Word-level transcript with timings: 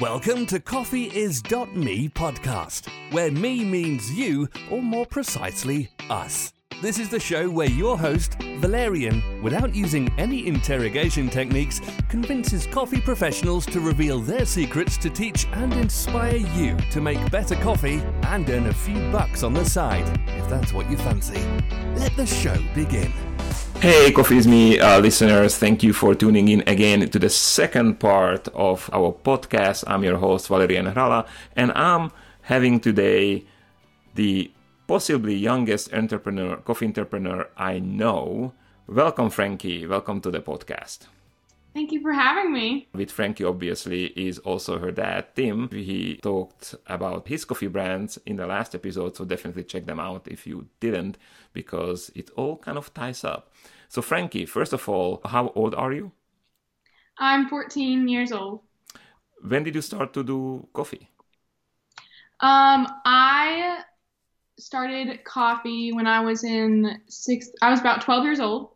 Welcome 0.00 0.46
to 0.46 0.60
CoffeeIs.me 0.60 2.10
podcast, 2.10 2.88
where 3.10 3.32
me 3.32 3.64
means 3.64 4.12
you, 4.12 4.48
or 4.70 4.80
more 4.80 5.06
precisely, 5.06 5.90
us. 6.08 6.52
This 6.80 7.00
is 7.00 7.08
the 7.08 7.18
show 7.18 7.50
where 7.50 7.68
your 7.68 7.98
host, 7.98 8.40
Valerian, 8.60 9.42
without 9.42 9.74
using 9.74 10.08
any 10.16 10.46
interrogation 10.46 11.28
techniques, 11.28 11.80
convinces 12.08 12.68
coffee 12.68 13.00
professionals 13.00 13.66
to 13.66 13.80
reveal 13.80 14.20
their 14.20 14.46
secrets 14.46 14.96
to 14.98 15.10
teach 15.10 15.48
and 15.54 15.72
inspire 15.72 16.36
you 16.36 16.76
to 16.92 17.00
make 17.00 17.32
better 17.32 17.56
coffee 17.56 18.00
and 18.22 18.48
earn 18.48 18.66
a 18.66 18.72
few 18.72 18.94
bucks 19.10 19.42
on 19.42 19.54
the 19.54 19.64
side, 19.64 20.06
if 20.28 20.48
that's 20.48 20.72
what 20.72 20.88
you 20.88 20.96
fancy. 20.98 21.44
Let 21.96 22.14
the 22.14 22.26
show 22.26 22.56
begin. 22.76 23.10
Hey, 23.80 24.12
Coffee 24.12 24.36
is 24.36 24.46
Me 24.46 24.78
uh, 24.78 25.00
listeners, 25.00 25.58
thank 25.58 25.82
you 25.82 25.92
for 25.92 26.14
tuning 26.14 26.46
in 26.46 26.62
again 26.68 27.08
to 27.08 27.18
the 27.18 27.28
second 27.28 27.98
part 27.98 28.46
of 28.54 28.88
our 28.92 29.10
podcast. 29.10 29.82
I'm 29.88 30.04
your 30.04 30.18
host, 30.18 30.46
Valerian 30.46 30.86
Hrala, 30.86 31.26
and 31.56 31.72
I'm 31.72 32.12
having 32.42 32.78
today 32.78 33.42
the 34.14 34.52
possibly 34.88 35.36
youngest 35.36 35.92
entrepreneur, 35.92 36.56
coffee 36.56 36.86
entrepreneur 36.86 37.46
I 37.58 37.78
know. 37.78 38.54
Welcome, 38.86 39.28
Frankie. 39.28 39.86
Welcome 39.86 40.22
to 40.22 40.30
the 40.30 40.40
podcast. 40.40 41.00
Thank 41.74 41.92
you 41.92 42.00
for 42.00 42.14
having 42.14 42.54
me. 42.54 42.88
With 42.94 43.10
Frankie, 43.10 43.44
obviously, 43.44 44.06
is 44.16 44.38
also 44.38 44.78
her 44.78 44.90
dad, 44.90 45.36
Tim. 45.36 45.68
He 45.70 46.18
talked 46.22 46.74
about 46.86 47.28
his 47.28 47.44
coffee 47.44 47.66
brands 47.66 48.18
in 48.24 48.36
the 48.36 48.46
last 48.46 48.74
episode, 48.74 49.14
so 49.14 49.26
definitely 49.26 49.64
check 49.64 49.84
them 49.84 50.00
out 50.00 50.26
if 50.26 50.46
you 50.46 50.66
didn't, 50.80 51.18
because 51.52 52.10
it 52.14 52.30
all 52.34 52.56
kind 52.56 52.78
of 52.78 52.92
ties 52.94 53.24
up. 53.24 53.52
So, 53.90 54.00
Frankie, 54.00 54.46
first 54.46 54.72
of 54.72 54.88
all, 54.88 55.20
how 55.22 55.52
old 55.54 55.74
are 55.74 55.92
you? 55.92 56.12
I'm 57.18 57.46
14 57.50 58.08
years 58.08 58.32
old. 58.32 58.62
When 59.46 59.64
did 59.64 59.74
you 59.74 59.82
start 59.82 60.14
to 60.14 60.24
do 60.24 60.66
coffee? 60.72 61.10
Um, 62.40 62.86
I 63.04 63.82
started 64.58 65.24
coffee 65.24 65.92
when 65.92 66.06
I 66.06 66.20
was 66.20 66.44
in 66.44 67.00
sixth. 67.08 67.52
I 67.62 67.70
was 67.70 67.80
about 67.80 68.02
12 68.02 68.24
years 68.24 68.40
old, 68.40 68.72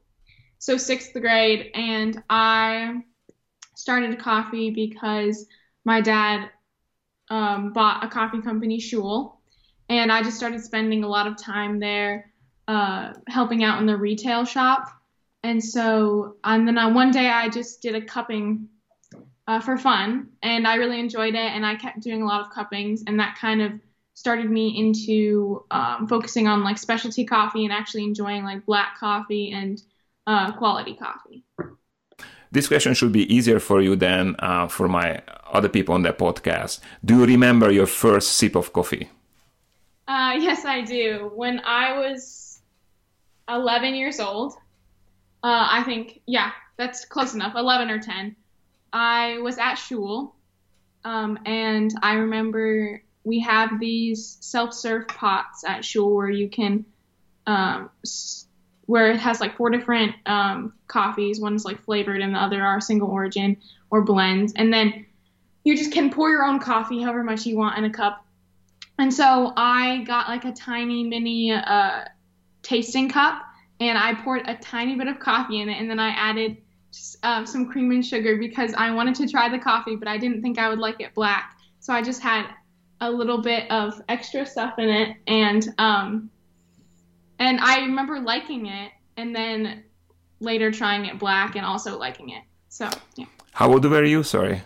so 0.58 0.77
sixth 0.77 1.12
grade, 1.12 1.70
and 1.74 2.22
I 2.30 3.02
started 3.74 4.19
coffee 4.19 4.70
because 4.70 5.47
my 5.84 6.00
dad 6.00 6.50
um, 7.30 7.72
bought 7.72 8.05
a 8.05 8.08
coffee 8.08 8.41
company, 8.41 8.78
Schuil, 8.78 9.36
and 9.89 10.12
I 10.12 10.22
just 10.22 10.36
started 10.36 10.62
spending 10.62 11.02
a 11.05 11.08
lot 11.08 11.27
of 11.27 11.36
time 11.36 11.80
there, 11.80 12.33
uh, 12.69 13.12
helping 13.27 13.64
out 13.64 13.80
in 13.80 13.86
the 13.86 13.96
retail 13.96 14.44
shop. 14.44 14.89
And 15.42 15.62
so, 15.62 16.36
and 16.44 16.69
then 16.69 16.78
I, 16.78 16.86
one 16.86 17.11
day 17.11 17.28
I 17.28 17.48
just 17.48 17.83
did 17.83 17.96
a 17.96 18.02
cupping 18.02 18.69
uh, 19.48 19.61
for 19.61 19.77
fun, 19.77 20.28
and 20.42 20.67
I 20.67 20.77
really 20.77 21.00
enjoyed 21.00 21.34
it, 21.34 21.39
and 21.39 21.67
I 21.67 21.74
kept 21.74 22.00
doing 22.00 22.22
a 22.22 22.27
lot 22.27 22.42
of 22.42 22.52
cuppings, 22.52 23.02
and 23.06 23.19
that 23.19 23.36
kind 23.36 23.61
of 23.61 23.72
started 24.23 24.48
me 24.48 24.69
into 24.78 25.65
um, 25.73 26.06
focusing 26.06 26.47
on 26.47 26.62
like 26.62 26.78
specialty 26.78 27.25
coffee 27.25 27.65
and 27.65 27.73
actually 27.73 28.05
enjoying 28.05 28.45
like 28.45 28.64
black 28.64 28.97
coffee 28.97 29.51
and 29.51 29.83
uh, 30.29 30.53
quality 30.53 30.95
coffee. 30.95 31.42
This 32.53 32.69
question 32.69 32.95
should 32.95 33.11
be 33.11 33.27
easier 33.34 33.59
for 33.59 33.83
you 33.83 33.97
than 33.97 34.37
uh, 34.39 34.69
for 34.69 34.87
my 34.87 35.23
other 35.53 35.69
people 35.69 35.97
on 35.97 36.03
the 36.03 36.12
podcast. 36.12 36.79
Do 37.05 37.19
you 37.19 37.27
remember 37.27 37.73
your 37.73 37.87
first 37.87 38.34
sip 38.34 38.55
of 38.55 38.73
coffee? 38.73 39.11
Uh, 40.06 40.36
yes, 40.39 40.64
I 40.64 40.83
do. 40.83 41.33
When 41.34 41.59
I 41.59 41.98
was 41.98 42.61
11 43.48 43.97
years 43.97 44.20
old, 44.20 44.53
uh, 45.42 45.67
I 45.69 45.83
think, 45.83 46.20
yeah, 46.27 46.53
that's 46.77 47.05
close 47.05 47.34
enough, 47.34 47.57
11 47.57 47.91
or 47.91 47.98
10. 47.98 48.36
I 48.92 49.39
was 49.39 49.59
at 49.59 49.75
Schuil, 49.75 50.31
um, 51.05 51.41
and 51.45 51.92
I 52.03 52.12
remember 52.14 53.03
we 53.25 53.41
have 53.41 53.78
these 53.78 54.39
self-serve 54.41 55.09
pots 55.09 55.65
at 55.65 55.83
Schuil 55.83 56.15
where 56.15 56.31
you 56.31 56.48
can, 56.48 56.84
um, 57.47 57.91
where 58.87 59.13
it 59.13 59.20
has 59.20 59.41
like 59.41 59.57
four 59.57 59.70
different 59.70 60.14
um, 60.27 60.73
coffees. 60.89 61.41
One's 61.41 61.64
like 61.64 61.83
flavored, 61.85 62.20
and 62.20 62.35
the 62.35 62.39
other 62.39 62.63
are 62.63 62.80
single 62.80 63.08
origin 63.08 63.57
or 63.91 64.02
blends. 64.02 64.52
And 64.55 64.73
then 64.73 65.07
you 65.64 65.77
just 65.77 65.92
can 65.92 66.11
pour 66.11 66.30
your 66.30 66.45
own 66.45 66.58
coffee, 66.58 67.01
however 67.02 67.23
much 67.23 67.46
you 67.46 67.57
want, 67.57 67.79
in 67.79 67.85
a 67.85 67.91
cup. 67.91 68.27
And 68.98 69.13
so 69.13 69.52
I 69.57 70.05
got 70.05 70.29
like 70.29 70.45
a 70.45 70.52
tiny 70.52 71.05
mini 71.05 71.52
uh, 71.52 72.05
tasting 72.63 73.08
cup, 73.08 73.42
and 73.80 73.96
I 73.96 74.14
poured 74.14 74.42
a 74.46 74.57
tiny 74.57 74.96
bit 74.96 75.08
of 75.08 75.19
coffee 75.19 75.61
in 75.61 75.69
it, 75.69 75.80
and 75.80 75.89
then 75.89 75.98
I 75.98 76.11
added 76.11 76.57
uh, 77.23 77.45
some 77.45 77.69
cream 77.70 77.91
and 77.92 78.05
sugar 78.05 78.36
because 78.36 78.75
I 78.75 78.91
wanted 78.91 79.14
to 79.17 79.29
try 79.29 79.48
the 79.48 79.58
coffee, 79.58 79.96
but 79.96 80.08
I 80.08 80.19
didn't 80.19 80.42
think 80.42 80.58
I 80.58 80.69
would 80.69 80.79
like 80.79 81.01
it 81.01 81.14
black. 81.14 81.57
So 81.80 81.92
I 81.92 82.02
just 82.02 82.20
had 82.20 82.46
a 83.02 83.11
little 83.11 83.42
bit 83.42 83.70
of 83.70 84.01
extra 84.08 84.46
stuff 84.46 84.79
in 84.79 84.89
it, 84.89 85.17
and 85.27 85.74
um, 85.79 86.30
and 87.39 87.61
I 87.61 87.80
remember 87.80 88.20
liking 88.20 88.67
it, 88.67 88.92
and 89.17 89.35
then 89.35 89.85
later 90.40 90.70
trying 90.70 91.05
it 91.07 91.18
black 91.18 91.57
and 91.57 91.67
also 91.67 91.98
liking 91.98 92.30
it. 92.30 92.45
So 92.68 92.89
yeah. 93.17 93.27
How 93.52 93.70
old 93.73 93.85
were 93.85 94.05
you? 94.05 94.23
Sorry. 94.23 94.63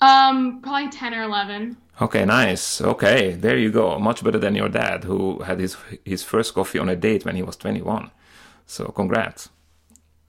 Um, 0.00 0.60
probably 0.62 0.90
ten 0.90 1.14
or 1.14 1.22
eleven. 1.22 1.76
Okay, 2.00 2.26
nice. 2.26 2.82
Okay, 2.82 3.32
there 3.32 3.56
you 3.56 3.70
go. 3.72 3.98
Much 3.98 4.22
better 4.22 4.38
than 4.38 4.54
your 4.54 4.68
dad, 4.68 5.04
who 5.04 5.42
had 5.42 5.58
his 5.58 5.76
his 6.04 6.22
first 6.22 6.54
coffee 6.54 6.78
on 6.78 6.88
a 6.90 6.96
date 6.96 7.24
when 7.24 7.36
he 7.36 7.42
was 7.42 7.56
twenty 7.56 7.82
one. 7.82 8.10
So 8.66 8.86
congrats. 8.88 9.48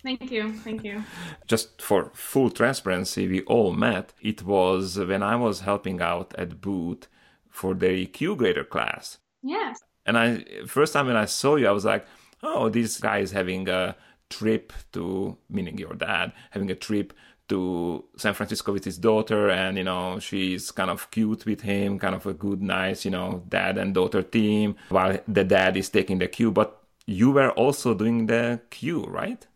Thank 0.03 0.31
you. 0.31 0.53
Thank 0.63 0.85
you. 0.85 1.03
Just 1.47 1.81
for 1.81 2.11
full 2.13 2.49
transparency, 2.49 3.27
we 3.27 3.41
all 3.41 3.73
met. 3.73 4.13
It 4.21 4.43
was 4.43 4.97
when 4.97 5.21
I 5.21 5.35
was 5.35 5.61
helping 5.61 6.01
out 6.01 6.33
at 6.37 6.61
Boot 6.61 7.07
for 7.57 7.73
the 7.73 8.05
Q 8.05 8.35
grader 8.35 8.63
class. 8.63 9.17
Yes. 9.41 9.79
And 10.05 10.17
I 10.17 10.43
first 10.67 10.93
time 10.93 11.07
when 11.07 11.17
I 11.17 11.25
saw 11.25 11.55
you, 11.55 11.67
I 11.67 11.71
was 11.71 11.85
like, 11.85 12.05
oh, 12.43 12.69
this 12.69 12.99
guy 12.99 13.17
is 13.17 13.31
having 13.31 13.67
a 13.67 13.95
trip 14.29 14.71
to, 14.93 15.37
meaning 15.49 15.77
your 15.77 15.93
dad, 15.93 16.31
having 16.51 16.69
a 16.71 16.75
trip 16.75 17.13
to 17.49 18.03
San 18.17 18.33
Francisco 18.33 18.73
with 18.73 18.85
his 18.85 18.97
daughter, 18.97 19.49
and 19.49 19.77
you 19.77 19.83
know 19.83 20.19
she's 20.19 20.71
kind 20.71 20.89
of 20.89 21.09
cute 21.11 21.45
with 21.45 21.61
him, 21.61 21.97
kind 21.97 22.13
of 22.13 22.25
a 22.25 22.33
good, 22.33 22.61
nice, 22.61 23.05
you 23.05 23.11
know, 23.11 23.43
dad 23.49 23.77
and 23.77 23.93
daughter 23.93 24.21
team, 24.21 24.75
while 24.89 25.17
the 25.27 25.43
dad 25.43 25.77
is 25.77 25.89
taking 25.89 26.19
the 26.19 26.27
Q. 26.27 26.51
But 26.51 26.79
you 27.05 27.31
were 27.31 27.51
also 27.51 27.93
doing 27.93 28.27
the 28.27 28.61
Q, 28.69 29.05
right? 29.05 29.47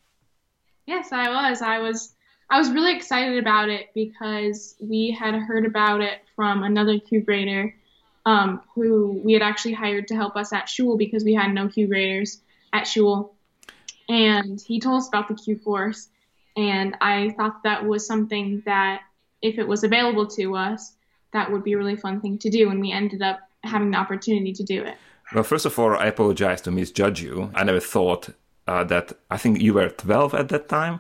Yes, 0.88 1.12
I 1.12 1.30
was. 1.30 1.62
I 1.62 1.80
was. 1.80 2.14
I 2.50 2.60
was 2.60 2.70
really 2.72 2.94
excited 2.94 3.38
about 3.38 3.70
it 3.70 3.92
because 3.94 4.76
we 4.82 5.16
had 5.18 5.36
heard 5.36 5.66
about 5.66 6.02
it 6.02 6.20
from 6.36 6.64
another 6.64 7.00
Q 7.00 7.22
grader 7.22 7.74
um, 8.26 8.62
who 8.76 9.22
we 9.24 9.34
had 9.34 9.42
actually 9.42 9.74
hired 9.74 10.08
to 10.10 10.16
help 10.16 10.36
us 10.36 10.54
at 10.54 10.68
Schuil 10.68 10.98
because 10.98 11.24
we 11.24 11.34
had 11.34 11.54
no 11.54 11.68
Q 11.68 11.88
graders 11.88 12.42
at 12.74 12.84
Schuil. 12.84 13.32
And 14.10 14.62
he 14.62 14.80
told 14.80 15.02
us 15.02 15.08
about 15.08 15.28
the 15.28 15.36
Q 15.36 15.58
course. 15.58 16.10
And 16.58 16.98
I 17.02 17.30
thought 17.32 17.64
that 17.64 17.86
was 17.86 18.06
something 18.06 18.62
that, 18.66 19.02
if 19.42 19.58
it 19.58 19.68
was 19.68 19.84
available 19.84 20.28
to 20.28 20.56
us, 20.56 20.94
that 21.34 21.52
would 21.52 21.64
be 21.64 21.74
a 21.74 21.78
really 21.78 21.96
fun 21.96 22.22
thing 22.22 22.38
to 22.40 22.50
do. 22.50 22.70
And 22.70 22.82
we 22.82 22.92
ended 22.92 23.22
up 23.22 23.40
having 23.64 23.92
the 23.92 23.98
opportunity 23.98 24.54
to 24.54 24.64
do 24.64 24.84
it. 24.84 24.98
Well, 25.34 25.44
first 25.44 25.66
of 25.66 25.80
all, 25.80 25.96
I 25.96 26.08
apologize 26.08 26.62
to 26.62 26.72
misjudge 26.72 27.22
you. 27.22 27.52
I 27.56 27.64
never 27.64 27.80
thought 27.80 28.30
uh, 28.68 28.84
that, 28.86 29.14
I 29.30 29.38
think 29.38 29.62
you 29.62 29.74
were 29.74 29.90
12 29.90 30.34
at 30.34 30.50
that 30.50 30.68
time. 30.68 31.00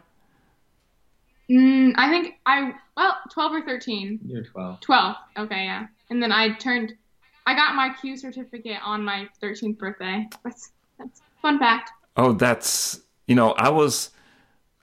Mm, 1.49 1.93
I 1.97 2.09
think 2.09 2.35
I, 2.45 2.73
well, 2.95 3.17
12 3.31 3.53
or 3.53 3.61
13. 3.63 4.21
You're 4.25 4.43
12. 4.43 4.79
12. 4.79 5.15
Okay, 5.37 5.65
yeah. 5.65 5.87
And 6.09 6.23
then 6.23 6.31
I 6.31 6.53
turned 6.53 6.93
I 7.51 7.53
got 7.53 7.75
my 7.75 7.89
Q 7.99 8.15
certificate 8.15 8.77
on 8.81 9.03
my 9.03 9.27
13th 9.43 9.77
birthday. 9.77 10.25
That's 10.41 10.71
that's 10.97 11.19
fun 11.41 11.59
fact. 11.59 11.91
Oh, 12.15 12.31
that's 12.31 13.01
you 13.27 13.35
know, 13.35 13.51
I 13.51 13.67
was 13.67 14.11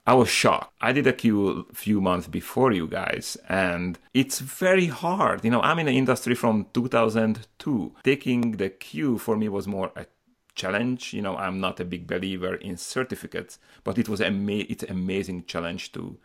I 0.05 0.13
was 0.13 0.29
shocked. 0.29 0.71
I 0.79 0.91
did 0.91 1.07
a 1.07 1.13
Q 1.13 1.65
a 1.71 1.73
few 1.73 1.99
months 1.99 2.27
before 2.27 2.71
you 2.71 2.85
guys, 2.85 3.37
and 3.49 3.97
it's 4.13 4.37
very 4.37 4.85
hard. 4.85 5.43
You 5.43 5.49
know, 5.49 5.61
I'm 5.61 5.79
in 5.79 5.87
the 5.87 5.97
industry 5.97 6.35
from 6.35 6.67
2002. 6.75 7.95
Taking 8.03 8.51
the 8.57 8.69
Q 8.69 9.17
for 9.17 9.35
me 9.35 9.49
was 9.49 9.67
more 9.67 9.91
a 9.95 10.05
challenge. 10.53 11.11
You 11.11 11.23
know, 11.23 11.37
I'm 11.37 11.59
not 11.59 11.79
a 11.79 11.85
big 11.85 12.05
believer 12.05 12.53
in 12.53 12.77
certificates, 12.77 13.57
but 13.83 13.97
it 13.97 14.07
was 14.07 14.21
a 14.21 14.27
ama- 14.27 14.69
it's 14.69 14.83
amazing 14.83 15.45
challenge 15.45 15.91
to 15.93 16.19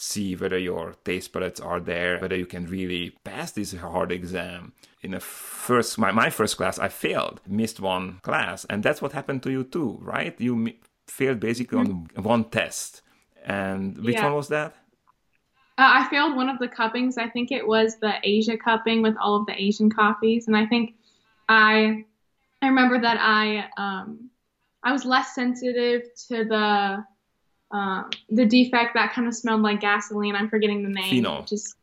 see 0.00 0.34
whether 0.34 0.56
your 0.56 0.94
taste 1.04 1.30
palettes 1.30 1.60
are 1.60 1.78
there, 1.78 2.18
whether 2.18 2.34
you 2.34 2.46
can 2.46 2.66
really 2.66 3.10
pass 3.22 3.52
this 3.52 3.74
hard 3.74 4.10
exam. 4.10 4.72
In 5.02 5.10
the 5.10 5.20
first, 5.20 5.98
my, 5.98 6.10
my 6.10 6.30
first 6.30 6.56
class, 6.56 6.78
I 6.78 6.88
failed, 6.88 7.42
missed 7.46 7.80
one 7.80 8.18
class, 8.22 8.64
and 8.70 8.82
that's 8.82 9.02
what 9.02 9.12
happened 9.12 9.42
to 9.42 9.50
you 9.50 9.62
too, 9.62 9.98
right? 10.00 10.34
You 10.40 10.56
mi- 10.56 10.80
failed 11.06 11.38
basically 11.38 11.84
mm-hmm. 11.84 12.18
on 12.18 12.24
one 12.24 12.44
test. 12.44 13.02
And 13.44 13.98
which 13.98 14.14
yeah. 14.14 14.24
one 14.24 14.34
was 14.34 14.48
that? 14.48 14.74
Uh, 15.76 16.00
I 16.00 16.08
failed 16.08 16.34
one 16.34 16.48
of 16.48 16.58
the 16.58 16.68
cuppings. 16.68 17.18
I 17.18 17.28
think 17.28 17.52
it 17.52 17.66
was 17.66 17.96
the 18.00 18.14
Asia 18.22 18.56
cupping 18.56 19.02
with 19.02 19.16
all 19.20 19.36
of 19.36 19.46
the 19.46 19.54
Asian 19.54 19.90
coffees, 19.90 20.46
and 20.46 20.56
I 20.56 20.66
think 20.66 20.94
I 21.48 22.04
I 22.62 22.68
remember 22.68 23.00
that 23.00 23.18
I 23.20 23.68
um, 23.76 24.30
I 24.82 24.92
was 24.92 25.04
less 25.04 25.34
sensitive 25.34 26.02
to 26.28 26.44
the 26.44 27.04
um, 27.70 28.10
the 28.28 28.44
defect 28.46 28.94
that 28.94 29.12
kind 29.12 29.28
of 29.28 29.34
smelled 29.34 29.62
like 29.62 29.80
gasoline. 29.80 30.34
I'm 30.34 30.48
forgetting 30.48 30.82
the 30.82 30.88
name. 30.88 31.10
Phenol. 31.10 31.42
Just 31.42 31.76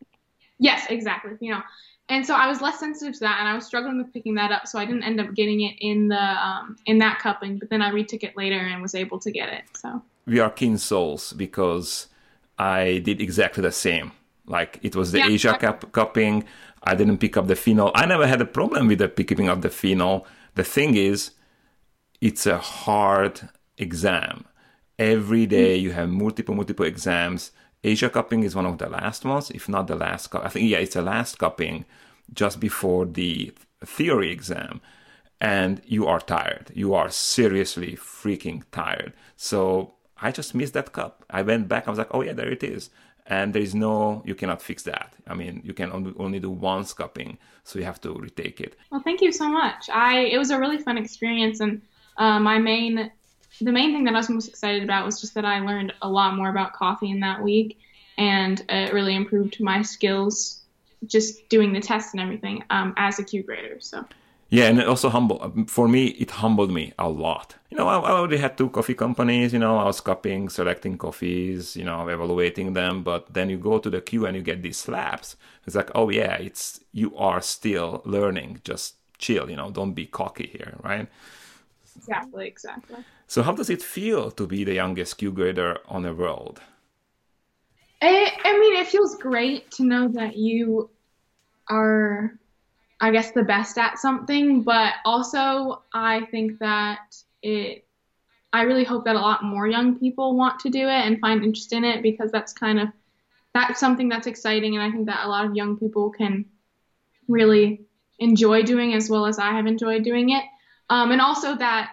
Yes, 0.59 0.87
exactly. 0.89 1.33
You 1.39 1.53
know, 1.53 1.61
and 2.09 2.25
so 2.25 2.33
I 2.33 2.47
was 2.47 2.61
less 2.61 2.79
sensitive 2.79 3.13
to 3.15 3.19
that, 3.21 3.39
and 3.39 3.47
I 3.47 3.53
was 3.53 3.65
struggling 3.65 3.97
with 3.97 4.11
picking 4.13 4.35
that 4.35 4.51
up, 4.51 4.67
so 4.67 4.79
I 4.79 4.85
didn't 4.85 5.03
end 5.03 5.19
up 5.19 5.33
getting 5.33 5.61
it 5.61 5.75
in 5.79 6.07
the 6.07 6.21
um, 6.21 6.77
in 6.85 6.97
that 6.99 7.19
cupping. 7.19 7.59
But 7.59 7.69
then 7.69 7.81
I 7.81 7.89
retook 7.89 8.23
it 8.23 8.35
later 8.35 8.57
and 8.57 8.81
was 8.81 8.95
able 8.95 9.19
to 9.19 9.31
get 9.31 9.49
it. 9.49 9.63
So 9.75 10.01
we 10.25 10.39
are 10.39 10.49
kin 10.49 10.77
souls 10.77 11.33
because 11.33 12.07
I 12.57 12.99
did 12.99 13.21
exactly 13.21 13.61
the 13.61 13.71
same. 13.71 14.11
Like 14.45 14.79
it 14.81 14.95
was 14.95 15.11
the 15.11 15.19
Yeah. 15.19 15.27
Asia 15.27 15.57
Cup 15.57 15.91
cupping. 15.91 16.45
I 16.83 16.95
didn't 16.95 17.17
pick 17.17 17.35
up 17.35 17.47
the 17.47 17.55
phenol. 17.55 17.91
I 17.93 18.05
never 18.05 18.25
had 18.25 18.39
a 18.41 18.45
problem 18.45 18.87
with 18.87 18.99
the 18.99 19.09
picking 19.09 19.49
up 19.49 19.61
the 19.61 19.69
phenol. 19.69 20.25
The 20.55 20.63
thing 20.63 20.95
is, 20.95 21.31
it's 22.21 22.45
a 22.45 22.57
hard 22.57 23.49
exam. 23.77 24.45
Every 24.99 25.45
day 25.45 25.75
you 25.77 25.91
have 25.91 26.09
multiple, 26.09 26.55
multiple 26.55 26.85
exams. 26.85 27.51
Asia 27.83 28.09
cupping 28.09 28.43
is 28.43 28.55
one 28.55 28.65
of 28.65 28.79
the 28.79 28.89
last 28.89 29.23
ones, 29.25 29.51
if 29.51 29.69
not 29.69 29.87
the 29.87 29.95
last 29.95 30.27
cup. 30.27 30.43
I 30.43 30.49
think 30.49 30.69
yeah, 30.69 30.79
it's 30.79 30.95
the 30.95 31.01
last 31.01 31.37
cupping 31.37 31.85
just 32.33 32.59
before 32.59 33.05
the 33.05 33.53
theory 33.85 34.31
exam. 34.31 34.81
And 35.39 35.81
you 35.85 36.07
are 36.07 36.19
tired. 36.19 36.71
You 36.73 36.95
are 36.95 37.09
seriously 37.11 37.95
freaking 37.95 38.63
tired. 38.71 39.13
So 39.35 39.93
I 40.19 40.31
just 40.31 40.55
missed 40.55 40.73
that 40.73 40.93
cup. 40.93 41.23
I 41.29 41.43
went 41.43 41.67
back. 41.67 41.87
I 41.87 41.91
was 41.91 41.99
like, 41.99 42.07
oh 42.11 42.21
yeah, 42.21 42.33
there 42.33 42.49
it 42.49 42.63
is. 42.63 42.89
And 43.27 43.53
there 43.53 43.61
is 43.61 43.75
no, 43.75 44.23
you 44.25 44.33
cannot 44.33 44.61
fix 44.61 44.83
that. 44.83 45.13
I 45.27 45.35
mean, 45.35 45.61
you 45.63 45.73
can 45.73 45.91
only, 45.91 46.13
only 46.17 46.39
do 46.39 46.49
once 46.49 46.93
cupping, 46.93 47.37
so 47.63 47.77
you 47.77 47.85
have 47.85 48.01
to 48.01 48.13
retake 48.13 48.61
it. 48.61 48.77
Well, 48.89 49.01
thank 49.01 49.21
you 49.21 49.31
so 49.31 49.47
much. 49.47 49.89
I 49.89 50.21
it 50.21 50.37
was 50.37 50.49
a 50.49 50.57
really 50.57 50.77
fun 50.77 50.97
experience, 50.97 51.59
and 51.59 51.81
uh, 52.17 52.39
my 52.39 52.57
main 52.57 53.11
the 53.61 53.71
main 53.71 53.93
thing 53.93 54.03
that 54.05 54.13
I 54.13 54.17
was 54.17 54.29
most 54.29 54.47
excited 54.47 54.83
about 54.83 55.05
was 55.05 55.19
just 55.19 55.33
that 55.35 55.45
I 55.45 55.59
learned 55.59 55.93
a 56.01 56.09
lot 56.09 56.35
more 56.35 56.49
about 56.49 56.73
coffee 56.73 57.09
in 57.09 57.19
that 57.21 57.41
week, 57.41 57.79
and 58.17 58.63
it 58.69 58.93
really 58.93 59.15
improved 59.15 59.59
my 59.59 59.81
skills 59.81 60.61
just 61.05 61.47
doing 61.49 61.73
the 61.73 61.79
tests 61.79 62.13
and 62.13 62.21
everything 62.21 62.63
um, 62.69 62.93
as 62.97 63.19
a 63.19 63.23
Q 63.23 63.43
grader. 63.43 63.77
So 63.79 64.05
Yeah, 64.49 64.65
and 64.65 64.79
it 64.79 64.87
also 64.87 65.09
humble 65.09 65.53
for 65.67 65.87
me. 65.87 66.07
It 66.07 66.31
humbled 66.31 66.71
me 66.71 66.93
a 66.97 67.09
lot. 67.09 67.55
You 67.69 67.77
know, 67.77 67.87
I, 67.87 67.97
I 67.97 68.11
already 68.11 68.37
had 68.37 68.57
two 68.57 68.69
coffee 68.69 68.95
companies. 68.95 69.53
You 69.53 69.59
know, 69.59 69.77
I 69.77 69.85
was 69.85 70.01
cupping, 70.01 70.49
selecting 70.49 70.97
coffees. 70.97 71.75
You 71.75 71.83
know, 71.83 72.07
evaluating 72.07 72.73
them. 72.73 73.03
But 73.03 73.33
then 73.33 73.49
you 73.49 73.57
go 73.57 73.79
to 73.79 73.89
the 73.89 74.01
Q 74.01 74.25
and 74.25 74.35
you 74.35 74.43
get 74.43 74.61
these 74.61 74.77
slaps. 74.77 75.35
It's 75.65 75.75
like, 75.75 75.91
oh 75.95 76.09
yeah, 76.09 76.35
it's 76.35 76.79
you 76.93 77.15
are 77.17 77.41
still 77.41 78.01
learning. 78.05 78.61
Just 78.63 78.95
chill. 79.17 79.49
You 79.49 79.55
know, 79.55 79.69
don't 79.71 79.93
be 79.93 80.05
cocky 80.05 80.47
here, 80.47 80.75
right? 80.83 81.07
exactly, 81.97 82.47
exactly. 82.47 83.03
So 83.27 83.43
how 83.43 83.51
does 83.51 83.69
it 83.69 83.83
feel 83.83 84.31
to 84.31 84.47
be 84.47 84.63
the 84.63 84.73
youngest 84.73 85.17
Q 85.17 85.31
grader 85.31 85.79
on 85.89 86.03
the 86.03 86.13
world? 86.13 86.61
I, 88.01 88.31
I 88.43 88.57
mean, 88.57 88.77
it 88.77 88.87
feels 88.87 89.15
great 89.15 89.69
to 89.71 89.83
know 89.83 90.07
that 90.09 90.37
you 90.37 90.89
are, 91.69 92.39
I 93.01 93.11
guess, 93.11 93.31
the 93.31 93.43
best 93.43 93.77
at 93.77 93.99
something, 93.99 94.63
but 94.63 94.93
also 95.03 95.81
I 95.93 96.25
think 96.31 96.59
that 96.59 97.17
it, 97.43 97.85
I 98.53 98.61
really 98.61 98.85
hope 98.85 99.03
that 99.05 99.17
a 99.17 99.19
lot 99.19 99.43
more 99.43 99.67
young 99.67 99.99
people 99.99 100.37
want 100.37 100.61
to 100.61 100.69
do 100.69 100.87
it 100.87 101.05
and 101.05 101.19
find 101.19 101.43
interest 101.43 101.73
in 101.73 101.83
it 101.83 102.01
because 102.01 102.31
that's 102.31 102.53
kind 102.53 102.79
of, 102.79 102.87
that's 103.53 103.79
something 103.79 104.07
that's 104.07 104.27
exciting 104.27 104.75
and 104.75 104.83
I 104.83 104.89
think 104.89 105.07
that 105.07 105.25
a 105.25 105.27
lot 105.27 105.45
of 105.45 105.55
young 105.55 105.77
people 105.77 106.11
can 106.11 106.45
really 107.27 107.81
enjoy 108.19 108.63
doing 108.63 108.93
as 108.93 109.09
well 109.09 109.25
as 109.25 109.37
I 109.37 109.51
have 109.51 109.67
enjoyed 109.67 110.03
doing 110.03 110.29
it. 110.29 110.43
Um, 110.89 111.11
and 111.11 111.19
also 111.19 111.57
that, 111.57 111.91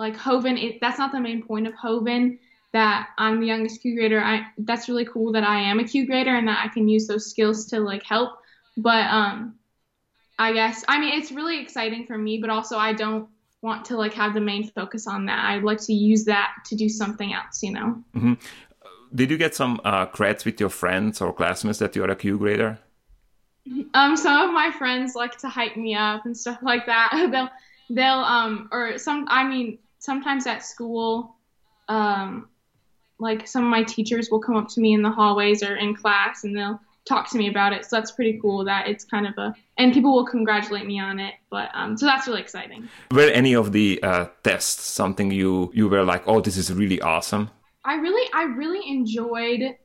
like, 0.00 0.16
Hoven, 0.16 0.56
it, 0.58 0.80
that's 0.80 0.98
not 0.98 1.12
the 1.12 1.20
main 1.20 1.42
point 1.42 1.66
of 1.66 1.74
Hoven 1.74 2.38
that 2.72 3.08
I'm 3.18 3.40
the 3.40 3.46
youngest 3.46 3.82
Q 3.82 3.94
grader. 3.96 4.20
I 4.20 4.46
that's 4.58 4.88
really 4.88 5.04
cool 5.04 5.32
that 5.32 5.44
I 5.44 5.60
am 5.60 5.80
a 5.80 5.84
Q 5.84 6.06
grader 6.06 6.34
and 6.36 6.46
that 6.48 6.64
I 6.64 6.68
can 6.68 6.88
use 6.88 7.06
those 7.06 7.28
skills 7.28 7.66
to 7.66 7.80
like 7.80 8.02
help. 8.02 8.38
But 8.76 9.06
um 9.06 9.56
I 10.38 10.52
guess 10.52 10.84
I 10.88 10.98
mean 11.00 11.18
it's 11.18 11.32
really 11.32 11.60
exciting 11.60 12.06
for 12.06 12.16
me, 12.16 12.38
but 12.38 12.50
also 12.50 12.78
I 12.78 12.92
don't 12.92 13.28
want 13.62 13.84
to 13.86 13.96
like 13.96 14.14
have 14.14 14.34
the 14.34 14.40
main 14.40 14.68
focus 14.68 15.06
on 15.06 15.26
that. 15.26 15.44
I'd 15.44 15.64
like 15.64 15.80
to 15.82 15.92
use 15.92 16.24
that 16.24 16.52
to 16.66 16.76
do 16.76 16.88
something 16.88 17.32
else, 17.32 17.62
you 17.62 17.72
know. 17.72 18.02
Did 19.14 19.30
you 19.30 19.36
get 19.36 19.54
some 19.54 19.80
uh, 19.84 20.06
creds 20.06 20.44
with 20.44 20.60
your 20.60 20.70
friends 20.70 21.20
or 21.20 21.32
classmates 21.32 21.80
that 21.80 21.96
you 21.96 22.04
are 22.04 22.10
a 22.10 22.16
Q 22.16 22.38
grader? 22.38 22.78
Um 23.94 24.16
some 24.16 24.48
of 24.48 24.54
my 24.54 24.70
friends 24.70 25.14
like 25.16 25.36
to 25.38 25.48
hype 25.48 25.76
me 25.76 25.94
up 25.94 26.24
and 26.24 26.36
stuff 26.36 26.58
like 26.62 26.86
that. 26.86 27.28
they'll 27.32 27.50
they'll 27.90 28.24
um 28.24 28.68
or 28.70 28.96
some 28.98 29.26
I 29.28 29.42
mean 29.42 29.78
sometimes 30.00 30.46
at 30.46 30.64
school 30.64 31.36
um 31.88 32.48
like 33.20 33.46
some 33.46 33.64
of 33.64 33.70
my 33.70 33.84
teachers 33.84 34.30
will 34.30 34.40
come 34.40 34.56
up 34.56 34.68
to 34.68 34.80
me 34.80 34.94
in 34.94 35.02
the 35.02 35.10
hallways 35.10 35.62
or 35.62 35.76
in 35.76 35.94
class 35.94 36.42
and 36.42 36.56
they'll 36.56 36.80
talk 37.04 37.30
to 37.30 37.38
me 37.38 37.48
about 37.48 37.72
it. 37.72 37.84
So 37.84 37.96
that's 37.96 38.12
pretty 38.12 38.38
cool 38.40 38.64
that 38.64 38.86
it's 38.88 39.04
kind 39.04 39.26
of 39.26 39.34
a 39.36 39.54
and 39.78 39.92
people 39.92 40.14
will 40.14 40.26
congratulate 40.26 40.86
me 40.86 40.98
on 40.98 41.18
it. 41.18 41.34
But 41.50 41.70
um 41.74 41.96
so 41.96 42.06
that's 42.06 42.26
really 42.26 42.40
exciting. 42.40 42.88
Were 43.12 43.30
any 43.30 43.54
of 43.54 43.72
the 43.72 44.02
uh, 44.02 44.26
tests 44.42 44.84
something 44.84 45.30
you 45.30 45.70
you 45.74 45.88
were 45.88 46.04
like, 46.04 46.24
oh, 46.26 46.40
this 46.40 46.56
is 46.56 46.72
really 46.72 47.00
awesome? 47.00 47.50
I 47.84 47.94
really 47.94 48.30
I 48.34 48.44
really 48.44 48.88
enjoyed 48.88 49.76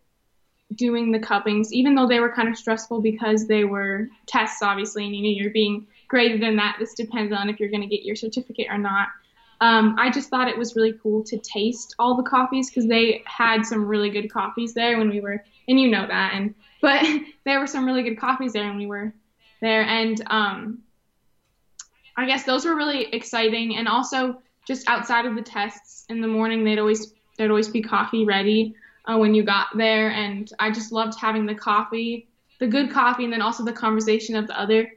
doing 0.74 1.12
the 1.12 1.20
cuppings, 1.20 1.72
even 1.74 1.96
though 1.96 2.08
they 2.08 2.20
were 2.20 2.32
kind 2.32 2.50
of 2.50 2.58
stressful 2.58 3.02
because 3.02 3.48
they 3.48 3.66
were 3.66 4.08
tests, 4.26 4.62
obviously, 4.62 5.06
and 5.06 5.16
you 5.16 5.24
know 5.24 5.30
you're 5.30 5.52
being 5.52 5.88
graded 6.08 6.44
in 6.44 6.56
that. 6.58 6.78
This 6.80 6.94
depends 6.94 7.34
on 7.34 7.50
if 7.50 7.60
you're 7.60 7.70
going 7.70 7.82
to 7.82 7.88
get 7.88 8.04
your 8.04 8.16
certificate 8.16 8.68
or 8.70 8.78
not. 8.78 9.10
Um, 9.66 9.96
I 9.98 10.12
just 10.12 10.30
thought 10.30 10.48
it 10.48 10.58
was 10.60 10.76
really 10.76 10.94
cool 11.02 11.24
to 11.24 11.40
taste 11.40 11.96
all 11.98 12.16
the 12.16 12.30
coffees 12.30 12.70
because 12.70 12.88
they 12.88 13.24
had 13.26 13.66
some 13.66 13.88
really 13.88 14.12
good 14.12 14.32
coffees 14.32 14.76
there 14.76 15.00
when 15.00 15.10
we 15.10 15.22
were, 15.22 15.44
and 15.68 15.80
you 15.80 15.90
know 15.90 16.06
that, 16.06 16.34
and 16.36 16.54
but 16.82 17.04
there 17.46 17.60
were 17.60 17.66
some 17.66 17.84
really 17.84 18.04
good 18.04 18.20
coffees 18.20 18.54
there 18.54 18.68
when 18.68 18.78
we 18.78 18.86
were 18.86 19.12
there, 19.62 19.82
and 19.82 20.22
um, 20.28 20.84
I 22.16 22.28
guess 22.28 22.44
those 22.44 22.64
were 22.64 22.76
really 22.76 23.06
exciting, 23.06 23.78
and 23.78 23.88
also 23.88 24.40
just 24.68 24.88
outside 24.88 25.26
of 25.26 25.34
the 25.34 25.42
tests 25.42 26.06
in 26.10 26.22
the 26.22 26.28
morning, 26.28 26.64
they'd 26.64 26.78
always 26.78 27.14
there'd 27.40 27.50
always 27.50 27.70
be 27.70 27.82
coffee 27.82 28.24
ready 28.24 28.76
uh, 29.06 29.18
when 29.18 29.34
you 29.34 29.44
got 29.44 29.76
there, 29.76 30.12
and 30.12 30.52
I 30.60 30.70
just 30.70 30.92
loved 30.92 31.20
having 31.20 31.48
the 31.48 31.56
coffee, 31.56 32.28
the 32.60 32.68
good 32.68 32.92
coffee, 32.92 33.24
and 33.24 33.34
then 33.34 33.42
also 33.42 33.66
the 33.66 33.74
conversation 33.74 34.36
of 34.36 34.46
the 34.46 34.60
other 34.60 34.92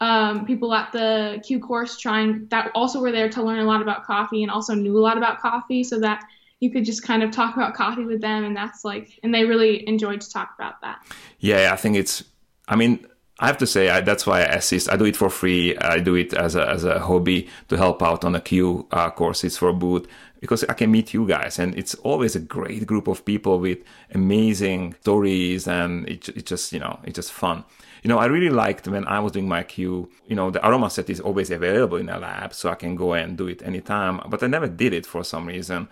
um, 0.00 0.44
people 0.44 0.74
at 0.74 0.92
the 0.92 1.42
Q 1.46 1.60
course 1.60 1.98
trying 1.98 2.46
that 2.48 2.70
also 2.74 3.00
were 3.00 3.12
there 3.12 3.28
to 3.30 3.42
learn 3.42 3.58
a 3.58 3.64
lot 3.64 3.82
about 3.82 4.04
coffee 4.04 4.42
and 4.42 4.50
also 4.50 4.74
knew 4.74 4.98
a 4.98 5.00
lot 5.00 5.16
about 5.16 5.40
coffee, 5.40 5.84
so 5.84 6.00
that 6.00 6.24
you 6.60 6.70
could 6.70 6.84
just 6.84 7.02
kind 7.02 7.22
of 7.22 7.30
talk 7.30 7.56
about 7.56 7.74
coffee 7.74 8.04
with 8.04 8.20
them, 8.20 8.44
and 8.44 8.56
that's 8.56 8.84
like, 8.84 9.18
and 9.22 9.34
they 9.34 9.44
really 9.44 9.86
enjoyed 9.88 10.20
to 10.20 10.30
talk 10.30 10.54
about 10.58 10.80
that. 10.82 11.04
Yeah, 11.38 11.70
I 11.72 11.76
think 11.76 11.96
it's. 11.96 12.24
I 12.66 12.76
mean, 12.76 13.06
I 13.40 13.46
have 13.46 13.58
to 13.58 13.66
say 13.66 13.90
I, 13.90 14.00
that's 14.00 14.26
why 14.26 14.40
I 14.40 14.54
assist. 14.54 14.90
I 14.90 14.96
do 14.96 15.04
it 15.04 15.16
for 15.16 15.28
free. 15.28 15.76
I 15.78 15.98
do 15.98 16.14
it 16.14 16.32
as 16.32 16.54
a 16.54 16.68
as 16.68 16.84
a 16.84 17.00
hobby 17.00 17.48
to 17.68 17.76
help 17.76 18.02
out 18.02 18.24
on 18.24 18.32
the 18.32 18.40
Q 18.40 18.86
uh, 18.92 19.10
courses 19.10 19.58
for 19.58 19.72
Boot 19.72 20.08
because 20.40 20.62
I 20.64 20.74
can 20.74 20.90
meet 20.90 21.14
you 21.14 21.26
guys, 21.26 21.58
and 21.58 21.76
it's 21.76 21.94
always 21.96 22.36
a 22.36 22.40
great 22.40 22.86
group 22.86 23.08
of 23.08 23.24
people 23.24 23.58
with 23.58 23.78
amazing 24.14 24.94
stories, 25.00 25.66
and 25.66 26.08
it, 26.08 26.28
it 26.28 26.46
just 26.46 26.72
you 26.72 26.78
know 26.78 27.00
it's 27.02 27.16
just 27.16 27.32
fun. 27.32 27.64
You 28.04 28.08
know, 28.08 28.18
I 28.18 28.26
really 28.26 28.50
liked 28.50 28.86
when 28.86 29.06
I 29.06 29.18
was 29.18 29.32
doing 29.32 29.48
my 29.48 29.62
Q. 29.62 30.10
You 30.26 30.36
know, 30.36 30.50
the 30.50 30.66
aroma 30.66 30.90
set 30.90 31.08
is 31.08 31.20
always 31.20 31.50
available 31.50 31.96
in 31.96 32.10
a 32.10 32.18
lab, 32.18 32.52
so 32.52 32.68
I 32.68 32.74
can 32.74 32.96
go 32.96 33.14
and 33.14 33.36
do 33.36 33.48
it 33.48 33.62
anytime. 33.62 34.20
But 34.28 34.42
I 34.42 34.46
never 34.46 34.68
did 34.68 34.92
it 34.92 35.06
for 35.06 35.24
some 35.24 35.46
reason. 35.46 35.88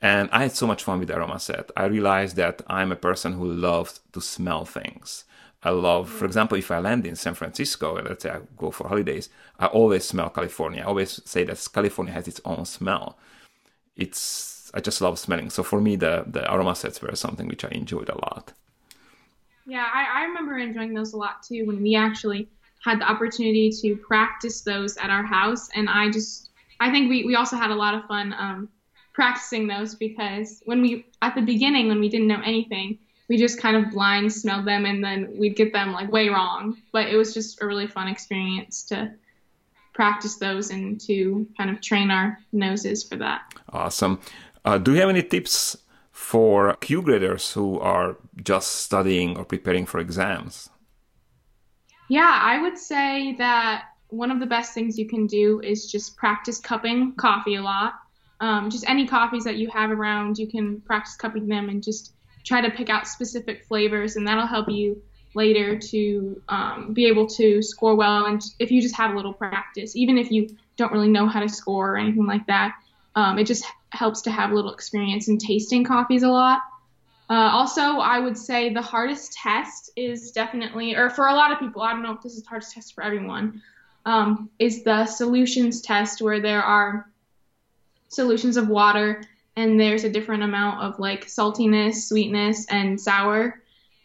And 0.00 0.28
I 0.30 0.44
had 0.44 0.52
so 0.52 0.68
much 0.68 0.84
fun 0.84 1.00
with 1.00 1.08
the 1.08 1.16
aroma 1.16 1.40
set. 1.40 1.72
I 1.76 1.86
realized 1.86 2.36
that 2.36 2.62
I'm 2.68 2.92
a 2.92 2.96
person 2.96 3.32
who 3.32 3.52
loves 3.52 3.98
to 4.12 4.20
smell 4.20 4.64
things. 4.64 5.24
I 5.64 5.70
love, 5.70 6.08
for 6.08 6.24
example, 6.24 6.56
if 6.56 6.70
I 6.70 6.78
land 6.78 7.04
in 7.04 7.16
San 7.16 7.34
Francisco, 7.34 8.00
let's 8.00 8.22
say 8.22 8.30
I 8.30 8.40
go 8.56 8.70
for 8.70 8.86
holidays, 8.86 9.28
I 9.58 9.66
always 9.66 10.04
smell 10.04 10.30
California. 10.30 10.82
I 10.82 10.86
always 10.86 11.20
say 11.24 11.42
that 11.44 11.66
California 11.72 12.12
has 12.12 12.28
its 12.28 12.40
own 12.44 12.64
smell. 12.66 13.18
It's 13.96 14.70
I 14.72 14.80
just 14.80 15.00
love 15.00 15.18
smelling. 15.18 15.50
So 15.50 15.64
for 15.64 15.80
me, 15.80 15.96
the 15.96 16.24
the 16.28 16.42
aroma 16.52 16.76
sets 16.76 17.02
were 17.02 17.16
something 17.16 17.48
which 17.48 17.64
I 17.64 17.70
enjoyed 17.70 18.08
a 18.08 18.14
lot. 18.14 18.52
Yeah, 19.66 19.86
I, 19.92 20.20
I 20.20 20.24
remember 20.24 20.58
enjoying 20.58 20.94
those 20.94 21.12
a 21.12 21.16
lot 21.16 21.42
too 21.42 21.66
when 21.66 21.82
we 21.82 21.96
actually 21.96 22.48
had 22.84 23.00
the 23.00 23.10
opportunity 23.10 23.70
to 23.82 23.96
practice 23.96 24.60
those 24.60 24.96
at 24.96 25.10
our 25.10 25.24
house. 25.24 25.68
And 25.74 25.88
I 25.88 26.10
just, 26.10 26.50
I 26.78 26.90
think 26.90 27.10
we, 27.10 27.24
we 27.24 27.34
also 27.34 27.56
had 27.56 27.70
a 27.70 27.74
lot 27.74 27.94
of 27.94 28.04
fun 28.04 28.32
um, 28.38 28.68
practicing 29.12 29.66
those 29.66 29.96
because 29.96 30.62
when 30.66 30.80
we, 30.80 31.06
at 31.20 31.34
the 31.34 31.42
beginning, 31.42 31.88
when 31.88 31.98
we 31.98 32.08
didn't 32.08 32.28
know 32.28 32.40
anything, 32.44 32.98
we 33.28 33.36
just 33.36 33.60
kind 33.60 33.76
of 33.76 33.90
blind 33.90 34.32
smelled 34.32 34.66
them 34.66 34.86
and 34.86 35.02
then 35.02 35.34
we'd 35.36 35.56
get 35.56 35.72
them 35.72 35.92
like 35.92 36.12
way 36.12 36.28
wrong. 36.28 36.76
But 36.92 37.08
it 37.08 37.16
was 37.16 37.34
just 37.34 37.60
a 37.60 37.66
really 37.66 37.88
fun 37.88 38.06
experience 38.06 38.84
to 38.84 39.12
practice 39.94 40.36
those 40.36 40.70
and 40.70 41.00
to 41.00 41.48
kind 41.56 41.70
of 41.70 41.80
train 41.80 42.12
our 42.12 42.38
noses 42.52 43.02
for 43.02 43.16
that. 43.16 43.52
Awesome. 43.72 44.20
Uh, 44.64 44.78
do 44.78 44.92
you 44.92 45.00
have 45.00 45.08
any 45.08 45.22
tips 45.22 45.76
for 46.16 46.74
Q 46.76 47.02
graders 47.02 47.52
who 47.52 47.78
are 47.78 48.16
just 48.42 48.76
studying 48.76 49.36
or 49.36 49.44
preparing 49.44 49.84
for 49.84 50.00
exams? 50.00 50.70
Yeah, 52.08 52.40
I 52.42 52.62
would 52.62 52.78
say 52.78 53.34
that 53.36 53.84
one 54.08 54.30
of 54.30 54.40
the 54.40 54.46
best 54.46 54.72
things 54.72 54.98
you 54.98 55.06
can 55.06 55.26
do 55.26 55.60
is 55.60 55.92
just 55.92 56.16
practice 56.16 56.58
cupping 56.58 57.12
coffee 57.16 57.56
a 57.56 57.62
lot. 57.62 57.92
Um, 58.40 58.70
just 58.70 58.88
any 58.88 59.06
coffees 59.06 59.44
that 59.44 59.56
you 59.56 59.68
have 59.68 59.90
around, 59.90 60.38
you 60.38 60.48
can 60.48 60.80
practice 60.80 61.16
cupping 61.16 61.48
them 61.48 61.68
and 61.68 61.82
just 61.82 62.14
try 62.44 62.62
to 62.62 62.70
pick 62.70 62.88
out 62.88 63.06
specific 63.06 63.66
flavors, 63.66 64.16
and 64.16 64.26
that'll 64.26 64.46
help 64.46 64.70
you 64.70 65.02
later 65.34 65.78
to 65.78 66.40
um, 66.48 66.94
be 66.94 67.04
able 67.06 67.26
to 67.26 67.60
score 67.60 67.94
well. 67.94 68.24
And 68.24 68.42
if 68.58 68.70
you 68.70 68.80
just 68.80 68.96
have 68.96 69.12
a 69.12 69.16
little 69.16 69.34
practice, 69.34 69.94
even 69.94 70.16
if 70.16 70.30
you 70.30 70.48
don't 70.78 70.92
really 70.92 71.10
know 71.10 71.28
how 71.28 71.40
to 71.40 71.48
score 71.48 71.92
or 71.92 71.96
anything 71.98 72.26
like 72.26 72.46
that, 72.46 72.74
um, 73.16 73.38
it 73.38 73.46
just 73.46 73.64
helps 73.90 74.22
to 74.22 74.30
have 74.30 74.50
a 74.50 74.54
little 74.54 74.72
experience 74.72 75.28
in 75.28 75.38
tasting 75.38 75.82
coffees 75.82 76.22
a 76.22 76.28
lot. 76.28 76.60
Uh, 77.28 77.50
also, 77.52 77.80
I 77.80 78.20
would 78.20 78.36
say 78.36 78.72
the 78.72 78.82
hardest 78.82 79.32
test 79.32 79.90
is 79.96 80.30
definitely, 80.30 80.94
or 80.94 81.10
for 81.10 81.26
a 81.26 81.34
lot 81.34 81.50
of 81.50 81.58
people, 81.58 81.82
I 81.82 81.92
don't 81.92 82.02
know 82.02 82.12
if 82.12 82.22
this 82.22 82.34
is 82.34 82.42
the 82.42 82.48
hardest 82.48 82.72
test 82.72 82.94
for 82.94 83.02
everyone, 83.02 83.62
um, 84.04 84.50
is 84.60 84.84
the 84.84 85.06
solutions 85.06 85.80
test 85.80 86.22
where 86.22 86.40
there 86.40 86.62
are 86.62 87.10
solutions 88.08 88.56
of 88.56 88.68
water 88.68 89.24
and 89.56 89.80
there's 89.80 90.04
a 90.04 90.10
different 90.10 90.44
amount 90.44 90.82
of 90.82 91.00
like 91.00 91.26
saltiness, 91.26 92.06
sweetness, 92.06 92.66
and 92.66 93.00
sour 93.00 93.62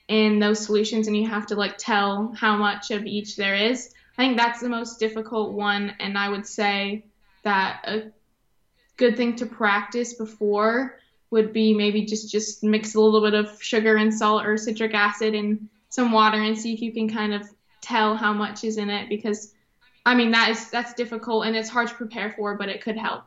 in 0.08 0.40
those 0.40 0.66
solutions, 0.66 1.08
and 1.08 1.16
you 1.16 1.28
have 1.28 1.46
to 1.48 1.56
like 1.56 1.78
tell 1.78 2.34
how 2.36 2.56
much 2.56 2.90
of 2.92 3.06
each 3.06 3.36
there 3.36 3.56
is. 3.56 3.94
I 4.18 4.24
think 4.24 4.38
that's 4.38 4.62
the 4.62 4.70
most 4.70 5.00
difficult 5.00 5.54
one, 5.54 5.94
and 6.00 6.18
I 6.18 6.30
would 6.30 6.48
say 6.48 7.06
that 7.44 7.82
a 7.86 8.12
good 9.02 9.18
thing 9.18 9.36
to 9.36 9.48
practice 9.48 10.14
before 10.14 11.00
would 11.32 11.52
be 11.52 11.74
maybe 11.74 12.06
just 12.06 12.32
just 12.32 12.64
mix 12.64 12.94
a 12.94 13.02
little 13.02 13.24
bit 13.28 13.34
of 13.34 13.62
sugar 13.62 13.96
and 13.96 14.14
salt 14.14 14.46
or 14.46 14.58
citric 14.58 14.94
acid 14.94 15.34
and 15.34 15.70
some 15.90 16.12
water 16.12 16.40
and 16.48 16.56
see 16.58 16.72
if 16.76 16.82
you 16.82 16.94
can 16.94 17.10
kind 17.10 17.34
of 17.34 17.42
tell 17.82 18.16
how 18.16 18.32
much 18.32 18.64
is 18.64 18.78
in 18.78 18.90
it 18.92 19.10
because 19.10 19.54
I 20.06 20.14
mean 20.14 20.32
that 20.32 20.50
is 20.50 20.70
that's 20.70 20.94
difficult 20.94 21.46
and 21.46 21.56
it's 21.56 21.70
hard 21.70 21.88
to 21.88 21.96
prepare 21.96 22.30
for, 22.38 22.56
but 22.56 22.70
it 22.70 22.84
could 22.84 22.98
help 22.98 23.24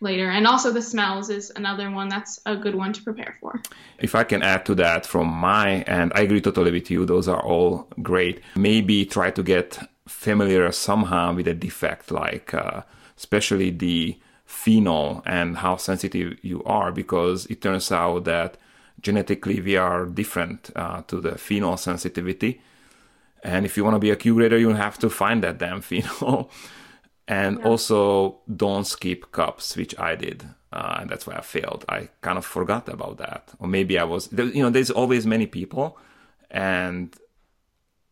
later. 0.00 0.30
And 0.30 0.46
also 0.46 0.72
the 0.72 0.80
smells 0.80 1.28
is 1.28 1.52
another 1.54 1.90
one 1.90 2.08
that's 2.08 2.40
a 2.46 2.56
good 2.56 2.74
one 2.74 2.92
to 2.94 3.02
prepare 3.02 3.34
for. 3.40 3.60
If 3.98 4.14
I 4.14 4.24
can 4.24 4.42
add 4.42 4.64
to 4.66 4.74
that 4.76 5.04
from 5.04 5.26
my 5.28 5.82
end, 5.82 6.12
I 6.14 6.22
agree 6.22 6.40
totally 6.40 6.72
with 6.72 6.90
you. 6.90 7.04
Those 7.04 7.28
are 7.28 7.42
all 7.42 7.88
great. 8.00 8.40
Maybe 8.56 9.04
try 9.04 9.30
to 9.32 9.42
get 9.42 9.78
familiar 10.06 10.72
somehow 10.72 11.34
with 11.34 11.48
a 11.48 11.54
defect, 11.54 12.10
like 12.10 12.54
uh, 12.54 12.82
especially 13.16 13.70
the 13.70 14.16
phenol 14.48 15.22
and 15.26 15.58
how 15.58 15.76
sensitive 15.76 16.38
you 16.42 16.64
are, 16.64 16.90
because 16.90 17.44
it 17.46 17.60
turns 17.60 17.92
out 17.92 18.24
that 18.24 18.56
genetically 18.98 19.60
we 19.60 19.76
are 19.76 20.06
different 20.06 20.70
uh, 20.74 21.02
to 21.02 21.20
the 21.20 21.36
phenol 21.36 21.76
sensitivity. 21.76 22.60
And 23.44 23.66
if 23.66 23.76
you 23.76 23.84
want 23.84 23.94
to 23.94 24.00
be 24.00 24.10
a 24.10 24.16
Q 24.16 24.34
grader, 24.34 24.56
you 24.56 24.70
have 24.70 24.98
to 25.00 25.10
find 25.10 25.44
that 25.44 25.58
damn 25.58 25.80
phenol. 25.88 26.50
and 27.28 27.58
yeah. 27.58 27.64
also 27.66 28.38
don't 28.56 28.86
skip 28.86 29.30
cups, 29.32 29.76
which 29.76 29.96
I 29.98 30.16
did. 30.16 30.48
Uh, 30.72 30.98
and 31.00 31.10
that's 31.10 31.26
why 31.26 31.34
I 31.34 31.42
failed. 31.42 31.84
I 31.88 32.08
kind 32.22 32.38
of 32.38 32.46
forgot 32.46 32.88
about 32.88 33.18
that. 33.18 33.50
Or 33.58 33.68
maybe 33.68 33.98
I 33.98 34.04
was, 34.04 34.30
you 34.32 34.62
know, 34.62 34.70
there's 34.70 34.90
always 34.90 35.26
many 35.26 35.46
people. 35.46 35.98
And 36.50 37.14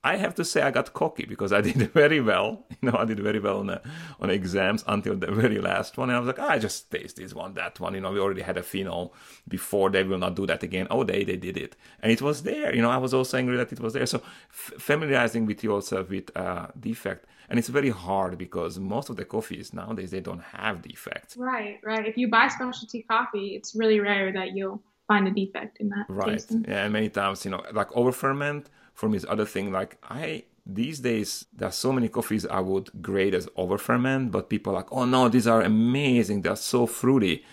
I 0.06 0.16
have 0.18 0.36
to 0.36 0.44
say 0.44 0.62
I 0.62 0.70
got 0.70 0.92
cocky 0.92 1.24
because 1.26 1.52
I 1.52 1.60
did 1.68 1.92
very 1.92 2.20
well. 2.20 2.64
You 2.80 2.90
know, 2.90 2.98
I 2.98 3.04
did 3.04 3.18
very 3.18 3.40
well 3.40 3.58
on 3.58 3.66
the, 3.66 3.82
on 4.20 4.30
exams 4.30 4.84
until 4.86 5.16
the 5.16 5.32
very 5.32 5.58
last 5.58 5.98
one. 5.98 6.10
And 6.10 6.16
I 6.16 6.20
was 6.20 6.28
like, 6.28 6.38
oh, 6.38 6.46
I 6.46 6.58
just 6.60 6.90
taste 6.92 7.16
this 7.16 7.34
one, 7.34 7.54
that 7.54 7.80
one. 7.80 7.94
You 7.94 8.00
know, 8.00 8.12
we 8.12 8.20
already 8.20 8.42
had 8.42 8.56
a 8.56 8.62
phenol 8.62 9.14
before. 9.48 9.90
They 9.90 10.04
will 10.04 10.18
not 10.18 10.36
do 10.36 10.46
that 10.46 10.62
again. 10.62 10.86
Oh, 10.90 11.02
they 11.02 11.24
they 11.24 11.36
did 11.36 11.56
it, 11.56 11.74
and 12.00 12.12
it 12.12 12.22
was 12.22 12.44
there. 12.44 12.74
You 12.74 12.82
know, 12.82 12.90
I 12.90 12.98
was 12.98 13.12
also 13.12 13.36
angry 13.36 13.56
that 13.56 13.72
it 13.72 13.80
was 13.80 13.92
there. 13.94 14.06
So 14.06 14.18
f- 14.50 14.74
familiarizing 14.78 15.44
with 15.44 15.64
yourself 15.64 16.08
with 16.08 16.28
uh, 16.36 16.68
defect, 16.78 17.26
and 17.48 17.58
it's 17.58 17.68
very 17.68 17.90
hard 17.90 18.38
because 18.38 18.78
most 18.78 19.10
of 19.10 19.16
the 19.16 19.24
coffees 19.24 19.72
nowadays 19.72 20.10
they 20.12 20.20
don't 20.20 20.44
have 20.58 20.82
defects. 20.82 21.36
Right, 21.36 21.78
right. 21.84 22.06
If 22.06 22.16
you 22.16 22.28
buy 22.28 22.46
specialty 22.48 23.02
coffee, 23.02 23.48
it's 23.56 23.74
really 23.74 23.98
rare 23.98 24.32
that 24.32 24.54
you'll 24.56 24.82
find 25.08 25.26
a 25.26 25.32
defect 25.32 25.78
in 25.80 25.88
that. 25.88 26.06
Right. 26.08 26.32
Tasting. 26.32 26.64
Yeah, 26.68 26.84
and 26.84 26.92
many 26.92 27.08
times, 27.08 27.44
you 27.44 27.50
know, 27.50 27.62
like 27.72 27.90
over 27.96 28.12
ferment 28.12 28.70
for 28.96 29.08
me 29.08 29.16
is 29.18 29.26
other 29.28 29.44
thing. 29.44 29.70
Like 29.70 29.98
I 30.02 30.44
these 30.66 30.98
days 30.98 31.44
there 31.52 31.68
are 31.68 31.72
so 31.72 31.92
many 31.92 32.08
coffees 32.08 32.44
I 32.44 32.58
would 32.58 32.90
grade 33.00 33.34
as 33.34 33.48
over 33.54 33.78
ferment, 33.78 34.32
but 34.32 34.50
people 34.50 34.72
are 34.72 34.76
like, 34.76 34.92
oh 34.92 35.04
no, 35.04 35.28
these 35.28 35.46
are 35.46 35.62
amazing, 35.62 36.42
they're 36.42 36.56
so 36.56 36.86
fruity. 36.86 37.44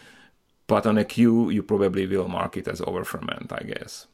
But 0.66 0.88
on 0.88 0.98
a 0.98 1.02
a 1.02 1.06
Q, 1.06 1.50
you 1.50 1.62
probably 1.62 2.08
will 2.08 2.30
mark 2.30 2.58
it 2.58 2.68
as 2.68 2.82
over 2.82 3.04
ferment, 3.04 3.52
I 3.52 3.64
guess. 3.64 4.08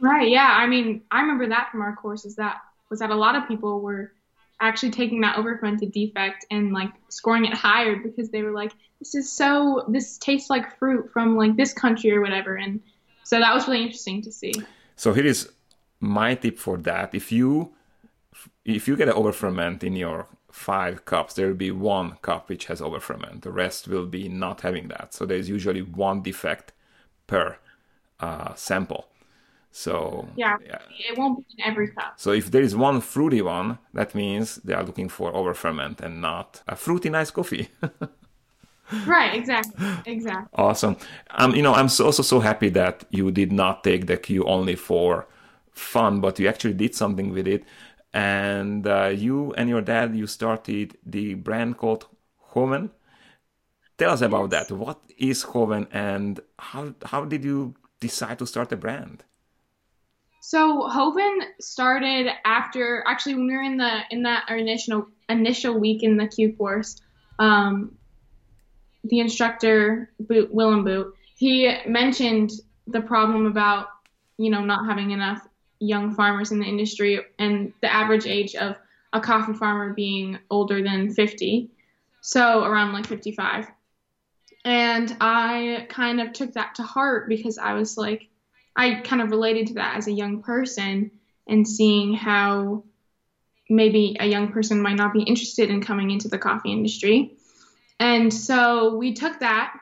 Right. 0.00 0.28
Yeah. 0.28 0.56
I 0.58 0.66
mean, 0.66 1.02
I 1.10 1.20
remember 1.20 1.48
that 1.48 1.70
from 1.70 1.80
our 1.82 1.94
courses. 1.94 2.34
That 2.36 2.56
was 2.90 2.98
that 2.98 3.10
a 3.10 3.14
lot 3.14 3.36
of 3.36 3.46
people 3.46 3.80
were 3.80 4.12
actually 4.60 4.90
taking 4.90 5.20
that 5.20 5.38
over 5.38 5.56
fermented 5.56 5.92
defect 5.92 6.44
and 6.50 6.72
like 6.72 6.90
scoring 7.08 7.44
it 7.44 7.54
higher 7.54 7.96
because 7.96 8.30
they 8.30 8.42
were 8.42 8.50
like, 8.50 8.72
this 8.98 9.14
is 9.14 9.32
so, 9.32 9.84
this 9.88 10.18
tastes 10.18 10.50
like 10.50 10.78
fruit 10.78 11.10
from 11.12 11.36
like 11.36 11.56
this 11.56 11.72
country 11.72 12.10
or 12.12 12.20
whatever. 12.20 12.56
And 12.56 12.80
so 13.24 13.38
that 13.38 13.54
was 13.54 13.66
really 13.66 13.82
interesting 13.82 14.20
to 14.22 14.32
see. 14.32 14.52
So 14.96 15.12
here 15.12 15.24
is 15.24 15.48
my 16.00 16.34
tip 16.34 16.58
for 16.58 16.76
that 16.78 17.14
if 17.14 17.30
you 17.30 17.72
if 18.64 18.88
you 18.88 18.96
get 18.96 19.08
an 19.08 19.14
over 19.14 19.32
ferment 19.32 19.84
in 19.84 19.94
your 19.94 20.26
five 20.50 21.04
cups 21.04 21.34
there 21.34 21.46
will 21.48 21.54
be 21.54 21.70
one 21.70 22.16
cup 22.22 22.48
which 22.48 22.66
has 22.66 22.80
over 22.80 22.98
ferment 22.98 23.42
the 23.42 23.52
rest 23.52 23.86
will 23.86 24.06
be 24.06 24.28
not 24.28 24.62
having 24.62 24.88
that 24.88 25.14
so 25.14 25.24
there's 25.24 25.48
usually 25.48 25.82
one 25.82 26.22
defect 26.22 26.72
per 27.26 27.56
uh, 28.18 28.54
sample 28.54 29.10
so 29.72 30.28
yeah, 30.36 30.56
yeah, 30.66 30.78
it 31.08 31.16
won't 31.16 31.38
be 31.38 31.44
in 31.56 31.64
every 31.64 31.88
cup. 31.88 32.14
So 32.16 32.32
if 32.32 32.50
there 32.50 32.62
is 32.62 32.74
one 32.74 33.00
fruity 33.00 33.40
one, 33.40 33.78
that 33.94 34.14
means 34.14 34.56
they 34.56 34.74
are 34.74 34.82
looking 34.82 35.08
for 35.08 35.34
over 35.34 35.54
ferment 35.54 36.00
and 36.00 36.20
not 36.20 36.62
a 36.66 36.74
fruity 36.74 37.08
nice 37.08 37.30
coffee. 37.30 37.68
right, 39.06 39.34
exactly, 39.34 39.86
exactly. 40.06 40.48
Awesome. 40.54 40.96
Um, 41.30 41.54
you 41.54 41.62
know, 41.62 41.74
I'm 41.74 41.88
so, 41.88 42.06
also 42.06 42.22
so 42.22 42.40
happy 42.40 42.68
that 42.70 43.04
you 43.10 43.30
did 43.30 43.52
not 43.52 43.84
take 43.84 44.06
the 44.06 44.16
Q 44.16 44.44
only 44.44 44.74
for 44.74 45.28
fun, 45.72 46.20
but 46.20 46.38
you 46.38 46.48
actually 46.48 46.74
did 46.74 46.94
something 46.94 47.32
with 47.32 47.46
it. 47.46 47.64
And 48.12 48.86
uh, 48.86 49.06
you 49.06 49.52
and 49.54 49.68
your 49.68 49.80
dad, 49.80 50.16
you 50.16 50.26
started 50.26 50.96
the 51.06 51.34
brand 51.34 51.78
called 51.78 52.06
Hoven. 52.38 52.90
Tell 53.98 54.10
us 54.10 54.20
about 54.20 54.50
that. 54.50 54.70
What 54.70 54.98
is 55.16 55.42
Hoven, 55.42 55.86
and 55.92 56.40
how 56.58 56.94
how 57.04 57.24
did 57.24 57.44
you 57.44 57.74
decide 58.00 58.38
to 58.40 58.46
start 58.46 58.72
a 58.72 58.76
brand? 58.76 59.22
So 60.40 60.88
Hoven 60.88 61.42
started 61.60 62.28
after 62.44 63.04
actually 63.06 63.34
when 63.34 63.46
we 63.46 63.56
were 63.56 63.62
in 63.62 63.76
the 63.76 64.00
in 64.10 64.22
that 64.24 64.48
initial 64.48 65.06
initial 65.28 65.78
week 65.78 66.02
in 66.02 66.16
the 66.16 66.26
Q 66.26 66.54
course. 66.54 67.00
Um, 67.38 67.96
the 69.04 69.20
instructor 69.20 70.10
Boot, 70.18 70.52
Willem 70.52 70.84
Boot, 70.84 71.14
he 71.36 71.74
mentioned 71.86 72.50
the 72.86 73.00
problem 73.00 73.46
about 73.46 73.86
you 74.38 74.50
know 74.50 74.64
not 74.64 74.86
having 74.86 75.10
enough 75.10 75.46
young 75.80 76.14
farmers 76.14 76.52
in 76.52 76.60
the 76.60 76.66
industry 76.66 77.20
and 77.38 77.72
the 77.80 77.92
average 77.92 78.26
age 78.26 78.54
of 78.54 78.76
a 79.12 79.20
coffee 79.20 79.54
farmer 79.54 79.92
being 79.92 80.38
older 80.50 80.82
than 80.82 81.12
50, 81.12 81.70
so 82.20 82.64
around 82.64 82.92
like 82.92 83.06
55. 83.06 83.66
And 84.64 85.16
I 85.20 85.86
kind 85.88 86.20
of 86.20 86.32
took 86.32 86.52
that 86.52 86.74
to 86.76 86.82
heart 86.82 87.28
because 87.28 87.58
I 87.58 87.72
was 87.72 87.96
like, 87.96 88.28
I 88.76 89.00
kind 89.00 89.22
of 89.22 89.30
related 89.30 89.68
to 89.68 89.74
that 89.74 89.96
as 89.96 90.06
a 90.06 90.12
young 90.12 90.42
person 90.42 91.10
and 91.46 91.66
seeing 91.66 92.14
how 92.14 92.84
maybe 93.68 94.16
a 94.20 94.26
young 94.26 94.52
person 94.52 94.82
might 94.82 94.96
not 94.96 95.12
be 95.12 95.22
interested 95.22 95.70
in 95.70 95.82
coming 95.82 96.10
into 96.10 96.28
the 96.28 96.38
coffee 96.38 96.72
industry. 96.72 97.36
And 97.98 98.32
so 98.32 98.96
we 98.96 99.14
took 99.14 99.40
that 99.40 99.74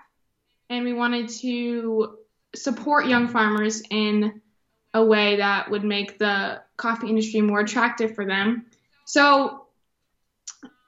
and 0.71 0.85
we 0.85 0.93
wanted 0.93 1.29
to 1.41 2.19
support 2.55 3.07
young 3.07 3.29
farmers 3.29 3.83
in 3.91 4.41
a 4.95 5.05
way 5.05 5.37
that 5.37 5.71
would 5.71 5.85
make 5.85 6.19
the 6.19 6.61
coffee 6.77 7.09
industry 7.09 7.41
more 7.41 7.61
attractive 7.61 8.15
for 8.15 8.25
them. 8.25 8.67
So, 9.05 9.67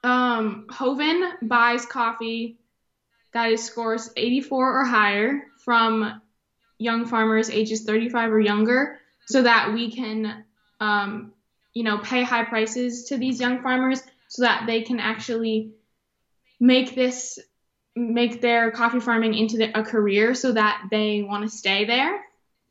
um, 0.03 0.67
Hoven 0.69 1.33
buys 1.41 1.85
coffee 1.85 2.57
that 3.33 3.51
is 3.51 3.63
scores 3.63 4.09
84 4.17 4.81
or 4.81 4.83
higher 4.83 5.43
from 5.63 6.21
young 6.79 7.05
farmers 7.05 7.49
ages 7.49 7.83
35 7.83 8.31
or 8.31 8.39
younger 8.39 8.99
so 9.27 9.43
that 9.43 9.73
we 9.73 9.91
can, 9.91 10.43
um, 10.79 11.33
you 11.73 11.83
know, 11.83 11.99
pay 11.99 12.23
high 12.23 12.43
prices 12.43 13.05
to 13.05 13.17
these 13.17 13.39
young 13.39 13.61
farmers 13.61 14.01
so 14.27 14.41
that 14.43 14.65
they 14.65 14.81
can 14.81 14.99
actually 14.99 15.71
make 16.59 16.95
this 16.95 17.39
make 17.95 18.41
their 18.41 18.71
coffee 18.71 19.01
farming 19.01 19.33
into 19.33 19.57
the, 19.57 19.77
a 19.77 19.83
career 19.83 20.33
so 20.33 20.53
that 20.53 20.87
they 20.89 21.21
want 21.21 21.43
to 21.43 21.49
stay 21.49 21.83
there 21.85 22.21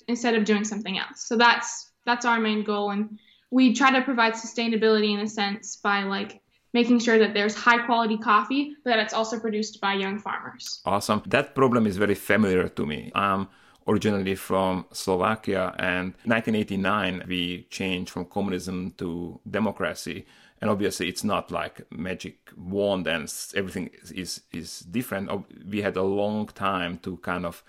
instead 0.09 0.35
of 0.35 0.45
doing 0.45 0.65
something 0.65 0.99
else. 0.99 1.27
So 1.27 1.37
that's 1.37 1.91
that's 2.07 2.25
our 2.25 2.41
main 2.41 2.65
goal 2.65 2.91
and 2.91 3.19
we 3.51 3.75
try 3.75 3.91
to 3.91 4.03
provide 4.03 4.35
sustainability 4.35 5.13
in 5.13 5.21
a 5.21 5.29
sense 5.29 5.77
by 5.77 6.03
like 6.03 6.41
making 6.73 7.01
sure 7.01 7.19
that 7.19 7.35
there's 7.35 7.55
high 7.55 7.85
quality 7.85 8.17
coffee 8.17 8.75
but 8.85 8.91
that 8.91 8.99
it's 9.01 9.13
also 9.13 9.39
produced 9.39 9.81
by 9.81 9.95
young 9.95 10.19
farmers. 10.19 10.81
Awesome. 10.85 11.23
That 11.27 11.55
problem 11.55 11.87
is 11.87 11.97
very 11.97 12.15
familiar 12.15 12.69
to 12.69 12.87
me. 12.87 13.11
I'm 13.15 13.49
originally 13.89 14.35
from 14.35 14.87
Slovakia 14.93 15.75
and 15.79 16.15
1989 16.25 17.25
we 17.27 17.67
changed 17.71 18.11
from 18.11 18.25
communism 18.27 18.93
to 18.99 19.41
democracy 19.51 20.27
and 20.61 20.71
obviously 20.71 21.09
it's 21.09 21.25
not 21.25 21.51
like 21.51 21.81
magic 21.91 22.51
wand 22.57 23.07
and 23.07 23.33
everything 23.57 23.91
is 24.15 24.43
is 24.53 24.81
different 24.81 25.31
we 25.69 25.83
had 25.83 25.97
a 25.97 26.03
long 26.03 26.47
time 26.49 26.99
to 26.99 27.17
kind 27.19 27.47
of 27.47 27.65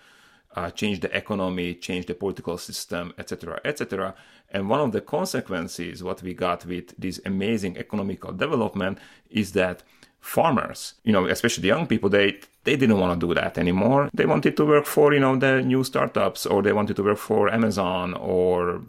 uh, 0.55 0.69
change 0.71 0.99
the 0.99 1.15
economy, 1.15 1.73
change 1.75 2.05
the 2.05 2.13
political 2.13 2.57
system, 2.57 3.13
etc., 3.17 3.59
etc. 3.63 4.13
And 4.51 4.69
one 4.69 4.81
of 4.81 4.91
the 4.91 5.01
consequences, 5.01 6.03
what 6.03 6.21
we 6.21 6.33
got 6.33 6.65
with 6.65 6.93
this 6.97 7.21
amazing 7.25 7.77
economical 7.77 8.33
development, 8.33 8.99
is 9.29 9.53
that 9.53 9.83
farmers, 10.19 10.95
you 11.03 11.11
know, 11.11 11.25
especially 11.25 11.61
the 11.61 11.67
young 11.69 11.87
people, 11.87 12.09
they 12.09 12.39
they 12.63 12.75
didn't 12.75 12.99
want 12.99 13.19
to 13.19 13.27
do 13.27 13.33
that 13.33 13.57
anymore. 13.57 14.09
They 14.13 14.25
wanted 14.25 14.55
to 14.57 14.65
work 14.65 14.85
for, 14.85 15.13
you 15.13 15.19
know, 15.19 15.35
the 15.35 15.61
new 15.61 15.83
startups, 15.83 16.45
or 16.45 16.61
they 16.61 16.73
wanted 16.73 16.95
to 16.97 17.03
work 17.03 17.17
for 17.17 17.49
Amazon 17.49 18.13
or 18.13 18.81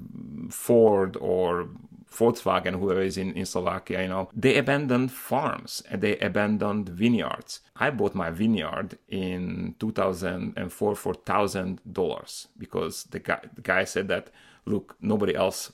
Ford 0.50 1.16
or 1.21 1.69
Volkswagen, 2.12 2.78
whoever 2.78 3.02
is 3.02 3.16
in, 3.16 3.33
in 3.33 3.47
Slovakia, 3.47 4.02
you 4.02 4.09
know, 4.09 4.28
they 4.35 4.57
abandoned 4.57 5.11
farms 5.11 5.83
and 5.90 6.02
they 6.02 6.19
abandoned 6.19 6.88
vineyards. 6.88 7.61
I 7.76 7.90
bought 7.90 8.14
my 8.14 8.31
vineyard 8.31 8.99
in 9.09 9.75
2004 9.78 10.95
for 10.95 11.14
$1,000 11.14 12.47
because 12.59 13.04
the 13.04 13.19
guy, 13.19 13.40
the 13.54 13.62
guy 13.62 13.85
said 13.85 14.09
that, 14.09 14.31
look, 14.66 14.97
nobody 15.00 15.35
else 15.35 15.73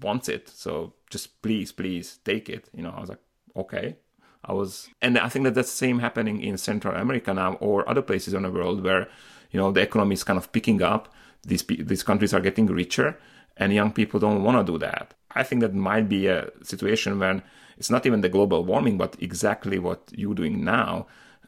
wants 0.00 0.28
it. 0.28 0.48
So 0.48 0.94
just 1.10 1.42
please, 1.42 1.72
please 1.72 2.18
take 2.24 2.48
it. 2.48 2.68
You 2.72 2.82
know, 2.82 2.94
I 2.96 3.00
was 3.00 3.10
like, 3.10 3.22
okay. 3.56 3.96
I 4.44 4.52
was, 4.52 4.88
and 5.02 5.18
I 5.18 5.28
think 5.28 5.44
that 5.44 5.54
that's 5.54 5.70
the 5.70 5.76
same 5.76 5.98
happening 5.98 6.40
in 6.40 6.56
Central 6.56 6.94
America 6.94 7.34
now 7.34 7.54
or 7.54 7.88
other 7.88 8.02
places 8.02 8.32
in 8.32 8.42
the 8.42 8.50
world 8.50 8.84
where, 8.84 9.08
you 9.50 9.58
know, 9.58 9.72
the 9.72 9.80
economy 9.80 10.14
is 10.14 10.22
kind 10.22 10.38
of 10.38 10.52
picking 10.52 10.82
up. 10.82 11.12
These, 11.42 11.64
these 11.64 12.04
countries 12.04 12.32
are 12.32 12.40
getting 12.40 12.66
richer 12.66 13.18
and 13.56 13.72
young 13.72 13.92
people 13.92 14.20
don't 14.20 14.42
want 14.42 14.64
to 14.64 14.72
do 14.72 14.78
that. 14.78 15.14
I 15.34 15.42
think 15.42 15.60
that 15.60 15.74
might 15.74 16.08
be 16.08 16.26
a 16.26 16.50
situation 16.62 17.18
when 17.18 17.42
it's 17.78 17.90
not 17.90 18.06
even 18.06 18.22
the 18.22 18.28
global 18.28 18.64
warming, 18.64 18.96
but 18.96 19.16
exactly 19.20 19.78
what 19.78 20.00
you're 20.12 20.34
doing 20.34 20.64
now 20.64 21.06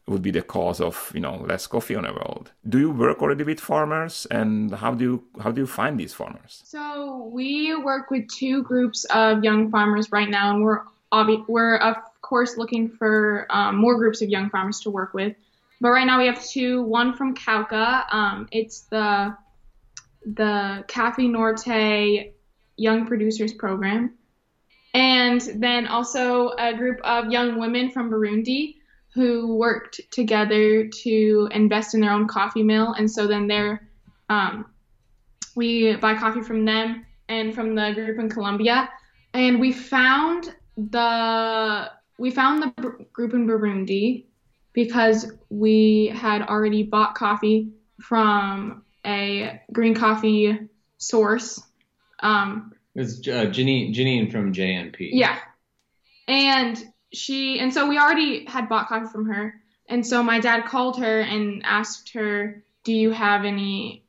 would 0.09 0.23
be 0.23 0.31
the 0.31 0.43
cause 0.43 0.81
of 0.81 1.13
you 1.15 1.21
know 1.21 1.37
less 1.47 1.67
coffee 1.67 1.95
on 1.95 2.05
the 2.05 2.13
world. 2.13 2.53
Do 2.69 2.79
you 2.79 2.91
work 2.91 3.21
already 3.23 3.45
with 3.45 3.61
farmers, 3.61 4.27
and 4.31 4.75
how 4.75 4.95
do 4.95 5.05
you 5.05 5.25
how 5.43 5.51
do 5.51 5.61
you 5.61 5.67
find 5.67 5.99
these 5.99 6.15
farmers? 6.15 6.63
So 6.65 7.31
we 7.33 7.75
work 7.77 8.11
with 8.11 8.29
two 8.29 8.63
groups 8.63 9.05
of 9.07 9.45
young 9.45 9.71
farmers 9.71 10.11
right 10.11 10.29
now, 10.29 10.55
and 10.55 10.63
we're 10.65 10.83
obvi- 11.13 11.45
we're 11.49 11.77
of 11.77 11.97
course 12.23 12.57
looking 12.57 12.89
for 12.89 13.47
um, 13.51 13.77
more 13.77 13.97
groups 13.97 14.23
of 14.23 14.29
young 14.29 14.51
farmers 14.51 14.81
to 14.81 14.91
work 14.91 15.15
with. 15.15 15.35
But 15.81 15.91
right 15.91 16.07
now 16.07 16.19
we 16.19 16.27
have 16.27 16.45
two. 16.45 16.83
One 16.83 17.15
from 17.15 17.35
Cauca. 17.37 18.05
Um, 18.13 18.49
it's 18.51 18.81
the 18.81 19.37
the 20.35 20.85
Cafe 20.89 21.27
Norte 21.27 22.33
Young 22.77 23.07
Producers 23.07 23.53
Program. 23.53 24.15
And 24.95 25.41
then 25.57 25.87
also 25.87 26.51
a 26.59 26.75
group 26.75 27.01
of 27.05 27.31
young 27.31 27.59
women 27.59 27.91
from 27.91 28.11
Burundi 28.11 28.77
who 29.15 29.57
worked 29.57 30.01
together 30.11 30.87
to 30.89 31.49
invest 31.53 31.95
in 31.95 32.01
their 32.01 32.13
own 32.13 32.29
coffee 32.29 32.63
mill. 32.63 32.93
And 32.93 33.11
so 33.11 33.27
then 33.27 33.47
they're, 33.47 33.89
um, 34.29 34.67
we 35.55 35.97
buy 35.97 36.15
coffee 36.15 36.43
from 36.43 36.65
them 36.65 37.05
and 37.29 37.55
from 37.55 37.75
the 37.75 37.93
group 37.95 38.19
in 38.19 38.29
Colombia. 38.29 38.89
And 39.35 39.61
we 39.61 39.73
found 39.73 40.55
the 40.77 41.91
we 42.19 42.31
found 42.31 42.63
the 42.63 43.07
group 43.13 43.33
in 43.33 43.47
Burundi 43.47 44.27
because 44.73 45.33
we 45.51 46.13
had 46.15 46.43
already 46.43 46.83
bought 46.83 47.15
coffee 47.15 47.71
from 48.01 48.83
a 49.09 49.63
green 49.73 49.95
coffee 49.95 50.69
source. 50.99 51.61
Um, 52.21 52.75
it's 52.95 53.19
uh, 53.27 53.47
Jeanine, 53.47 53.95
Jeanine 53.95 54.31
from 54.31 54.53
JNP. 54.53 55.11
Yeah, 55.13 55.39
and 56.27 56.83
she 57.13 57.59
and 57.59 57.73
so 57.73 57.89
we 57.89 57.99
already 57.99 58.45
had 58.45 58.69
bought 58.69 58.89
coffee 58.89 59.11
from 59.11 59.27
her, 59.27 59.55
and 59.89 60.07
so 60.07 60.23
my 60.23 60.41
dad 60.41 60.67
called 60.67 60.99
her 60.99 61.21
and 61.21 61.63
asked 61.65 62.13
her, 62.15 62.63
"Do 62.85 62.93
you 62.93 63.11
have 63.11 63.45
any 63.45 64.05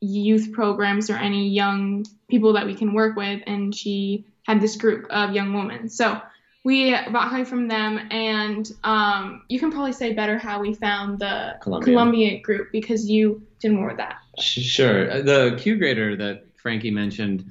youth 0.00 0.52
programs 0.52 1.10
or 1.10 1.16
any 1.16 1.48
young 1.48 2.06
people 2.28 2.52
that 2.52 2.66
we 2.66 2.74
can 2.74 2.92
work 2.92 3.16
with?" 3.16 3.42
And 3.46 3.74
she 3.74 4.26
had 4.46 4.60
this 4.60 4.76
group 4.76 5.06
of 5.10 5.34
young 5.34 5.52
women. 5.54 5.88
So 5.88 6.20
we 6.68 6.90
bought 6.92 7.30
coffee 7.30 7.44
from 7.44 7.66
them, 7.66 7.98
and 8.10 8.70
um, 8.84 9.42
you 9.48 9.58
can 9.58 9.70
probably 9.72 9.94
say 9.94 10.12
better 10.12 10.36
how 10.36 10.60
we 10.60 10.74
found 10.74 11.18
the 11.18 11.56
Colombian. 11.62 11.94
Colombian 11.94 12.42
group 12.42 12.70
because 12.72 13.08
you 13.08 13.40
did 13.58 13.72
more 13.72 13.90
of 13.90 13.96
that. 13.96 14.16
Sure. 14.38 15.10
Uh, 15.10 15.22
The 15.22 15.56
Q 15.58 15.78
grader 15.78 16.14
that 16.16 16.44
Frankie 16.56 16.90
mentioned 16.90 17.50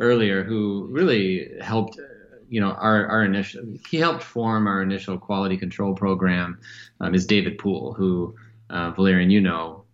earlier, 0.00 0.42
who 0.42 0.88
really 0.90 1.52
helped, 1.60 1.96
uh, 2.00 2.02
you 2.50 2.60
know, 2.60 2.72
our, 2.72 3.06
our 3.06 3.24
initial, 3.24 3.62
he 3.88 3.98
helped 3.98 4.24
form 4.24 4.66
our 4.66 4.82
initial 4.82 5.16
quality 5.16 5.56
control 5.56 5.94
program, 5.94 6.58
um, 7.00 7.14
is 7.14 7.24
David 7.24 7.58
Poole, 7.58 7.94
who 7.94 8.34
uh, 8.68 8.90
Valerian, 8.90 9.30
you 9.30 9.40
know, 9.40 9.84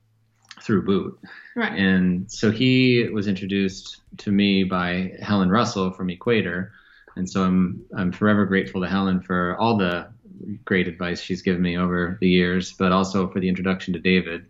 through 0.62 0.83
Boot. 0.87 1.20
Right. 1.55 1.79
And 1.79 2.33
so 2.33 2.51
he 2.51 3.07
was 3.12 3.27
introduced 3.29 4.01
to 4.25 4.33
me 4.33 4.64
by 4.64 5.12
Helen 5.20 5.51
Russell 5.51 5.92
from 5.92 6.09
Equator. 6.09 6.73
And 7.16 7.29
so 7.29 7.42
I'm 7.42 7.85
I'm 7.96 8.12
forever 8.12 8.44
grateful 8.46 8.81
to 8.81 8.88
Helen 8.88 9.20
for 9.20 9.57
all 9.59 9.77
the 9.77 10.09
great 10.64 10.88
advice 10.88 11.20
she's 11.20 11.42
given 11.42 11.62
me 11.62 11.77
over 11.77 12.18
the 12.20 12.29
years, 12.29 12.72
but 12.72 12.92
also 12.92 13.29
for 13.29 13.40
the 13.40 13.48
introduction 13.48 13.92
to 13.94 14.01
David. 14.01 14.46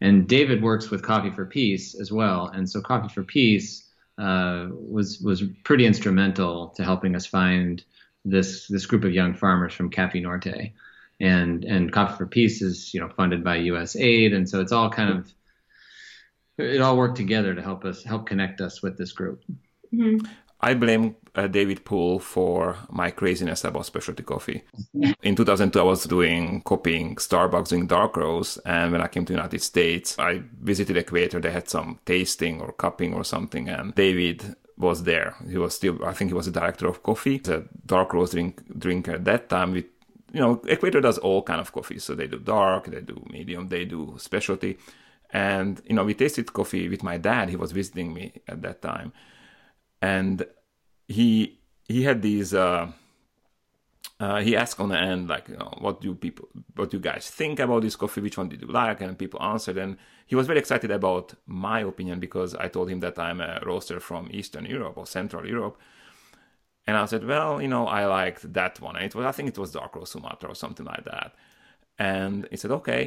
And 0.00 0.28
David 0.28 0.62
works 0.62 0.90
with 0.90 1.02
Coffee 1.02 1.30
for 1.30 1.46
Peace 1.46 1.94
as 1.98 2.12
well. 2.12 2.48
And 2.48 2.68
so 2.68 2.80
Coffee 2.80 3.12
for 3.12 3.22
Peace 3.22 3.90
uh, 4.18 4.66
was 4.70 5.20
was 5.20 5.42
pretty 5.64 5.86
instrumental 5.86 6.68
to 6.76 6.84
helping 6.84 7.16
us 7.16 7.26
find 7.26 7.82
this 8.24 8.66
this 8.68 8.86
group 8.86 9.04
of 9.04 9.12
young 9.12 9.34
farmers 9.34 9.74
from 9.74 9.90
Cafe 9.90 10.20
Norte. 10.20 10.72
And 11.20 11.64
and 11.64 11.92
Coffee 11.92 12.16
for 12.16 12.26
Peace 12.26 12.60
is 12.62 12.92
you 12.92 13.00
know 13.00 13.08
funded 13.08 13.44
by 13.44 13.58
USAID, 13.58 14.34
and 14.34 14.48
so 14.48 14.60
it's 14.60 14.72
all 14.72 14.90
kind 14.90 15.10
of 15.18 15.32
it 16.58 16.80
all 16.80 16.96
worked 16.96 17.16
together 17.16 17.54
to 17.54 17.62
help 17.62 17.84
us 17.84 18.02
help 18.04 18.26
connect 18.26 18.60
us 18.60 18.82
with 18.82 18.96
this 18.98 19.12
group. 19.12 19.42
Mhm. 19.92 20.26
I 20.60 20.74
blame 20.74 21.16
uh, 21.34 21.46
David 21.46 21.84
Poole 21.84 22.18
for 22.18 22.76
my 22.90 23.10
craziness 23.10 23.64
about 23.64 23.86
specialty 23.86 24.22
coffee. 24.22 24.62
In 25.22 25.36
2002, 25.36 25.78
I 25.78 25.82
was 25.82 26.04
doing 26.04 26.62
copying 26.62 27.16
Starbucks 27.16 27.68
doing 27.68 27.86
dark 27.86 28.16
roast, 28.16 28.58
and 28.64 28.92
when 28.92 29.00
I 29.00 29.08
came 29.08 29.24
to 29.24 29.32
the 29.32 29.36
United 29.36 29.62
States, 29.62 30.18
I 30.18 30.42
visited 30.62 30.96
Equator. 30.96 31.40
They 31.40 31.50
had 31.50 31.68
some 31.68 31.98
tasting 32.06 32.60
or 32.60 32.72
cupping 32.72 33.14
or 33.14 33.24
something, 33.24 33.68
and 33.68 33.94
David 33.94 34.56
was 34.76 35.04
there. 35.04 35.36
He 35.48 35.58
was 35.58 35.74
still, 35.74 36.04
I 36.04 36.12
think, 36.12 36.30
he 36.30 36.34
was 36.34 36.46
the 36.46 36.52
director 36.52 36.86
of 36.86 37.02
coffee, 37.02 37.38
the 37.38 37.66
dark 37.86 38.12
roast 38.12 38.32
drink 38.32 38.62
drinker 38.78 39.12
at 39.12 39.24
that 39.24 39.48
time. 39.48 39.72
With 39.72 39.86
you 40.32 40.40
know, 40.40 40.60
Equator 40.66 41.00
does 41.00 41.18
all 41.18 41.42
kind 41.42 41.60
of 41.60 41.72
coffee, 41.72 41.98
so 41.98 42.14
they 42.14 42.26
do 42.26 42.38
dark, 42.38 42.86
they 42.86 43.00
do 43.00 43.22
medium, 43.30 43.68
they 43.68 43.84
do 43.84 44.14
specialty, 44.18 44.78
and 45.30 45.80
you 45.86 45.94
know, 45.94 46.04
we 46.04 46.14
tasted 46.14 46.52
coffee 46.52 46.88
with 46.88 47.02
my 47.02 47.18
dad. 47.18 47.50
He 47.50 47.56
was 47.56 47.72
visiting 47.72 48.14
me 48.14 48.40
at 48.48 48.62
that 48.62 48.82
time 48.82 49.12
and 50.04 50.46
he 51.08 51.58
he 51.88 52.02
had 52.02 52.20
these 52.20 52.52
uh, 52.52 52.90
uh, 54.20 54.40
he 54.46 54.56
asked 54.56 54.78
on 54.80 54.90
the 54.90 54.98
end 54.98 55.28
like 55.28 55.48
you 55.48 55.56
know, 55.56 55.72
what 55.78 56.00
do 56.00 56.14
people 56.14 56.48
what 56.76 56.90
do 56.90 56.96
you 56.98 57.02
guys 57.10 57.30
think 57.30 57.58
about 57.58 57.82
this 57.82 57.96
coffee? 57.96 58.20
Which 58.20 58.38
one 58.38 58.48
did 58.48 58.60
you 58.62 58.68
like? 58.68 59.00
And 59.00 59.18
people 59.18 59.42
answered. 59.42 59.78
And 59.78 59.96
he 60.26 60.36
was 60.36 60.46
very 60.46 60.58
excited 60.58 60.90
about 60.90 61.34
my 61.46 61.80
opinion 61.80 62.18
because 62.26 62.54
i 62.54 62.66
told 62.68 62.88
him 62.90 63.00
that 63.00 63.18
i'm 63.18 63.40
a 63.40 63.60
roaster 63.70 63.98
from 64.00 64.22
eastern 64.30 64.64
europe 64.66 64.96
or 65.00 65.06
central 65.06 65.46
europe. 65.46 65.76
And 66.86 66.96
i 66.96 67.04
said 67.06 67.24
well 67.32 67.62
you 67.62 67.70
know 67.74 67.86
i 67.86 68.02
liked 68.18 68.42
that 68.58 68.80
one. 68.86 68.96
And 68.96 69.04
it 69.06 69.14
was 69.14 69.24
i 69.26 69.32
think 69.32 69.48
it 69.48 69.58
was 69.58 69.72
dark 69.72 69.92
roast 69.96 70.12
sumatra 70.12 70.50
or 70.50 70.58
something 70.64 70.86
like 70.86 71.04
that. 71.12 71.30
And 71.98 72.46
he 72.50 72.56
said 72.56 72.72
okay 72.80 73.02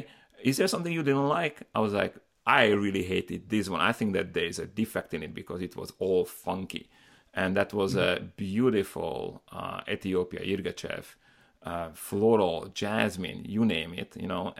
is 0.50 0.56
there 0.58 0.68
something 0.68 0.92
you 0.92 1.02
didn't 1.02 1.28
like? 1.28 1.56
I 1.74 1.80
was 1.80 1.92
like 1.92 2.14
I 2.48 2.68
really 2.68 3.02
hated 3.02 3.50
this 3.50 3.68
one. 3.68 3.82
I 3.82 3.92
think 3.92 4.14
that 4.14 4.32
there 4.32 4.46
is 4.46 4.58
a 4.58 4.66
defect 4.66 5.12
in 5.12 5.22
it 5.22 5.34
because 5.34 5.60
it 5.60 5.76
was 5.76 5.92
all 5.98 6.24
funky. 6.24 6.88
And 7.34 7.54
that 7.58 7.74
was 7.74 7.94
a 7.94 8.22
beautiful 8.36 9.42
uh, 9.52 9.82
Ethiopia 9.86 10.40
Yirgacheffe, 10.40 11.14
uh, 11.62 11.90
floral, 11.92 12.68
jasmine, 12.72 13.44
you 13.46 13.66
name 13.66 13.92
it, 13.92 14.16
you 14.16 14.26
know. 14.26 14.54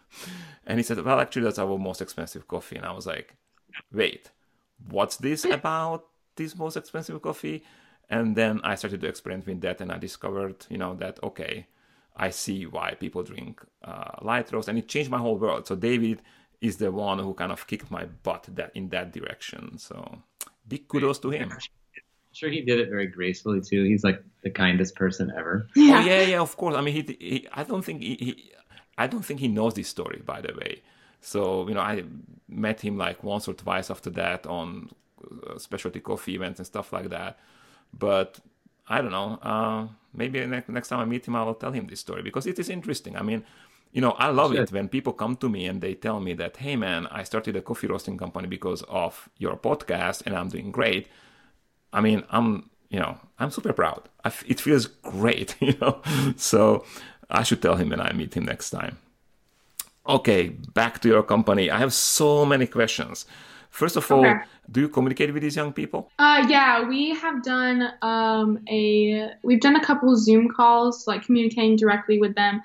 and 0.66 0.78
he 0.78 0.84
said, 0.84 1.04
Well, 1.04 1.18
actually, 1.18 1.42
that's 1.42 1.58
our 1.58 1.76
most 1.76 2.00
expensive 2.00 2.46
coffee. 2.46 2.76
And 2.76 2.86
I 2.86 2.92
was 2.92 3.04
like, 3.04 3.34
Wait, 3.92 4.30
what's 4.88 5.16
this 5.16 5.44
about 5.44 6.04
this 6.36 6.56
most 6.56 6.76
expensive 6.76 7.20
coffee? 7.20 7.64
And 8.08 8.36
then 8.36 8.60
I 8.62 8.76
started 8.76 9.00
to 9.00 9.08
experiment 9.08 9.48
with 9.48 9.60
that 9.62 9.80
and 9.80 9.90
I 9.90 9.98
discovered, 9.98 10.66
you 10.68 10.78
know, 10.78 10.94
that, 10.94 11.18
okay, 11.24 11.66
I 12.16 12.30
see 12.30 12.64
why 12.64 12.94
people 12.94 13.24
drink 13.24 13.60
uh, 13.82 14.18
light 14.22 14.52
roast. 14.52 14.68
And 14.68 14.78
it 14.78 14.86
changed 14.86 15.10
my 15.10 15.18
whole 15.18 15.36
world. 15.36 15.66
So, 15.66 15.74
David 15.74 16.22
is 16.64 16.78
the 16.78 16.90
one 16.90 17.18
who 17.18 17.34
kind 17.34 17.52
of 17.52 17.66
kicked 17.66 17.90
my 17.90 18.04
butt 18.22 18.48
that 18.54 18.70
in 18.74 18.88
that 18.88 19.12
direction. 19.12 19.76
So 19.78 19.96
big 20.66 20.88
kudos 20.88 21.18
to 21.20 21.30
him. 21.30 21.52
Sure, 22.32 22.50
he 22.50 22.62
did 22.62 22.80
it 22.80 22.88
very 22.88 23.06
gracefully 23.06 23.60
too. 23.60 23.84
He's 23.84 24.02
like 24.02 24.20
the 24.42 24.50
kindest 24.50 24.96
person 24.96 25.32
ever. 25.38 25.68
Yeah, 25.76 26.00
oh, 26.00 26.04
yeah, 26.04 26.22
yeah. 26.22 26.40
Of 26.40 26.56
course. 26.56 26.74
I 26.74 26.80
mean, 26.80 26.94
he, 26.94 27.16
he 27.20 27.48
I 27.52 27.62
don't 27.62 27.84
think 27.84 28.00
he, 28.00 28.14
he, 28.26 28.52
I 28.98 29.06
don't 29.06 29.24
think 29.24 29.40
he 29.40 29.48
knows 29.48 29.74
this 29.74 29.88
story, 29.88 30.22
by 30.24 30.40
the 30.40 30.52
way. 30.54 30.82
So 31.20 31.68
you 31.68 31.74
know, 31.74 31.80
I 31.80 32.02
met 32.48 32.80
him 32.80 32.96
like 32.96 33.22
once 33.22 33.46
or 33.46 33.54
twice 33.54 33.90
after 33.90 34.10
that 34.10 34.46
on 34.46 34.90
uh, 35.46 35.58
specialty 35.58 36.00
coffee 36.00 36.34
events 36.34 36.58
and 36.58 36.66
stuff 36.66 36.92
like 36.92 37.10
that. 37.10 37.38
But 37.96 38.40
I 38.88 39.00
don't 39.00 39.12
know. 39.12 39.38
Uh, 39.42 39.88
maybe 40.12 40.44
next, 40.46 40.68
next 40.68 40.88
time 40.88 41.00
I 41.00 41.04
meet 41.04 41.26
him, 41.28 41.36
I 41.36 41.42
will 41.44 41.54
tell 41.54 41.72
him 41.72 41.86
this 41.86 42.00
story 42.00 42.22
because 42.22 42.46
it 42.46 42.58
is 42.58 42.68
interesting. 42.68 43.16
I 43.16 43.22
mean, 43.22 43.44
You 43.94 44.00
know, 44.04 44.12
I 44.26 44.28
love 44.40 44.52
Sure. 44.52 44.62
it 44.64 44.72
when 44.72 44.88
people 44.88 45.12
come 45.22 45.36
to 45.36 45.48
me 45.48 45.62
and 45.70 45.80
they 45.80 45.94
tell 45.94 46.18
me 46.20 46.32
that, 46.34 46.56
hey 46.64 46.76
man, 46.76 47.06
I 47.18 47.22
started 47.24 47.54
a 47.56 47.62
coffee 47.62 47.86
roasting 47.92 48.18
company 48.18 48.48
because 48.48 48.82
of 49.04 49.28
your 49.38 49.56
podcast 49.56 50.22
and 50.26 50.32
I'm 50.36 50.48
doing 50.48 50.72
great. 50.72 51.06
I 51.92 52.00
mean, 52.06 52.20
I'm, 52.36 52.70
you 52.90 52.98
know, 52.98 53.14
I'm 53.38 53.50
super 53.50 53.72
proud. 53.72 54.02
I 54.24 54.28
f- 54.28 54.44
it 54.52 54.58
feels 54.60 54.86
great, 54.86 55.54
you 55.68 55.74
know. 55.80 55.94
So 56.36 56.84
I 57.30 57.42
should 57.44 57.62
tell 57.62 57.76
him 57.76 57.88
when 57.90 58.00
I 58.00 58.12
meet 58.12 58.34
him 58.36 58.44
next 58.44 58.70
time. 58.70 58.98
Okay, 60.06 60.48
back 60.74 61.00
to 61.02 61.08
your 61.08 61.22
company. 61.22 61.70
I 61.70 61.78
have 61.78 61.92
so 61.94 62.44
many 62.44 62.66
questions. 62.66 63.26
First 63.70 63.96
of 63.96 64.10
all, 64.12 64.20
Okay. 64.26 64.40
do 64.70 64.80
you 64.80 64.88
communicate 64.88 65.32
with 65.32 65.42
these 65.42 65.56
young 65.56 65.72
people? 65.72 66.10
Uh, 66.18 66.44
yeah, 66.48 66.82
we 66.86 67.14
have 67.14 67.42
done 67.42 67.90
um, 68.02 68.58
a 68.68 69.30
we've 69.42 69.60
done 69.60 69.76
a 69.76 69.84
couple 69.84 70.14
Zoom 70.16 70.48
calls, 70.48 71.06
like 71.06 71.24
communicating 71.24 71.76
directly 71.76 72.18
with 72.18 72.34
them, 72.34 72.60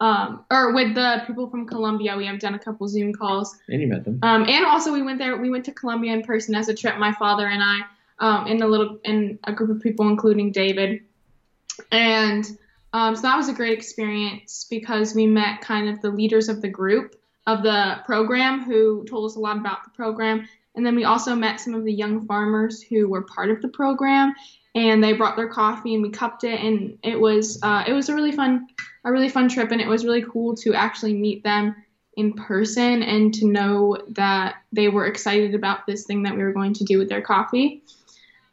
um, 0.00 0.44
or 0.50 0.72
with 0.72 0.94
the 0.94 1.22
people 1.26 1.48
from 1.50 1.66
Colombia. 1.66 2.16
We 2.16 2.26
have 2.26 2.38
done 2.38 2.54
a 2.54 2.58
couple 2.58 2.88
Zoom 2.88 3.12
calls, 3.12 3.56
And 3.68 3.80
you 3.80 3.86
met 3.86 4.04
them. 4.04 4.18
um, 4.22 4.44
and 4.48 4.64
also 4.64 4.92
we 4.92 5.02
went 5.02 5.18
there. 5.18 5.36
We 5.36 5.50
went 5.50 5.64
to 5.66 5.72
Colombia 5.72 6.12
in 6.12 6.22
person 6.22 6.54
as 6.54 6.68
a 6.68 6.74
trip. 6.74 6.98
My 6.98 7.12
father 7.12 7.46
and 7.46 7.62
I, 7.62 7.80
um, 8.18 8.46
in 8.46 8.62
a 8.62 8.66
little 8.66 8.98
in 9.04 9.38
a 9.44 9.52
group 9.52 9.70
of 9.70 9.82
people, 9.82 10.08
including 10.08 10.52
David, 10.52 11.02
and 11.92 12.44
um, 12.92 13.14
so 13.14 13.22
that 13.22 13.36
was 13.36 13.48
a 13.48 13.52
great 13.52 13.72
experience 13.72 14.66
because 14.68 15.14
we 15.14 15.26
met 15.26 15.60
kind 15.60 15.88
of 15.88 16.00
the 16.02 16.10
leaders 16.10 16.48
of 16.48 16.60
the 16.60 16.68
group 16.68 17.14
of 17.46 17.62
the 17.62 18.00
program 18.04 18.64
who 18.64 19.04
told 19.08 19.30
us 19.30 19.36
a 19.36 19.40
lot 19.40 19.56
about 19.56 19.84
the 19.84 19.90
program. 19.90 20.48
And 20.74 20.84
then 20.86 20.94
we 20.94 21.04
also 21.04 21.34
met 21.34 21.60
some 21.60 21.74
of 21.74 21.84
the 21.84 21.92
young 21.92 22.26
farmers 22.26 22.80
who 22.80 23.08
were 23.08 23.22
part 23.22 23.50
of 23.50 23.60
the 23.60 23.68
program, 23.68 24.34
and 24.74 25.02
they 25.02 25.12
brought 25.14 25.36
their 25.36 25.48
coffee 25.48 25.94
and 25.94 26.02
we 26.02 26.10
cupped 26.10 26.44
it, 26.44 26.60
and 26.60 26.98
it 27.02 27.18
was 27.18 27.60
uh, 27.62 27.84
it 27.86 27.92
was 27.92 28.08
a 28.08 28.14
really 28.14 28.32
fun 28.32 28.68
a 29.04 29.12
really 29.12 29.28
fun 29.28 29.48
trip, 29.48 29.70
and 29.70 29.80
it 29.80 29.88
was 29.88 30.04
really 30.04 30.22
cool 30.22 30.54
to 30.56 30.74
actually 30.74 31.14
meet 31.14 31.42
them 31.42 31.74
in 32.16 32.32
person 32.34 33.02
and 33.02 33.32
to 33.34 33.46
know 33.46 33.96
that 34.10 34.56
they 34.72 34.88
were 34.88 35.06
excited 35.06 35.54
about 35.54 35.86
this 35.86 36.04
thing 36.04 36.22
that 36.24 36.36
we 36.36 36.42
were 36.42 36.52
going 36.52 36.74
to 36.74 36.84
do 36.84 36.98
with 36.98 37.08
their 37.08 37.22
coffee. 37.22 37.82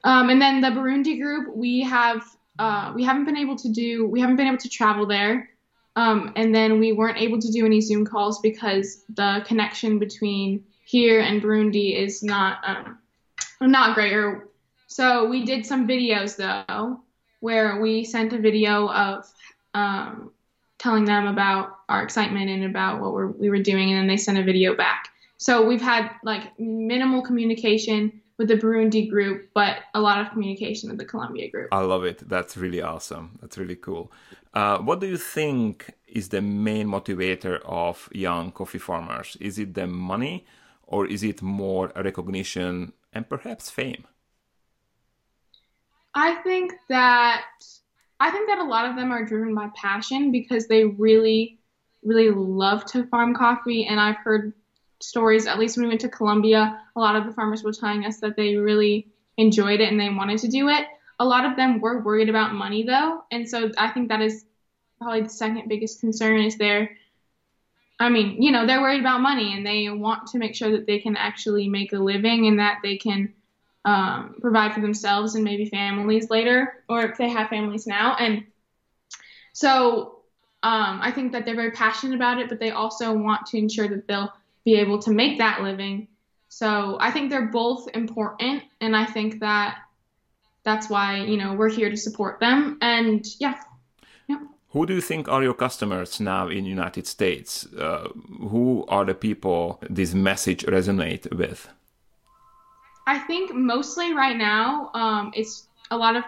Um, 0.03 0.29
and 0.29 0.41
then 0.41 0.61
the 0.61 0.67
Burundi 0.67 1.19
group, 1.19 1.55
we 1.55 1.81
have 1.81 2.23
uh, 2.59 2.91
we 2.95 3.03
haven't 3.03 3.25
been 3.25 3.37
able 3.37 3.55
to 3.55 3.69
do 3.69 4.07
we 4.07 4.19
haven't 4.19 4.37
been 4.37 4.47
able 4.47 4.57
to 4.57 4.69
travel 4.69 5.05
there. 5.05 5.49
Um, 5.95 6.31
and 6.35 6.53
then 6.53 6.79
we 6.79 6.91
weren't 6.91 7.17
able 7.17 7.39
to 7.39 7.51
do 7.51 7.65
any 7.65 7.81
Zoom 7.81 8.05
calls 8.05 8.39
because 8.39 9.03
the 9.15 9.43
connection 9.47 9.97
between 9.97 10.63
here 10.85 11.21
and 11.21 11.41
Burundi 11.41 11.95
is 11.95 12.21
not 12.23 12.59
um, 12.63 12.99
not 13.61 13.95
great. 13.95 14.13
Or, 14.13 14.47
so 14.85 15.27
we 15.27 15.43
did 15.43 15.65
some 15.65 15.87
videos 15.87 16.37
though, 16.37 17.01
where 17.39 17.81
we 17.81 18.03
sent 18.05 18.31
a 18.33 18.39
video 18.39 18.87
of 18.89 19.25
um, 19.73 20.31
telling 20.77 21.05
them 21.05 21.27
about 21.27 21.79
our 21.89 22.03
excitement 22.03 22.49
and 22.49 22.63
about 22.65 23.01
what 23.01 23.13
we're, 23.13 23.27
we 23.27 23.49
were 23.49 23.61
doing, 23.61 23.91
and 23.91 23.99
then 23.99 24.07
they 24.07 24.17
sent 24.17 24.37
a 24.37 24.43
video 24.43 24.75
back. 24.75 25.09
So 25.37 25.65
we've 25.65 25.81
had 25.81 26.11
like 26.23 26.59
minimal 26.59 27.21
communication 27.21 28.21
with 28.37 28.47
the 28.47 28.55
Burundi 28.55 29.09
group, 29.09 29.49
but 29.53 29.77
a 29.93 29.99
lot 30.01 30.21
of 30.21 30.31
communication 30.31 30.89
with 30.89 30.99
the 30.99 31.05
Colombia 31.05 31.49
group. 31.49 31.69
I 31.71 31.81
love 31.81 32.03
it. 32.03 32.27
That's 32.27 32.55
really 32.55 32.81
awesome. 32.81 33.37
That's 33.41 33.57
really 33.57 33.75
cool. 33.75 34.11
Uh, 34.53 34.77
what 34.79 34.99
do 34.99 35.07
you 35.07 35.17
think 35.17 35.91
is 36.07 36.29
the 36.29 36.41
main 36.41 36.87
motivator 36.87 37.59
of 37.65 38.09
young 38.11 38.51
coffee 38.51 38.77
farmers? 38.77 39.37
Is 39.39 39.57
it 39.59 39.73
the 39.73 39.87
money 39.87 40.45
or 40.83 41.05
is 41.07 41.23
it 41.23 41.41
more 41.41 41.91
recognition 41.95 42.93
and 43.11 43.27
perhaps 43.27 43.69
fame? 43.69 44.05
I 46.13 46.35
think 46.35 46.73
that 46.89 47.45
I 48.19 48.31
think 48.31 48.47
that 48.47 48.59
a 48.59 48.63
lot 48.63 48.89
of 48.89 48.95
them 48.95 49.11
are 49.11 49.25
driven 49.25 49.53
by 49.53 49.69
passion 49.75 50.31
because 50.31 50.67
they 50.67 50.85
really, 50.85 51.59
really 52.03 52.31
love 52.31 52.85
to 52.85 53.05
farm 53.07 53.35
coffee. 53.35 53.85
And 53.85 53.99
I've 53.99 54.17
heard 54.17 54.53
stories, 54.99 55.45
at 55.45 55.59
least 55.59 55.77
when 55.77 55.85
we 55.85 55.89
went 55.89 56.01
to 56.01 56.09
Colombia, 56.09 56.81
a 56.95 56.99
lot 56.99 57.15
of 57.15 57.25
the 57.25 57.33
farmers 57.33 57.63
were 57.63 57.73
telling 57.73 58.05
us 58.05 58.19
that 58.19 58.35
they 58.35 58.55
really 58.55 59.07
enjoyed 59.37 59.79
it 59.79 59.91
and 59.91 59.99
they 59.99 60.09
wanted 60.09 60.39
to 60.39 60.47
do 60.47 60.69
it. 60.69 60.87
A 61.19 61.25
lot 61.25 61.45
of 61.45 61.55
them 61.55 61.79
were 61.79 62.03
worried 62.03 62.29
about 62.29 62.53
money 62.53 62.83
though, 62.83 63.23
and 63.31 63.49
so 63.49 63.71
I 63.77 63.89
think 63.89 64.09
that 64.09 64.21
is 64.21 64.45
probably 64.99 65.21
the 65.21 65.29
second 65.29 65.67
biggest 65.67 65.99
concern 65.99 66.41
is 66.41 66.57
their 66.57 66.91
I 67.99 68.09
mean, 68.09 68.41
you 68.41 68.51
know, 68.51 68.67
they're 68.67 68.81
worried 68.81 68.99
about 68.99 69.21
money 69.21 69.53
and 69.53 69.65
they 69.65 69.89
want 69.89 70.27
to 70.27 70.37
make 70.37 70.53
sure 70.53 70.71
that 70.71 70.85
they 70.85 70.99
can 70.99 71.17
actually 71.17 71.67
make 71.67 71.93
a 71.93 71.97
living 71.97 72.45
and 72.45 72.59
that 72.59 72.77
they 72.83 72.97
can 72.97 73.33
um, 73.87 74.35
provide 74.41 74.73
for 74.73 74.81
themselves 74.81 75.35
and 75.35 75.45
maybe 75.45 75.65
families 75.69 76.29
later, 76.29 76.83
or 76.89 77.03
if 77.03 77.17
they 77.17 77.29
have 77.29 77.47
families 77.47 77.87
now. 77.87 78.17
And 78.19 78.45
so 79.53 80.19
um, 80.61 80.99
I 81.01 81.09
think 81.15 81.31
that 81.31 81.45
they're 81.45 81.55
very 81.55 81.71
passionate 81.71 82.15
about 82.15 82.37
it, 82.37 82.49
but 82.49 82.59
they 82.59 82.71
also 82.71 83.13
want 83.13 83.45
to 83.47 83.57
ensure 83.57 83.87
that 83.87 84.05
they'll 84.05 84.33
be 84.65 84.75
able 84.75 84.99
to 84.99 85.11
make 85.11 85.37
that 85.37 85.61
living. 85.61 86.09
So 86.49 86.97
I 86.99 87.11
think 87.11 87.29
they're 87.29 87.51
both 87.63 87.87
important, 87.93 88.63
and 88.81 88.93
I 88.93 89.05
think 89.05 89.39
that 89.39 89.77
that's 90.63 90.89
why 90.89 91.23
you 91.23 91.37
know 91.37 91.53
we're 91.53 91.69
here 91.69 91.89
to 91.89 91.97
support 91.97 92.41
them. 92.41 92.77
And 92.81 93.25
yeah, 93.39 93.55
Who 94.71 94.85
do 94.85 94.93
you 94.95 95.01
think 95.01 95.29
are 95.29 95.43
your 95.43 95.53
customers 95.53 96.19
now 96.19 96.49
in 96.49 96.65
United 96.65 97.07
States? 97.07 97.65
Uh, 97.73 98.09
who 98.51 98.85
are 98.89 99.05
the 99.05 99.13
people 99.13 99.79
this 99.89 100.13
message 100.13 100.65
resonate 100.65 101.33
with? 101.33 101.69
I 103.07 103.19
think 103.19 103.55
mostly 103.55 104.13
right 104.13 104.35
now, 104.35 104.91
um, 104.93 105.31
it's 105.33 105.67
a 105.91 105.97
lot 105.97 106.17
of 106.17 106.25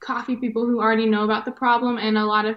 coffee 0.00 0.34
people 0.34 0.66
who 0.66 0.80
already 0.80 1.06
know 1.06 1.22
about 1.22 1.44
the 1.44 1.52
problem, 1.52 1.96
and 1.96 2.18
a 2.18 2.24
lot 2.26 2.44
of 2.44 2.56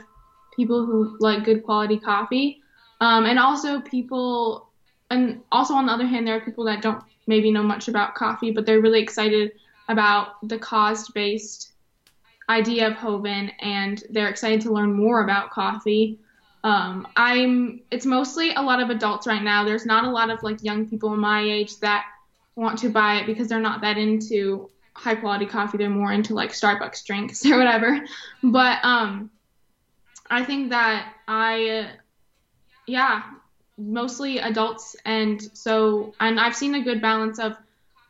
people 0.55 0.83
who 0.83 1.15
like 1.19 1.43
good 1.43 1.63
quality 1.63 1.99
coffee, 1.99 2.59
um, 3.01 3.25
and 3.25 3.37
also 3.37 3.79
people, 3.79 4.67
and 5.11 5.41
also 5.51 5.75
on 5.75 5.85
the 5.85 5.91
other 5.91 6.07
hand, 6.07 6.25
there 6.25 6.35
are 6.37 6.41
people 6.41 6.65
that 6.65 6.81
don't 6.81 7.03
maybe 7.27 7.51
know 7.51 7.61
much 7.61 7.87
about 7.87 8.15
coffee, 8.15 8.51
but 8.51 8.65
they're 8.65 8.81
really 8.81 9.01
excited 9.01 9.51
about 9.89 10.47
the 10.49 10.57
cause-based 10.57 11.73
idea 12.49 12.87
of 12.87 12.93
Hoven, 12.93 13.51
and 13.59 14.03
they're 14.09 14.29
excited 14.29 14.61
to 14.61 14.73
learn 14.73 14.91
more 14.91 15.23
about 15.23 15.51
coffee. 15.51 16.17
Um, 16.63 17.07
I'm. 17.15 17.81
It's 17.91 18.07
mostly 18.07 18.55
a 18.55 18.61
lot 18.61 18.81
of 18.81 18.89
adults 18.89 19.27
right 19.27 19.43
now. 19.43 19.63
There's 19.63 19.85
not 19.85 20.05
a 20.05 20.09
lot 20.09 20.31
of 20.31 20.41
like 20.41 20.63
young 20.63 20.87
people 20.87 21.15
my 21.15 21.43
age 21.43 21.79
that 21.79 22.05
want 22.55 22.79
to 22.79 22.89
buy 22.89 23.15
it 23.15 23.25
because 23.25 23.47
they're 23.47 23.59
not 23.59 23.81
that 23.81 23.97
into 23.97 24.69
high 24.93 25.15
quality 25.15 25.45
coffee. 25.45 25.77
They're 25.77 25.89
more 25.89 26.11
into 26.11 26.33
like 26.33 26.51
Starbucks 26.51 27.05
drinks 27.05 27.45
or 27.49 27.57
whatever. 27.57 28.05
But 28.43 28.79
um, 28.83 29.31
I 30.29 30.43
think 30.43 30.69
that 30.69 31.13
I, 31.27 31.91
yeah, 32.87 33.23
mostly 33.77 34.39
adults, 34.39 34.95
and 35.05 35.41
so 35.53 36.13
and 36.19 36.39
I've 36.39 36.55
seen 36.55 36.75
a 36.75 36.81
good 36.81 37.01
balance 37.01 37.39
of 37.39 37.53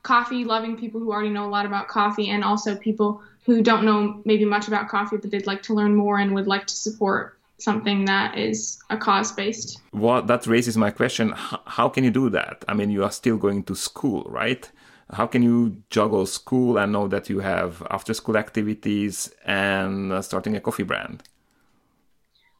coffee 0.03 0.43
loving 0.43 0.77
people 0.77 0.99
who 0.99 1.11
already 1.11 1.29
know 1.29 1.45
a 1.45 1.49
lot 1.49 1.65
about 1.65 1.87
coffee, 1.87 2.29
and 2.29 2.43
also 2.43 2.75
people 2.75 3.21
who 3.45 3.61
don't 3.61 3.85
know 3.85 4.21
maybe 4.25 4.45
much 4.45 4.67
about 4.67 4.87
coffee 4.87 5.17
but 5.17 5.31
they'd 5.31 5.47
like 5.47 5.63
to 5.63 5.73
learn 5.73 5.95
more 5.95 6.19
and 6.19 6.35
would 6.35 6.47
like 6.47 6.67
to 6.67 6.75
support 6.75 7.39
something 7.61 8.05
that 8.05 8.37
is 8.37 8.79
a 8.89 8.97
cause 8.97 9.31
based. 9.31 9.79
Well, 9.93 10.21
that 10.23 10.47
raises 10.47 10.77
my 10.77 10.91
question. 10.91 11.33
How 11.35 11.89
can 11.89 12.03
you 12.03 12.11
do 12.11 12.29
that? 12.29 12.65
I 12.67 12.73
mean, 12.73 12.89
you 12.89 13.03
are 13.03 13.11
still 13.11 13.37
going 13.37 13.63
to 13.63 13.75
school, 13.75 14.23
right? 14.29 14.69
How 15.11 15.27
can 15.27 15.43
you 15.43 15.83
juggle 15.89 16.25
school 16.25 16.77
and 16.77 16.91
know 16.91 17.07
that 17.07 17.29
you 17.29 17.39
have 17.39 17.85
after 17.91 18.13
school 18.13 18.37
activities 18.37 19.31
and 19.45 20.11
uh, 20.11 20.21
starting 20.21 20.55
a 20.55 20.61
coffee 20.61 20.83
brand? 20.83 21.23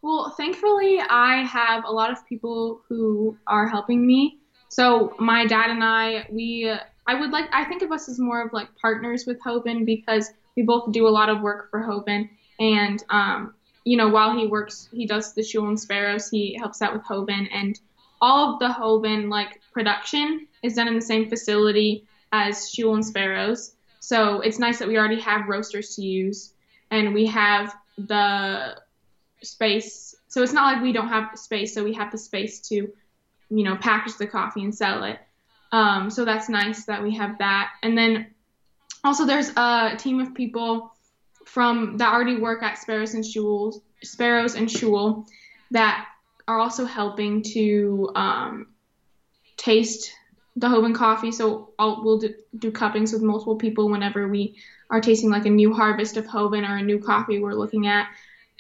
Well, 0.02 0.34
thankfully, 0.36 1.00
I 1.10 1.44
have 1.44 1.86
a 1.86 1.92
lot 1.92 2.12
of 2.12 2.28
people 2.28 2.82
who 2.90 3.38
are 3.48 3.68
helping 3.68 4.06
me. 4.06 4.40
So 4.70 5.14
my 5.20 5.46
dad 5.46 5.70
and 5.70 5.84
I, 5.84 6.28
we, 6.30 6.72
I 7.08 7.16
would 7.20 7.32
like, 7.32 7.50
I 7.54 7.66
think 7.66 7.84
of 7.84 7.92
us 7.92 8.10
as 8.10 8.20
more 8.20 8.42
of 8.42 8.52
like 8.52 8.68
partners 8.82 9.26
with 9.26 9.40
Hoban 9.42 9.86
because 9.86 10.32
we 10.58 10.64
both 10.64 10.92
do 10.92 11.08
a 11.08 11.10
lot 11.10 11.30
of 11.30 11.42
work 11.42 11.70
for 11.70 11.82
Hoban. 11.82 12.30
And, 12.60 13.04
um, 13.10 13.54
you 13.84 13.98
know, 13.98 14.10
while 14.10 14.38
he 14.38 14.48
works, 14.48 14.88
he 14.92 15.06
does 15.06 15.34
the 15.34 15.42
Schuil 15.42 15.68
and 15.68 15.80
Sparrows, 15.80 16.30
he 16.30 16.56
helps 16.58 16.82
out 16.82 16.94
with 16.94 17.04
Hoban. 17.04 17.48
And 17.52 17.80
all 18.22 18.54
of 18.54 18.60
the 18.60 18.68
Hoban, 18.68 19.30
like, 19.30 19.60
production 19.72 20.48
is 20.64 20.76
done 20.76 20.88
in 20.88 20.96
the 20.96 21.02
same 21.02 21.30
facility 21.30 22.06
as 22.32 22.72
Schuil 22.72 22.94
and 22.94 23.06
Sparrows. 23.06 23.76
So 24.00 24.42
it's 24.42 24.60
nice 24.60 24.80
that 24.80 24.88
we 24.88 24.98
already 24.98 25.20
have 25.22 25.48
roasters 25.48 25.96
to 25.96 26.04
use. 26.04 26.54
And 26.92 27.14
we 27.14 27.26
have 27.28 27.74
the 27.98 28.78
space. 29.42 30.16
So 30.28 30.44
it's 30.44 30.54
not 30.54 30.74
like 30.74 30.84
we 30.84 30.92
don't 30.92 31.08
have 31.08 31.38
space, 31.38 31.74
so 31.74 31.84
we 31.84 31.94
have 31.94 32.12
the 32.12 32.18
space 32.18 32.60
to, 32.70 32.76
you 32.76 33.64
know, 33.64 33.76
package 33.78 34.18
the 34.18 34.28
coffee 34.28 34.64
and 34.64 34.74
sell 34.74 35.04
it. 35.04 35.20
Um, 35.72 36.10
so 36.10 36.26
that's 36.26 36.50
nice 36.50 36.86
that 36.86 37.02
we 37.02 37.16
have 37.16 37.38
that. 37.40 37.72
And 37.82 37.98
then 37.98 38.28
also 39.04 39.26
there's 39.26 39.50
a 39.56 39.96
team 39.98 40.20
of 40.20 40.34
people 40.34 40.91
from 41.46 41.98
that 41.98 42.14
already 42.14 42.38
work 42.38 42.64
at 42.64 42.78
Sparrows 42.78 43.14
and 43.14 43.24
Schuil, 43.24 43.82
Sparrows 44.04 44.56
and 44.56 44.68
Schuil, 44.68 45.28
that 45.72 46.08
are 46.48 46.60
also 46.60 46.86
helping 46.86 47.42
to 47.44 48.12
um, 48.16 48.68
taste 49.58 50.12
the 50.56 50.68
Hoban 50.68 50.94
coffee. 50.94 51.32
So 51.32 51.74
I'll, 51.80 52.04
we'll 52.04 52.20
do, 52.20 52.34
do 52.58 52.72
cuppings 52.72 53.14
with 53.14 53.22
multiple 53.22 53.56
people 53.56 53.90
whenever 53.90 54.28
we 54.28 54.56
are 54.90 55.00
tasting 55.00 55.30
like 55.30 55.46
a 55.46 55.50
new 55.50 55.74
harvest 55.74 56.18
of 56.18 56.26
Hoban 56.26 56.68
or 56.68 56.78
a 56.78 56.82
new 56.82 57.00
coffee 57.00 57.40
we're 57.40 57.54
looking 57.54 57.88
at 57.88 58.10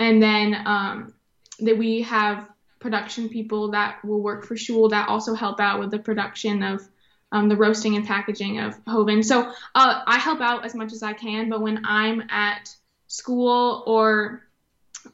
and 0.01 0.21
then 0.21 0.55
um, 0.65 1.13
that 1.59 1.77
we 1.77 2.01
have 2.01 2.49
production 2.79 3.29
people 3.29 3.69
that 3.71 4.03
will 4.03 4.21
work 4.21 4.43
for 4.43 4.55
Schuil 4.55 4.89
that 4.89 5.07
also 5.07 5.35
help 5.35 5.59
out 5.59 5.79
with 5.79 5.91
the 5.91 5.99
production 5.99 6.63
of 6.63 6.87
um, 7.31 7.47
the 7.49 7.55
roasting 7.55 7.95
and 7.95 8.05
packaging 8.05 8.59
of 8.59 8.77
Hoven. 8.87 9.23
So 9.23 9.51
uh, 9.75 10.01
I 10.05 10.17
help 10.17 10.41
out 10.41 10.65
as 10.65 10.75
much 10.75 10.91
as 10.93 11.03
I 11.03 11.13
can, 11.13 11.49
but 11.49 11.61
when 11.61 11.85
I'm 11.85 12.23
at 12.29 12.75
school 13.07 13.83
or 13.87 14.43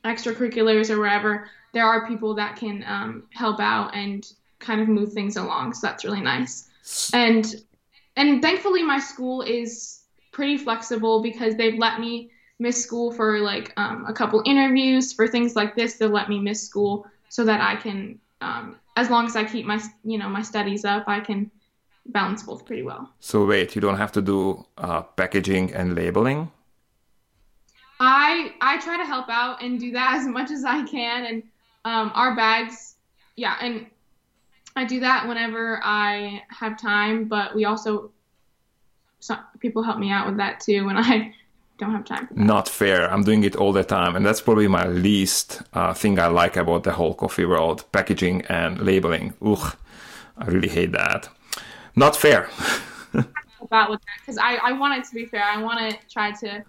extracurriculars 0.04 0.90
or 0.90 1.00
wherever, 1.00 1.50
there 1.74 1.86
are 1.86 2.08
people 2.08 2.36
that 2.36 2.56
can 2.56 2.84
um, 2.88 3.24
help 3.34 3.60
out 3.60 3.96
and 3.96 4.26
kind 4.60 4.82
of 4.82 4.88
move 4.88 5.14
things 5.14 5.38
along. 5.38 5.74
So 5.74 5.88
that's 5.88 6.04
really 6.04 6.22
nice. 6.22 6.70
And 7.14 7.46
and 8.16 8.42
thankfully 8.42 8.82
my 8.82 9.00
school 9.00 9.42
is 9.42 10.02
pretty 10.32 10.58
flexible 10.58 11.22
because 11.22 11.56
they've 11.56 11.78
let 11.78 12.00
me 12.00 12.32
miss 12.60 12.84
school 12.84 13.12
for 13.12 13.40
like 13.40 13.74
um, 13.78 14.06
a 14.08 14.14
couple 14.14 14.42
interviews 14.46 15.14
for 15.14 15.28
things 15.28 15.56
like 15.56 15.76
this. 15.76 15.96
They'll 15.96 16.10
let 16.10 16.30
me 16.30 16.40
miss 16.40 16.64
school 16.64 17.06
so 17.30 17.44
that 17.46 17.62
I 17.62 17.76
can, 17.76 18.20
um, 18.42 18.78
as 18.96 19.10
long 19.10 19.26
as 19.26 19.36
I 19.36 19.44
keep 19.44 19.66
my 19.66 19.82
you 20.04 20.18
know 20.18 20.30
my 20.30 20.42
studies 20.42 20.86
up, 20.86 21.04
I 21.08 21.20
can 21.20 21.52
balance 22.08 22.44
both 22.44 22.66
pretty 22.66 22.84
well. 22.84 23.12
So 23.20 23.46
wait, 23.46 23.76
you 23.76 23.82
don't 23.82 23.98
have 23.98 24.12
to 24.14 24.22
do 24.22 24.66
uh, 24.78 25.02
packaging 25.02 25.74
and 25.74 25.96
labeling. 25.96 26.52
I 28.00 28.54
I 28.62 28.80
try 28.80 28.98
to 28.98 29.06
help 29.06 29.30
out 29.30 29.62
and 29.62 29.80
do 29.80 29.92
that 29.92 30.16
as 30.20 30.28
much 30.28 30.52
as 30.52 30.64
I 30.64 30.84
can, 30.84 31.26
and 31.26 31.44
um, 31.86 32.12
our 32.16 32.36
bags, 32.36 32.96
yeah, 33.36 33.58
and 33.62 33.88
I 34.76 34.86
do 34.86 35.00
that 35.00 35.28
whenever 35.28 35.80
I 35.84 36.44
have 36.50 36.80
time. 36.80 37.26
But 37.26 37.56
we 37.56 37.66
also, 37.66 38.12
some 39.20 39.40
people 39.60 39.84
help 39.84 39.98
me 39.98 40.12
out 40.12 40.28
with 40.28 40.38
that 40.38 40.60
too 40.60 40.86
when 40.86 40.98
I 41.12 41.34
don't 41.78 41.92
have 41.92 42.06
time. 42.06 42.28
Not 42.32 42.68
fair. 42.68 43.12
I'm 43.12 43.24
doing 43.24 43.44
it 43.44 43.56
all 43.56 43.74
the 43.74 43.84
time, 43.84 44.16
and 44.16 44.26
that's 44.26 44.42
probably 44.42 44.68
my 44.68 44.88
least 44.88 45.62
uh, 45.74 45.94
thing 45.94 46.20
I 46.20 46.28
like 46.28 46.58
about 46.58 46.84
the 46.84 46.94
whole 46.94 47.14
coffee 47.14 47.46
world: 47.46 47.86
packaging 47.92 48.44
and 48.44 48.80
labeling. 48.80 49.34
Ugh, 49.42 49.76
I 50.38 50.46
really 50.46 50.70
hate 50.70 50.92
that. 50.92 51.30
Not 51.98 52.16
fair. 52.16 52.50
about 53.62 53.90
with 53.90 54.02
that 54.02 54.20
because 54.22 54.38
I, 54.38 54.56
I 54.56 54.72
want 54.74 54.98
it 55.00 55.08
to 55.10 55.16
be 55.16 55.26
fair. 55.26 55.44
I 55.44 55.62
want 55.62 55.80
to 55.92 55.98
try 56.12 56.32
to 56.32 56.64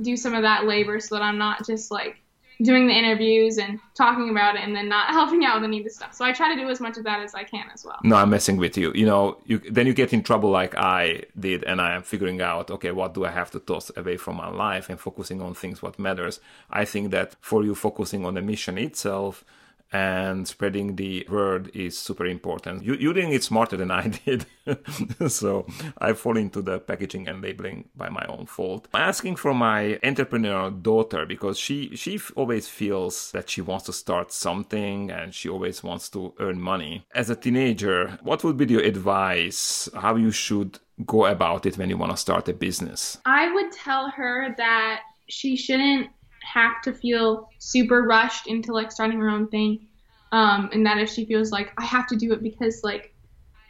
do 0.00 0.16
some 0.16 0.34
of 0.34 0.42
that 0.42 0.66
labor 0.66 1.00
so 1.00 1.14
that 1.14 1.22
I'm 1.22 1.38
not 1.38 1.66
just 1.66 1.90
like 1.90 2.16
doing 2.60 2.86
the 2.86 2.92
interviews 2.92 3.58
and 3.58 3.80
talking 3.94 4.30
about 4.30 4.56
it 4.56 4.62
and 4.62 4.74
then 4.74 4.88
not 4.88 5.08
helping 5.18 5.44
out 5.44 5.56
with 5.56 5.64
any 5.64 5.78
of 5.78 5.84
the 5.84 5.90
stuff. 5.90 6.14
So 6.14 6.24
I 6.24 6.32
try 6.32 6.54
to 6.54 6.60
do 6.60 6.68
as 6.68 6.80
much 6.80 6.96
of 6.96 7.04
that 7.04 7.20
as 7.20 7.34
I 7.34 7.44
can 7.44 7.66
as 7.72 7.84
well. 7.84 7.98
No, 8.04 8.16
I'm 8.16 8.30
messing 8.30 8.56
with 8.56 8.76
you. 8.76 8.92
You 8.94 9.06
know, 9.06 9.38
you 9.46 9.58
then 9.58 9.86
you 9.86 9.94
get 9.94 10.12
in 10.12 10.22
trouble 10.22 10.50
like 10.50 10.76
I 10.76 11.24
did, 11.38 11.64
and 11.64 11.80
I 11.80 11.94
am 11.94 12.02
figuring 12.02 12.40
out, 12.40 12.70
okay, 12.70 12.92
what 12.92 13.14
do 13.14 13.24
I 13.24 13.30
have 13.30 13.50
to 13.52 13.60
toss 13.60 13.90
away 13.96 14.16
from 14.16 14.36
my 14.36 14.48
life 14.48 14.88
and 14.88 14.98
focusing 14.98 15.40
on 15.40 15.54
things 15.54 15.82
what 15.82 15.98
matters. 15.98 16.40
I 16.70 16.84
think 16.84 17.10
that 17.12 17.36
for 17.40 17.64
you 17.64 17.74
focusing 17.74 18.24
on 18.26 18.34
the 18.34 18.42
mission 18.42 18.78
itself 18.78 19.44
and 19.92 20.48
spreading 20.48 20.96
the 20.96 21.26
word 21.28 21.70
is 21.74 21.98
super 21.98 22.26
important. 22.26 22.82
You, 22.82 22.94
you're 22.94 23.14
doing 23.14 23.32
it 23.32 23.44
smarter 23.44 23.76
than 23.76 23.90
I 23.90 24.08
did. 24.24 24.46
so 25.28 25.66
I 25.98 26.12
fall 26.14 26.36
into 26.36 26.62
the 26.62 26.78
packaging 26.78 27.28
and 27.28 27.42
labeling 27.42 27.88
by 27.96 28.08
my 28.08 28.24
own 28.28 28.46
fault. 28.46 28.88
I'm 28.94 29.02
asking 29.02 29.36
for 29.36 29.54
my 29.54 29.98
entrepreneurial 30.02 30.82
daughter 30.82 31.26
because 31.26 31.58
she, 31.58 31.94
she 31.96 32.20
always 32.36 32.68
feels 32.68 33.32
that 33.32 33.50
she 33.50 33.60
wants 33.60 33.86
to 33.86 33.92
start 33.92 34.32
something 34.32 35.10
and 35.10 35.34
she 35.34 35.48
always 35.48 35.82
wants 35.82 36.08
to 36.10 36.34
earn 36.40 36.60
money. 36.60 37.06
As 37.14 37.30
a 37.30 37.36
teenager, 37.36 38.18
what 38.22 38.44
would 38.44 38.56
be 38.56 38.66
your 38.66 38.82
advice 38.82 39.88
how 39.94 40.16
you 40.16 40.30
should 40.30 40.78
go 41.04 41.26
about 41.26 41.66
it 41.66 41.76
when 41.76 41.90
you 41.90 41.96
want 41.96 42.12
to 42.12 42.16
start 42.16 42.48
a 42.48 42.52
business? 42.52 43.18
I 43.26 43.52
would 43.52 43.72
tell 43.72 44.10
her 44.10 44.54
that 44.56 45.00
she 45.28 45.56
shouldn't 45.56 46.10
have 46.44 46.82
to 46.82 46.92
feel 46.92 47.48
super 47.58 48.02
rushed 48.02 48.46
into 48.46 48.72
like 48.72 48.92
starting 48.92 49.18
her 49.20 49.28
own 49.28 49.48
thing. 49.48 49.86
Um, 50.32 50.70
and 50.72 50.86
that 50.86 50.98
if 50.98 51.10
she 51.10 51.26
feels 51.26 51.50
like 51.50 51.72
I 51.76 51.84
have 51.84 52.06
to 52.08 52.16
do 52.16 52.32
it 52.32 52.42
because 52.42 52.80
like 52.82 53.12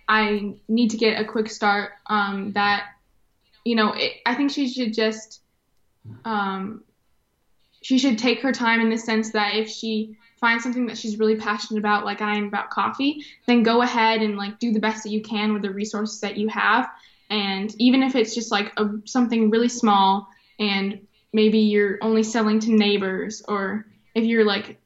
I 0.08 0.54
need 0.68 0.90
to 0.90 0.96
get 0.96 1.20
a 1.20 1.24
quick 1.24 1.48
start, 1.50 1.92
um, 2.06 2.52
that 2.52 2.86
you 3.64 3.76
know, 3.76 3.92
it, 3.92 4.12
I 4.26 4.34
think 4.34 4.50
she 4.50 4.68
should 4.68 4.92
just 4.92 5.40
um, 6.24 6.82
she 7.82 7.98
should 7.98 8.18
take 8.18 8.40
her 8.40 8.52
time 8.52 8.80
in 8.80 8.90
the 8.90 8.98
sense 8.98 9.32
that 9.32 9.54
if 9.54 9.68
she 9.68 10.16
finds 10.40 10.62
something 10.62 10.86
that 10.86 10.98
she's 10.98 11.18
really 11.18 11.36
passionate 11.36 11.78
about, 11.78 12.04
like 12.04 12.20
I 12.20 12.36
am 12.36 12.46
about 12.46 12.70
coffee, 12.70 13.24
then 13.46 13.62
go 13.62 13.82
ahead 13.82 14.22
and 14.22 14.36
like 14.36 14.58
do 14.58 14.72
the 14.72 14.80
best 14.80 15.04
that 15.04 15.10
you 15.10 15.22
can 15.22 15.52
with 15.52 15.62
the 15.62 15.70
resources 15.70 16.20
that 16.20 16.36
you 16.36 16.48
have. 16.48 16.88
And 17.30 17.74
even 17.78 18.02
if 18.02 18.14
it's 18.14 18.34
just 18.34 18.50
like 18.50 18.72
a, 18.76 18.88
something 19.04 19.50
really 19.50 19.68
small 19.68 20.26
and 20.58 21.00
maybe 21.32 21.58
you're 21.58 21.98
only 22.02 22.22
selling 22.22 22.60
to 22.60 22.72
neighbors 22.72 23.42
or 23.48 23.86
if 24.14 24.24
you're 24.24 24.44
like 24.44 24.78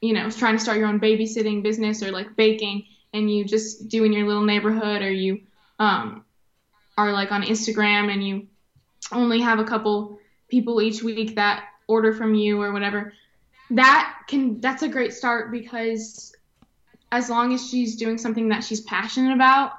you 0.00 0.12
know 0.12 0.30
trying 0.30 0.56
to 0.56 0.62
start 0.62 0.78
your 0.78 0.86
own 0.86 1.00
babysitting 1.00 1.62
business 1.62 2.02
or 2.02 2.10
like 2.10 2.36
baking 2.36 2.84
and 3.12 3.30
you 3.30 3.44
just 3.44 3.88
do 3.88 4.04
in 4.04 4.12
your 4.12 4.26
little 4.26 4.44
neighborhood 4.44 5.02
or 5.02 5.10
you 5.10 5.40
um, 5.78 6.24
are 6.96 7.12
like 7.12 7.32
on 7.32 7.42
instagram 7.42 8.12
and 8.12 8.26
you 8.26 8.46
only 9.10 9.40
have 9.40 9.58
a 9.58 9.64
couple 9.64 10.18
people 10.48 10.80
each 10.80 11.02
week 11.02 11.34
that 11.34 11.64
order 11.88 12.12
from 12.12 12.34
you 12.34 12.60
or 12.60 12.72
whatever 12.72 13.12
that 13.70 14.14
can 14.28 14.60
that's 14.60 14.82
a 14.82 14.88
great 14.88 15.12
start 15.12 15.50
because 15.50 16.34
as 17.10 17.28
long 17.28 17.52
as 17.52 17.68
she's 17.68 17.96
doing 17.96 18.16
something 18.16 18.48
that 18.48 18.64
she's 18.64 18.80
passionate 18.82 19.34
about 19.34 19.72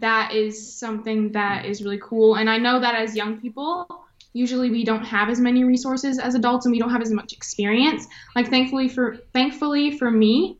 that 0.00 0.32
is 0.32 0.78
something 0.78 1.32
that 1.32 1.64
is 1.64 1.82
really 1.82 1.98
cool. 2.02 2.36
And 2.36 2.48
i 2.48 2.58
know 2.58 2.78
that 2.80 2.94
as 2.94 3.16
young 3.16 3.40
people 3.40 4.06
usually 4.32 4.70
we 4.70 4.84
don't 4.84 5.04
have 5.04 5.28
as 5.28 5.40
many 5.40 5.64
resources 5.64 6.18
as 6.18 6.34
adults 6.34 6.66
and 6.66 6.72
we 6.72 6.78
don't 6.78 6.90
have 6.90 7.02
as 7.02 7.10
much 7.10 7.32
experience. 7.32 8.06
Like 8.36 8.48
thankfully 8.48 8.88
for 8.88 9.18
thankfully 9.32 9.98
for 9.98 10.10
me 10.10 10.58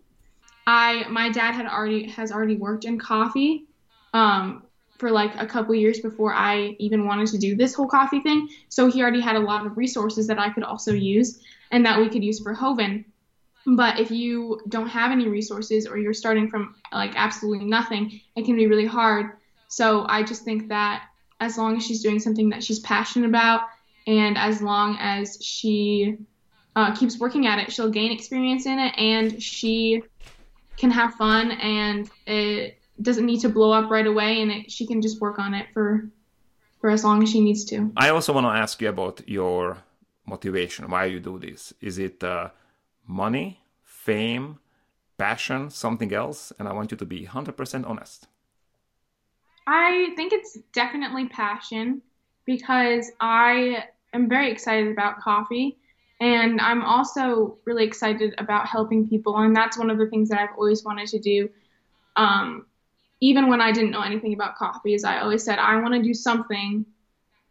i 0.66 1.07
my 1.09 1.31
dad 1.31 1.54
had 1.54 1.66
already 1.66 2.09
has 2.09 2.31
already 2.31 2.57
worked 2.57 2.85
in 2.85 2.98
coffee 2.98 3.64
um, 4.14 4.62
for 4.98 5.11
like 5.11 5.33
a 5.37 5.46
couple 5.46 5.74
years 5.74 6.00
before 6.00 6.35
i 6.35 6.76
even 6.78 7.07
wanted 7.07 7.28
to 7.28 7.38
do 7.38 7.57
this 7.57 7.74
whole 7.74 7.87
coffee 7.87 8.20
thing. 8.20 8.48
So 8.68 8.90
he 8.90 9.00
already 9.02 9.20
had 9.20 9.37
a 9.37 9.40
lot 9.40 9.64
of 9.66 9.76
resources 9.76 10.26
that 10.26 10.38
i 10.38 10.50
could 10.50 10.64
also 10.64 10.92
use 10.92 11.40
and 11.70 11.85
that 11.87 11.98
we 11.98 12.09
could 12.09 12.24
use 12.24 12.40
for 12.40 12.54
hoven. 12.54 13.04
But 13.66 14.00
if 14.00 14.11
you 14.11 14.61
don't 14.68 14.88
have 14.88 15.12
any 15.12 15.28
resources 15.28 15.87
or 15.87 15.98
you're 15.98 16.14
starting 16.14 16.48
from 16.48 16.74
like 16.92 17.12
absolutely 17.16 17.66
nothing 17.66 18.20
it 18.35 18.44
can 18.44 18.57
be 18.57 18.66
really 18.66 18.87
hard. 18.87 19.37
So 19.68 20.04
i 20.09 20.22
just 20.22 20.44
think 20.44 20.68
that 20.68 21.08
as 21.40 21.57
long 21.57 21.77
as 21.77 21.87
she's 21.87 22.03
doing 22.03 22.18
something 22.18 22.48
that 22.51 22.62
she's 22.62 22.81
passionate 22.81 23.29
about 23.29 23.62
and 24.07 24.38
as 24.38 24.62
long 24.62 24.96
as 24.98 25.38
she 25.42 26.16
uh, 26.77 26.94
keeps 26.94 27.18
working 27.18 27.46
at 27.46 27.59
it, 27.59 27.72
she'll 27.72 27.90
gain 27.90 28.12
experience 28.12 28.66
in 28.66 28.79
it 28.79 28.94
and 28.98 29.42
she 29.42 30.03
can 30.77 30.90
have 30.90 31.14
fun 31.14 31.51
and 31.53 32.11
it 32.27 32.79
doesn't 33.03 33.27
need 33.27 33.40
to 33.40 33.48
blow 33.48 33.72
up 33.72 33.90
right 33.90 34.07
away 34.07 34.42
and 34.42 34.51
it, 34.51 34.70
she 34.70 34.87
can 34.87 35.03
just 35.03 35.20
work 35.20 35.38
on 35.38 35.55
it 35.55 35.66
for 35.72 36.09
for 36.81 36.90
as 36.90 37.03
long 37.03 37.22
as 37.22 37.29
she 37.29 37.40
needs 37.40 37.64
to. 37.64 37.90
I 37.96 38.11
also 38.11 38.33
want 38.33 38.46
to 38.46 38.51
ask 38.51 38.81
you 38.81 38.88
about 38.88 39.29
your 39.29 39.79
motivation, 40.27 40.88
why 40.88 41.07
you 41.07 41.18
do 41.18 41.38
this. 41.38 41.72
Is 41.81 41.98
it 41.98 42.22
uh, 42.22 42.51
money, 43.07 43.61
fame, 43.83 44.59
passion, 45.16 45.70
something 45.70 46.12
else? 46.12 46.53
And 46.59 46.68
I 46.68 46.72
want 46.72 46.92
you 46.92 46.96
to 46.96 47.05
be 47.05 47.27
100% 47.27 47.88
honest. 47.88 48.29
I 49.70 50.14
think 50.16 50.33
it's 50.33 50.57
definitely 50.72 51.28
passion 51.28 52.00
because 52.46 53.12
I 53.20 53.85
am 54.14 54.26
very 54.26 54.50
excited 54.50 54.90
about 54.90 55.20
coffee 55.20 55.76
and 56.22 56.59
I'm 56.59 56.83
also 56.83 57.59
really 57.66 57.85
excited 57.85 58.35
about 58.38 58.66
helping 58.66 59.07
people 59.07 59.37
and 59.37 59.54
that's 59.54 59.76
one 59.76 59.90
of 59.90 59.98
the 59.98 60.07
things 60.07 60.31
that 60.31 60.40
I've 60.40 60.57
always 60.57 60.85
wanted 60.85 61.09
to 61.09 61.18
do. 61.18 61.50
Um, 62.16 62.64
even 63.20 63.48
when 63.48 63.61
I 63.61 63.70
didn't 63.70 63.90
know 63.90 64.00
anything 64.00 64.33
about 64.33 64.57
coffee, 64.57 64.94
is 64.94 65.04
I 65.04 65.18
always 65.18 65.44
said 65.44 65.59
I 65.59 65.78
want 65.83 65.92
to 65.92 66.02
do 66.02 66.14
something 66.14 66.87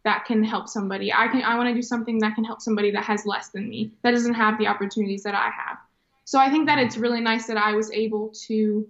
that 0.02 0.24
can 0.24 0.42
help 0.42 0.68
somebody. 0.68 1.12
I 1.12 1.28
can 1.28 1.42
I 1.42 1.56
want 1.56 1.68
to 1.68 1.74
do 1.74 1.82
something 1.82 2.18
that 2.18 2.34
can 2.34 2.42
help 2.42 2.60
somebody 2.60 2.90
that 2.90 3.04
has 3.04 3.26
less 3.26 3.50
than 3.50 3.68
me, 3.68 3.92
that 4.02 4.10
doesn't 4.10 4.34
have 4.34 4.58
the 4.58 4.66
opportunities 4.66 5.22
that 5.22 5.36
I 5.36 5.50
have. 5.50 5.78
So 6.24 6.40
I 6.40 6.50
think 6.50 6.66
that 6.66 6.80
it's 6.80 6.96
really 6.96 7.20
nice 7.20 7.46
that 7.46 7.58
I 7.58 7.74
was 7.74 7.92
able 7.92 8.30
to 8.48 8.88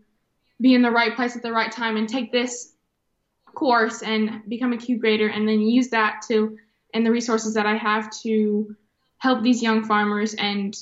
be 0.63 0.75
in 0.75 0.81
the 0.81 0.91
right 0.91 1.15
place 1.15 1.37
at 1.37 1.43
the 1.43 1.53
right 1.53 1.71
time 1.71 1.99
and 1.99 2.09
take 2.09 2.33
this 2.33 2.73
course 3.59 4.03
and 4.03 4.49
become 4.49 4.73
a 4.73 4.77
Q 4.77 4.99
grader 4.99 5.29
and 5.29 5.49
then 5.49 5.61
use 5.61 5.89
that 5.89 6.23
to 6.29 6.57
and 6.95 7.05
the 7.05 7.11
resources 7.11 7.55
that 7.55 7.67
I 7.67 7.77
have 7.77 8.09
to 8.23 8.75
help 9.19 9.43
these 9.43 9.63
young 9.63 9.85
farmers 9.85 10.35
and 10.35 10.77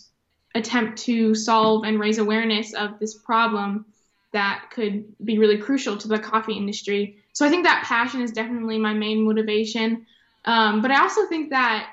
attempt 0.55 0.99
to 0.99 1.35
solve 1.35 1.85
and 1.85 1.99
raise 1.99 2.19
awareness 2.19 2.75
of 2.75 2.99
this 2.99 3.15
problem 3.15 3.87
that 4.33 4.67
could 4.71 5.05
be 5.25 5.39
really 5.39 5.57
crucial 5.57 5.97
to 5.97 6.09
the 6.09 6.19
coffee 6.19 6.53
industry. 6.53 7.17
So 7.33 7.47
I 7.47 7.49
think 7.49 7.65
that 7.65 7.85
passion 7.85 8.21
is 8.21 8.31
definitely 8.31 8.79
my 8.79 8.93
main 8.93 9.25
motivation. 9.25 10.07
Um, 10.45 10.83
but 10.83 10.91
I 10.91 11.01
also 11.01 11.27
think 11.27 11.51
that 11.51 11.89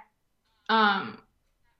um, 0.67 1.17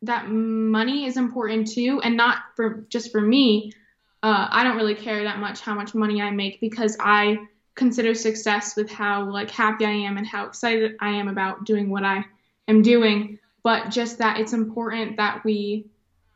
that 0.02 0.30
money 0.30 1.06
is 1.06 1.18
important 1.18 1.68
too, 1.68 2.00
and 2.04 2.16
not 2.16 2.38
for 2.56 2.86
just 2.90 3.12
for 3.12 3.22
me. 3.22 3.74
Uh, 4.22 4.48
I 4.50 4.64
don't 4.64 4.78
really 4.78 4.96
care 4.96 5.24
that 5.24 5.40
much 5.40 5.60
how 5.60 5.74
much 5.74 5.94
money 5.94 6.22
I 6.22 6.32
make 6.32 6.62
because 6.62 6.96
I 7.00 7.38
consider 7.76 8.14
success 8.14 8.76
with 8.76 8.90
how 8.90 9.30
like 9.30 9.50
happy 9.50 9.86
I 9.86 9.92
am 9.92 10.18
and 10.18 10.28
how 10.28 10.46
excited 10.46 10.96
I 11.00 11.10
am 11.10 11.28
about 11.28 11.66
doing 11.66 11.90
what 11.90 12.04
I 12.04 12.26
am 12.68 12.82
doing, 12.82 13.40
but 13.64 13.90
just 13.90 14.18
that 14.20 14.40
it's 14.40 14.54
important 14.54 15.18
that 15.18 15.44
we 15.44 15.88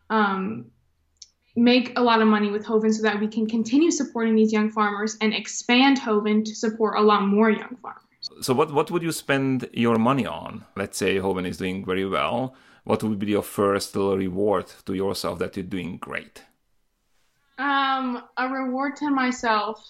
um, 0.10 0.66
make 1.56 1.98
a 1.98 2.02
lot 2.02 2.22
of 2.22 2.28
money 2.28 2.50
with 2.50 2.66
Hoven 2.66 2.94
so 2.94 3.04
that 3.04 3.20
we 3.20 3.28
can 3.28 3.48
continue 3.48 3.92
supporting 3.92 4.36
these 4.36 4.54
young 4.54 4.70
farmers 4.72 5.18
and 5.22 5.34
expand 5.34 6.00
Hoven 6.00 6.44
to 6.44 6.56
support 6.56 6.98
a 6.98 7.02
lot 7.02 7.28
more 7.28 7.50
young 7.50 7.78
farmers. 7.82 8.04
So 8.42 8.54
what 8.54 8.74
what 8.74 8.92
would 8.92 9.04
you 9.04 9.12
spend 9.12 9.70
your 9.74 9.98
money 9.98 10.26
on? 10.26 10.66
Let's 10.76 10.98
say 10.98 11.18
Hoven 11.18 11.46
is 11.46 11.58
doing 11.58 11.86
very 11.86 12.06
well. 12.06 12.56
What 12.84 13.04
would 13.04 13.20
be 13.20 13.28
your 13.28 13.44
first 13.44 13.96
little 13.96 14.18
reward 14.18 14.66
to 14.86 14.94
yourself 14.94 15.40
that 15.40 15.56
you're 15.56 15.66
doing 15.66 15.98
great? 15.98 16.44
Um, 17.58 18.24
a 18.38 18.48
reward 18.48 18.96
to 18.98 19.10
myself. 19.10 19.84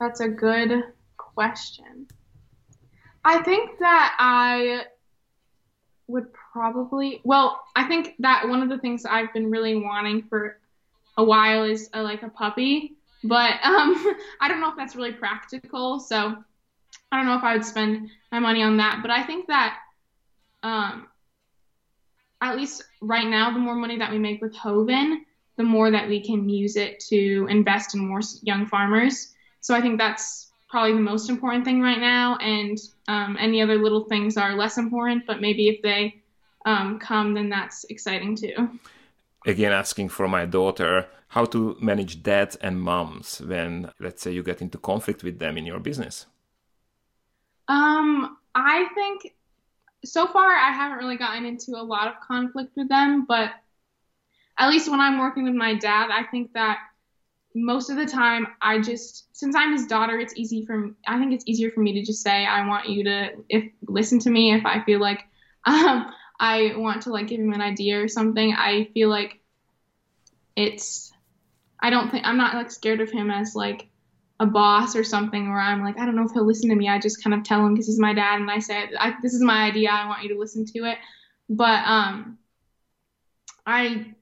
That's 0.00 0.20
a 0.20 0.28
good 0.28 0.84
question. 1.16 2.06
I 3.24 3.42
think 3.42 3.78
that 3.80 4.16
I 4.18 4.82
would 6.06 6.26
probably 6.32 7.20
well, 7.24 7.60
I 7.76 7.86
think 7.86 8.14
that 8.20 8.48
one 8.48 8.62
of 8.62 8.68
the 8.68 8.78
things 8.78 9.04
I've 9.04 9.32
been 9.32 9.50
really 9.50 9.76
wanting 9.76 10.22
for 10.22 10.58
a 11.16 11.24
while 11.24 11.64
is 11.64 11.90
a, 11.92 12.02
like 12.02 12.22
a 12.22 12.28
puppy, 12.30 12.96
but 13.24 13.54
um, 13.64 14.16
I 14.40 14.48
don't 14.48 14.60
know 14.60 14.70
if 14.70 14.76
that's 14.76 14.96
really 14.96 15.12
practical. 15.12 16.00
So 16.00 16.36
I 17.10 17.16
don't 17.16 17.26
know 17.26 17.36
if 17.36 17.44
I 17.44 17.54
would 17.54 17.64
spend 17.64 18.08
my 18.32 18.38
money 18.38 18.62
on 18.62 18.76
that, 18.78 19.00
but 19.02 19.10
I 19.10 19.22
think 19.24 19.48
that 19.48 19.78
um, 20.62 21.08
at 22.40 22.56
least 22.56 22.84
right 23.00 23.26
now, 23.26 23.52
the 23.52 23.58
more 23.58 23.74
money 23.74 23.98
that 23.98 24.10
we 24.10 24.18
make 24.18 24.40
with 24.40 24.54
Joven, 24.54 25.24
the 25.56 25.64
more 25.64 25.90
that 25.90 26.08
we 26.08 26.24
can 26.24 26.48
use 26.48 26.76
it 26.76 27.00
to 27.08 27.46
invest 27.50 27.94
in 27.94 28.06
more 28.06 28.20
young 28.42 28.66
farmers. 28.66 29.34
So 29.60 29.74
I 29.74 29.80
think 29.80 29.98
that's 29.98 30.50
probably 30.68 30.92
the 30.92 31.00
most 31.00 31.30
important 31.30 31.64
thing 31.64 31.80
right 31.80 31.98
now, 31.98 32.36
and 32.36 32.78
um, 33.08 33.36
any 33.40 33.62
other 33.62 33.76
little 33.76 34.04
things 34.04 34.36
are 34.36 34.54
less 34.54 34.78
important. 34.78 35.26
But 35.26 35.40
maybe 35.40 35.68
if 35.68 35.82
they 35.82 36.20
um, 36.66 36.98
come, 36.98 37.34
then 37.34 37.48
that's 37.48 37.84
exciting 37.84 38.36
too. 38.36 38.78
Again, 39.46 39.72
asking 39.72 40.10
for 40.10 40.28
my 40.28 40.44
daughter 40.44 41.06
how 41.28 41.44
to 41.46 41.76
manage 41.80 42.22
dads 42.22 42.56
and 42.56 42.80
moms 42.80 43.40
when, 43.40 43.92
let's 44.00 44.22
say, 44.22 44.32
you 44.32 44.42
get 44.42 44.62
into 44.62 44.78
conflict 44.78 45.22
with 45.22 45.38
them 45.38 45.56
in 45.58 45.66
your 45.66 45.78
business. 45.78 46.26
Um, 47.68 48.38
I 48.54 48.88
think 48.94 49.34
so 50.04 50.26
far 50.26 50.50
I 50.50 50.70
haven't 50.72 50.98
really 50.98 51.16
gotten 51.16 51.44
into 51.44 51.72
a 51.72 51.82
lot 51.82 52.08
of 52.08 52.14
conflict 52.20 52.72
with 52.76 52.88
them, 52.88 53.26
but 53.26 53.50
at 54.58 54.70
least 54.70 54.90
when 54.90 55.00
I'm 55.00 55.18
working 55.18 55.44
with 55.44 55.54
my 55.54 55.74
dad, 55.74 56.10
I 56.10 56.24
think 56.24 56.52
that 56.54 56.78
most 57.64 57.90
of 57.90 57.96
the 57.96 58.06
time 58.06 58.46
I 58.60 58.80
just 58.80 59.36
since 59.36 59.54
I'm 59.56 59.72
his 59.72 59.86
daughter, 59.86 60.18
it's 60.18 60.34
easy 60.36 60.64
for 60.64 60.78
me. 60.78 60.92
I 61.06 61.18
think 61.18 61.32
it's 61.32 61.44
easier 61.46 61.70
for 61.70 61.80
me 61.80 61.92
to 61.94 62.02
just 62.02 62.22
say 62.22 62.46
I 62.46 62.66
want 62.66 62.88
you 62.88 63.04
to 63.04 63.30
if 63.48 63.70
listen 63.86 64.18
to 64.20 64.30
me 64.30 64.54
if 64.54 64.64
I 64.64 64.82
feel 64.84 65.00
like 65.00 65.24
um, 65.64 66.12
I 66.40 66.74
want 66.76 67.02
to 67.02 67.10
like 67.10 67.28
give 67.28 67.40
him 67.40 67.52
an 67.52 67.60
idea 67.60 68.02
or 68.02 68.08
something. 68.08 68.54
I 68.54 68.88
feel 68.94 69.08
like 69.08 69.40
it's 70.56 71.12
I 71.80 71.90
don't 71.90 72.10
think 72.10 72.26
I'm 72.26 72.36
not 72.36 72.54
like 72.54 72.70
scared 72.70 73.00
of 73.00 73.10
him 73.10 73.30
as 73.30 73.54
like 73.54 73.88
a 74.40 74.46
boss 74.46 74.94
or 74.94 75.04
something 75.04 75.48
where 75.48 75.60
I'm 75.60 75.82
like, 75.82 75.98
I 75.98 76.04
don't 76.04 76.14
know 76.14 76.24
if 76.24 76.32
he'll 76.32 76.46
listen 76.46 76.70
to 76.70 76.76
me. 76.76 76.88
I 76.88 76.98
just 76.98 77.22
kind 77.22 77.34
of 77.34 77.42
tell 77.42 77.64
him 77.64 77.74
because 77.74 77.86
he's 77.86 77.98
my 77.98 78.14
dad 78.14 78.40
and 78.40 78.50
I 78.50 78.60
say, 78.60 78.88
I, 78.98 79.14
this 79.20 79.34
is 79.34 79.42
my 79.42 79.64
idea. 79.64 79.90
I 79.90 80.06
want 80.06 80.22
you 80.22 80.28
to 80.30 80.38
listen 80.38 80.64
to 80.66 80.84
it. 80.84 80.98
But, 81.48 81.82
um, 81.84 82.38
I, 83.66 84.14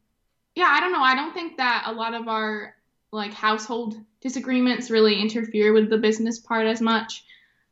yeah, 0.55 0.68
I 0.68 0.81
don't 0.81 0.92
know. 0.92 1.03
I 1.03 1.14
don't 1.14 1.35
think 1.35 1.59
that 1.59 1.85
a 1.87 1.92
lot 1.92 2.14
of 2.14 2.29
our 2.29 2.76
like 3.17 3.33
household 3.33 3.97
disagreements 4.21 4.91
really 4.91 5.21
interfere 5.21 5.73
with 5.73 5.91
the 5.91 5.99
business 5.99 6.39
part 6.39 6.67
as 6.67 6.81
much. 6.81 7.25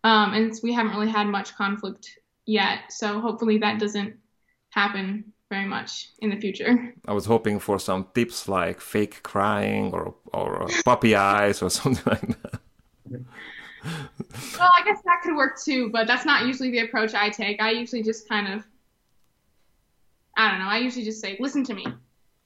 Um, 0.03 0.35
and 0.35 0.53
we 0.63 0.73
haven't 0.73 0.93
really 0.93 1.11
had 1.11 1.27
much 1.27 1.55
conflict 1.55 2.19
yet. 2.47 2.91
So 2.91 3.21
hopefully 3.21 3.59
that 3.59 3.79
doesn't 3.79 4.17
happen 4.71 5.33
very 5.51 5.67
much 5.67 6.09
in 6.19 6.31
the 6.31 6.37
future. 6.37 6.95
I 7.07 7.13
was 7.13 7.27
hoping 7.27 7.61
for 7.61 7.79
some 7.79 8.09
tips 8.15 8.49
like 8.49 8.81
fake 8.81 9.23
crying 9.23 9.93
or 9.93 10.15
or 10.33 10.69
puppy 10.85 11.15
eyes 11.33 11.63
or 11.63 11.71
something 11.71 12.03
like 12.07 12.43
that. 12.43 12.61
well, 14.59 14.73
I 14.79 14.83
guess 14.85 15.01
that 15.05 15.21
could 15.23 15.37
work 15.37 15.61
too, 15.63 15.91
but 15.91 16.07
that's 16.07 16.25
not 16.25 16.47
usually 16.47 16.71
the 16.71 16.81
approach 16.81 17.15
I 17.15 17.29
take. 17.29 17.61
I 17.63 17.71
usually 17.71 18.03
just 18.03 18.29
kind 18.29 18.53
of 18.53 18.65
I 20.37 20.51
don't 20.51 20.59
know. 20.59 20.67
I 20.67 20.79
usually 20.79 21.05
just 21.05 21.21
say, 21.21 21.37
"Listen 21.39 21.63
to 21.65 21.75
me." 21.75 21.87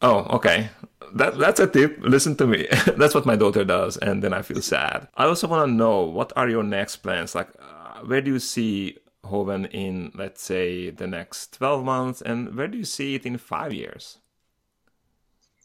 Oh, 0.02 0.18
okay. 0.36 0.68
That 1.14 1.38
that's 1.38 1.60
a 1.60 1.66
tip. 1.66 1.98
Listen 2.00 2.36
to 2.36 2.46
me. 2.46 2.66
that's 2.96 3.14
what 3.14 3.26
my 3.26 3.36
daughter 3.36 3.64
does, 3.64 3.96
and 3.96 4.22
then 4.22 4.32
I 4.32 4.42
feel 4.42 4.60
sad. 4.60 5.08
I 5.16 5.24
also 5.26 5.48
want 5.48 5.68
to 5.68 5.72
know 5.72 6.02
what 6.02 6.32
are 6.36 6.48
your 6.48 6.64
next 6.64 6.96
plans. 6.96 7.34
Like, 7.34 7.48
uh, 7.58 8.00
where 8.04 8.20
do 8.20 8.32
you 8.32 8.38
see 8.38 8.98
Joven 9.28 9.66
in, 9.66 10.12
let's 10.14 10.42
say, 10.42 10.90
the 10.90 11.06
next 11.06 11.54
12 11.54 11.84
months? 11.84 12.20
And 12.22 12.54
where 12.54 12.68
do 12.68 12.78
you 12.78 12.84
see 12.84 13.14
it 13.14 13.26
in 13.26 13.38
five 13.38 13.72
years? 13.72 14.18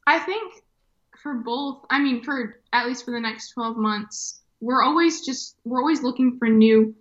I 0.05 0.19
think 0.19 0.63
for 1.21 1.35
both, 1.35 1.85
I 1.89 1.99
mean, 1.99 2.23
for 2.23 2.59
at 2.73 2.85
least 2.85 3.05
for 3.05 3.11
the 3.11 3.19
next 3.19 3.51
12 3.51 3.77
months, 3.77 4.41
we're 4.59 4.83
always 4.83 5.25
just, 5.25 5.57
we're 5.63 5.79
always 5.79 6.03
looking 6.03 6.37
for 6.37 6.47
new 6.47 6.95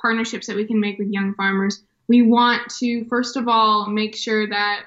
partnerships 0.00 0.46
that 0.46 0.56
we 0.56 0.66
can 0.66 0.80
make 0.80 0.98
with 0.98 1.08
young 1.08 1.34
farmers. 1.34 1.82
We 2.08 2.22
want 2.22 2.70
to, 2.78 3.04
first 3.06 3.36
of 3.36 3.48
all, 3.48 3.86
make 3.88 4.14
sure 4.14 4.48
that 4.48 4.84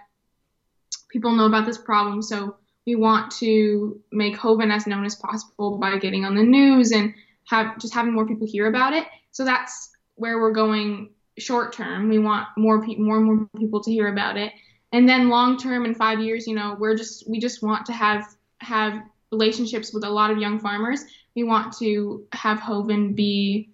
people 1.09 1.31
know 1.31 1.45
about 1.45 1.65
this 1.65 1.77
problem. 1.77 2.21
So 2.21 2.57
we 2.87 2.95
want 2.95 3.29
to 3.33 4.01
make 4.13 4.41
Joven 4.41 4.71
as 4.71 4.87
known 4.87 5.05
as 5.05 5.13
possible 5.13 5.77
by 5.77 5.97
getting 5.97 6.23
on 6.23 6.35
the 6.35 6.41
news 6.41 6.93
and 6.93 7.13
have 7.43 7.77
just 7.77 7.93
having 7.93 8.13
more 8.13 8.25
people 8.25 8.47
hear 8.47 8.67
about 8.67 8.93
it. 8.93 9.05
So 9.31 9.43
that's 9.43 9.91
where 10.15 10.39
we're 10.39 10.53
going 10.53 11.09
short 11.37 11.73
term. 11.73 12.07
We 12.07 12.17
want 12.17 12.47
more 12.55 12.81
pe- 12.81 12.95
more 12.95 13.17
and 13.17 13.25
more 13.25 13.49
people 13.57 13.83
to 13.83 13.91
hear 13.91 14.07
about 14.07 14.37
it. 14.37 14.53
And 14.93 15.07
then 15.07 15.27
long 15.27 15.57
term 15.57 15.85
in 15.85 15.93
5 15.93 16.21
years, 16.21 16.47
you 16.47 16.55
know, 16.55 16.77
we're 16.79 16.95
just 16.95 17.29
we 17.29 17.39
just 17.39 17.61
want 17.61 17.85
to 17.87 17.93
have 17.93 18.25
have 18.59 19.03
relationships 19.33 19.93
with 19.93 20.05
a 20.05 20.09
lot 20.09 20.31
of 20.31 20.37
young 20.37 20.57
farmers. 20.57 21.03
We 21.35 21.43
want 21.43 21.77
to 21.79 22.25
have 22.31 22.65
Joven 22.65 23.13
be 23.13 23.69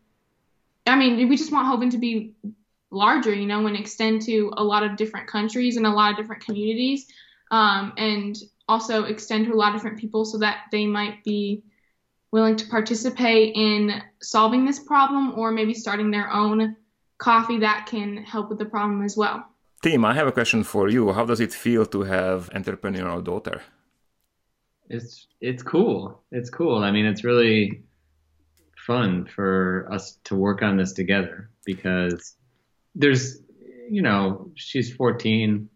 I 0.87 0.95
mean, 0.95 1.29
we 1.29 1.37
just 1.37 1.51
want 1.51 1.71
Joven 1.71 1.91
to 1.91 1.99
be 1.99 2.33
larger, 2.89 3.33
you 3.33 3.45
know, 3.45 3.65
and 3.67 3.77
extend 3.77 4.23
to 4.23 4.51
a 4.57 4.63
lot 4.63 4.81
of 4.81 4.97
different 4.97 5.27
countries 5.27 5.77
and 5.77 5.85
a 5.85 5.91
lot 5.91 6.11
of 6.11 6.17
different 6.17 6.43
communities. 6.43 7.05
Um, 7.51 7.93
and 7.97 8.35
also 8.67 9.03
extend 9.05 9.45
to 9.45 9.53
a 9.53 9.55
lot 9.55 9.69
of 9.69 9.75
different 9.75 9.99
people 9.99 10.25
so 10.25 10.37
that 10.39 10.65
they 10.71 10.85
might 10.85 11.23
be 11.23 11.63
willing 12.31 12.55
to 12.55 12.67
participate 12.67 13.55
in 13.55 14.01
solving 14.21 14.65
this 14.65 14.79
problem 14.79 15.33
or 15.37 15.51
maybe 15.51 15.73
starting 15.73 16.11
their 16.11 16.31
own 16.31 16.75
coffee 17.17 17.59
that 17.59 17.85
can 17.85 18.17
help 18.17 18.49
with 18.49 18.57
the 18.57 18.65
problem 18.65 19.03
as 19.03 19.15
well. 19.15 19.45
Tim, 19.83 20.05
I 20.05 20.13
have 20.13 20.27
a 20.27 20.31
question 20.31 20.63
for 20.63 20.89
you. 20.89 21.11
How 21.11 21.25
does 21.25 21.39
it 21.39 21.53
feel 21.53 21.85
to 21.87 22.03
have 22.03 22.49
entrepreneurial 22.51 23.23
daughter? 23.23 23.61
It's 24.89 25.27
it's 25.41 25.63
cool. 25.63 26.23
It's 26.31 26.49
cool. 26.49 26.77
I 26.83 26.91
mean, 26.91 27.05
it's 27.05 27.23
really 27.23 27.83
fun 28.77 29.25
for 29.25 29.87
us 29.91 30.19
to 30.25 30.35
work 30.35 30.61
on 30.61 30.77
this 30.77 30.93
together 30.93 31.49
because 31.65 32.35
there's 32.95 33.43
you 33.89 34.01
know, 34.01 34.51
she's 34.55 34.93
14 34.93 35.69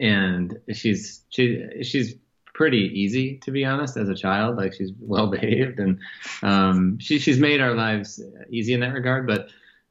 and 0.00 0.58
she's 0.72 1.22
she 1.28 1.82
she's 1.82 2.14
pretty 2.54 2.90
easy 2.98 3.38
to 3.44 3.50
be 3.50 3.64
honest 3.64 3.96
as 3.96 4.08
a 4.08 4.14
child. 4.14 4.56
Like 4.56 4.74
she's 4.74 4.92
well 4.98 5.26
behaved 5.30 5.78
and 5.78 5.98
um, 6.42 6.98
she, 6.98 7.18
she's 7.18 7.38
made 7.38 7.60
our 7.60 7.74
lives 7.74 8.22
easy 8.50 8.72
in 8.72 8.80
that 8.80 8.94
regard. 8.94 9.26
But 9.26 9.48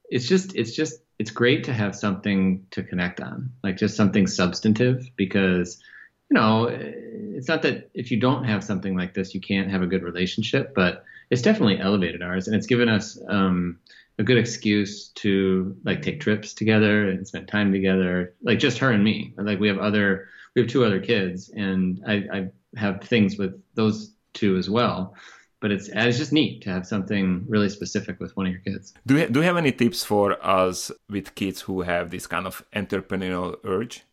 it's 0.09 0.27
just 0.27 0.55
it's 0.55 0.75
just 0.75 1.01
it's 1.17 1.31
great 1.31 1.63
to 1.65 1.73
have 1.73 1.95
something 1.95 2.65
to 2.71 2.83
connect 2.83 3.21
on 3.21 3.51
like 3.63 3.77
just 3.77 3.95
something 3.95 4.27
substantive 4.27 5.09
because 5.15 5.81
you 6.29 6.35
know 6.35 6.67
it's 6.67 7.47
not 7.47 7.61
that 7.61 7.89
if 7.93 8.11
you 8.11 8.19
don't 8.19 8.43
have 8.43 8.63
something 8.63 8.95
like 8.95 9.13
this 9.13 9.33
you 9.33 9.41
can't 9.41 9.71
have 9.71 9.81
a 9.81 9.87
good 9.87 10.03
relationship 10.03 10.75
but 10.75 11.05
it's 11.29 11.41
definitely 11.41 11.79
elevated 11.79 12.21
ours. 12.21 12.47
And 12.47 12.55
it's 12.55 12.67
given 12.67 12.89
us 12.89 13.19
um, 13.27 13.79
a 14.17 14.23
good 14.23 14.37
excuse 14.37 15.09
to 15.09 15.75
like 15.83 16.01
take 16.01 16.21
trips 16.21 16.53
together 16.53 17.09
and 17.09 17.27
spend 17.27 17.47
time 17.47 17.71
together 17.71 18.33
like 18.43 18.59
just 18.59 18.77
her 18.77 18.91
and 18.91 19.03
me 19.03 19.33
like 19.37 19.59
we 19.59 19.67
have 19.67 19.77
other 19.77 20.29
we 20.55 20.61
have 20.61 20.71
two 20.71 20.85
other 20.85 20.99
kids, 20.99 21.49
and 21.49 22.01
I, 22.07 22.13
I 22.31 22.49
have 22.77 23.01
things 23.01 23.37
with 23.37 23.61
those 23.75 24.13
two 24.33 24.57
as 24.57 24.69
well. 24.69 25.15
But 25.59 25.71
it's 25.71 25.89
it's 25.91 26.17
just 26.17 26.31
neat 26.31 26.61
to 26.63 26.69
have 26.69 26.85
something 26.85 27.45
really 27.47 27.69
specific 27.69 28.19
with 28.19 28.35
one 28.37 28.45
of 28.45 28.51
your 28.51 28.61
kids. 28.61 28.93
Do 29.05 29.17
you, 29.17 29.27
do 29.27 29.39
you 29.39 29.45
have 29.45 29.57
any 29.57 29.71
tips 29.71 30.03
for 30.03 30.37
us 30.45 30.91
with 31.09 31.35
kids 31.35 31.61
who 31.61 31.81
have 31.81 32.09
this 32.11 32.27
kind 32.27 32.45
of 32.47 32.63
entrepreneurial 32.75 33.57
urge? 33.63 34.03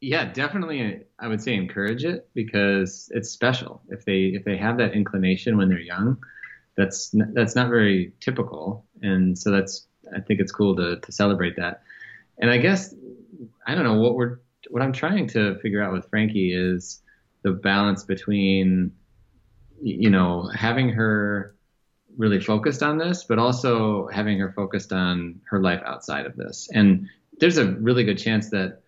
yeah 0.00 0.30
definitely 0.30 1.00
i 1.18 1.26
would 1.26 1.40
say 1.40 1.54
encourage 1.54 2.04
it 2.04 2.28
because 2.34 3.10
it's 3.14 3.30
special 3.30 3.80
if 3.88 4.04
they 4.04 4.24
if 4.36 4.44
they 4.44 4.54
have 4.54 4.76
that 4.76 4.92
inclination 4.92 5.56
when 5.56 5.68
they're 5.68 5.78
young 5.78 6.18
that's 6.76 7.14
that's 7.32 7.54
not 7.54 7.68
very 7.68 8.12
typical. 8.20 8.84
And 9.02 9.38
so 9.38 9.50
that's 9.50 9.86
i 10.14 10.20
think 10.20 10.38
it's 10.38 10.52
cool 10.52 10.76
to 10.76 11.00
to 11.00 11.12
celebrate 11.12 11.56
that. 11.56 11.82
And 12.38 12.50
i 12.50 12.58
guess 12.58 12.94
i 13.66 13.74
don't 13.74 13.84
know 13.84 14.00
what 14.00 14.14
we're 14.14 14.38
what 14.70 14.82
I'm 14.82 14.92
trying 14.92 15.26
to 15.28 15.58
figure 15.60 15.82
out 15.82 15.92
with 15.92 16.08
Frankie 16.08 16.54
is 16.54 17.02
the 17.42 17.52
balance 17.52 18.04
between, 18.04 18.92
you 19.82 20.10
know, 20.10 20.48
having 20.54 20.88
her 20.90 21.54
really 22.16 22.40
focused 22.40 22.82
on 22.82 22.98
this, 22.98 23.24
but 23.24 23.38
also 23.38 24.08
having 24.08 24.38
her 24.38 24.52
focused 24.52 24.92
on 24.92 25.40
her 25.50 25.60
life 25.60 25.82
outside 25.84 26.26
of 26.26 26.36
this. 26.36 26.68
And 26.72 27.08
there's 27.40 27.58
a 27.58 27.72
really 27.72 28.04
good 28.04 28.18
chance 28.18 28.50
that 28.50 28.82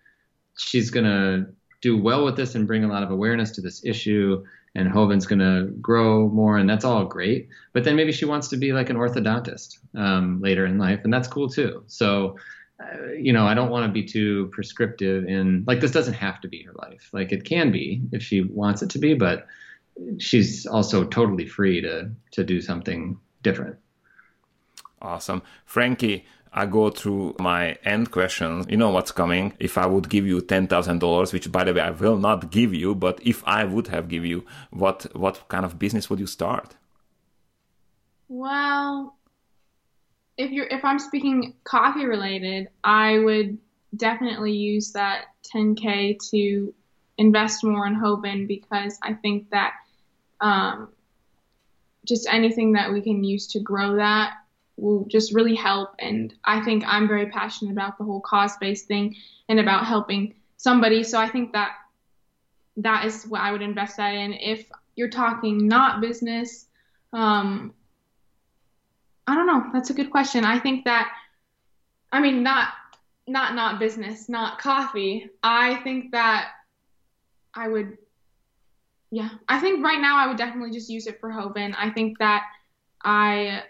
she's 0.57 0.89
going 0.89 1.05
to 1.05 1.47
do 1.81 2.01
well 2.01 2.25
with 2.25 2.35
this 2.35 2.55
and 2.55 2.65
bring 2.65 2.83
a 2.83 2.87
lot 2.87 3.03
of 3.03 3.11
awareness 3.11 3.51
to 3.51 3.61
this 3.61 3.85
issue 3.85 4.43
and 4.75 4.91
Joven's 4.93 5.25
going 5.25 5.39
to 5.39 5.71
grow 5.81 6.29
more, 6.29 6.57
and 6.57 6.69
that's 6.69 6.85
all 6.85 7.05
great. 7.05 7.49
But 7.73 7.83
then 7.83 7.95
maybe 7.95 8.11
she 8.11 8.25
wants 8.25 8.47
to 8.49 8.57
be 8.57 8.73
like 8.73 8.89
an 8.89 8.97
orthodontist 8.97 9.77
um, 9.95 10.39
later 10.41 10.65
in 10.65 10.77
life, 10.77 11.01
and 11.03 11.13
that's 11.13 11.27
cool 11.27 11.49
too. 11.49 11.83
So, 11.87 12.37
uh, 12.81 13.13
you 13.13 13.33
know, 13.33 13.45
I 13.45 13.53
don't 13.53 13.69
want 13.69 13.87
to 13.87 13.91
be 13.91 14.03
too 14.03 14.49
prescriptive 14.51 15.25
in 15.25 15.63
like 15.65 15.79
this 15.79 15.91
doesn't 15.91 16.13
have 16.13 16.41
to 16.41 16.47
be 16.47 16.63
her 16.63 16.73
life. 16.73 17.09
Like 17.11 17.31
it 17.31 17.43
can 17.43 17.71
be 17.71 18.01
if 18.11 18.21
she 18.21 18.41
wants 18.41 18.81
it 18.81 18.89
to 18.91 18.99
be, 18.99 19.13
but 19.13 19.47
she's 20.19 20.65
also 20.65 21.03
totally 21.03 21.45
free 21.45 21.81
to 21.81 22.11
to 22.31 22.43
do 22.43 22.61
something 22.61 23.17
different. 23.41 23.77
Awesome, 25.01 25.43
Frankie. 25.65 26.25
I 26.53 26.65
go 26.65 26.89
through 26.89 27.35
my 27.39 27.77
end 27.83 28.11
questions. 28.11 28.65
You 28.69 28.77
know 28.77 28.89
what's 28.89 29.11
coming. 29.11 29.53
If 29.59 29.77
I 29.77 29.85
would 29.85 30.09
give 30.09 30.25
you 30.25 30.41
ten 30.41 30.67
thousand 30.67 30.99
dollars, 30.99 31.33
which 31.33 31.51
by 31.51 31.63
the 31.63 31.73
way 31.73 31.81
I 31.81 31.91
will 31.91 32.17
not 32.17 32.51
give 32.51 32.73
you, 32.73 32.95
but 32.95 33.19
if 33.25 33.43
I 33.45 33.63
would 33.63 33.87
have 33.87 34.07
give 34.07 34.25
you, 34.25 34.45
what 34.71 35.05
what 35.15 35.47
kind 35.47 35.65
of 35.65 35.77
business 35.79 36.09
would 36.09 36.19
you 36.19 36.27
start? 36.27 36.75
Well, 38.27 39.15
if 40.37 40.51
you're 40.51 40.67
if 40.67 40.83
I'm 40.83 40.99
speaking 40.99 41.53
coffee 41.63 42.05
related, 42.05 42.69
I 42.83 43.19
would 43.19 43.57
definitely 43.95 44.53
use 44.53 44.91
that 44.91 45.25
10k 45.53 46.17
to 46.31 46.73
invest 47.17 47.63
more 47.63 47.87
in 47.87 47.99
Joven 47.99 48.47
because 48.47 48.99
I 49.01 49.13
think 49.13 49.49
that 49.49 49.73
um, 50.41 50.89
just 52.05 52.27
anything 52.31 52.73
that 52.73 52.91
we 52.91 53.01
can 53.01 53.23
use 53.23 53.47
to 53.47 53.59
grow 53.59 53.95
that 53.95 54.33
will 54.77 55.05
just 55.05 55.33
really 55.33 55.55
help. 55.55 55.95
And 55.99 56.33
I 56.45 56.61
think 56.61 56.83
I'm 56.87 57.07
very 57.07 57.27
passionate 57.29 57.71
about 57.71 57.97
the 57.97 58.03
whole 58.03 58.21
cause 58.21 58.55
based 58.57 58.87
thing 58.87 59.15
and 59.49 59.59
about 59.59 59.85
helping 59.85 60.35
somebody. 60.57 61.03
So 61.03 61.19
I 61.19 61.27
think 61.27 61.53
that 61.53 61.71
that 62.77 63.05
is 63.05 63.25
what 63.25 63.41
I 63.41 63.51
would 63.51 63.61
invest 63.61 63.97
that 63.97 64.13
in. 64.13 64.33
If 64.33 64.69
you're 64.95 65.09
talking 65.09 65.67
not 65.67 65.99
business, 65.99 66.67
um, 67.11 67.73
I 69.25 69.35
don't 69.35 69.47
know. 69.47 69.65
That's 69.73 69.89
a 69.89 69.93
good 69.93 70.11
question. 70.11 70.45
I 70.45 70.59
think 70.59 70.85
that, 70.85 71.11
I 72.11 72.21
mean, 72.21 72.43
not 72.43 72.69
not 73.27 73.55
not 73.55 73.79
business, 73.79 74.29
not 74.29 74.59
coffee. 74.59 75.29
I 75.43 75.75
think 75.83 76.11
that 76.11 76.51
I 77.53 77.67
would, 77.67 77.97
yeah. 79.11 79.29
I 79.49 79.59
think 79.59 79.83
right 79.83 79.99
now 79.99 80.17
I 80.17 80.27
would 80.27 80.37
definitely 80.37 80.71
just 80.71 80.89
use 80.89 81.07
it 81.07 81.19
for 81.19 81.31
Joven. 81.31 81.75
I 81.75 81.89
think 81.89 82.19
that 82.19 82.45
I 83.03 83.63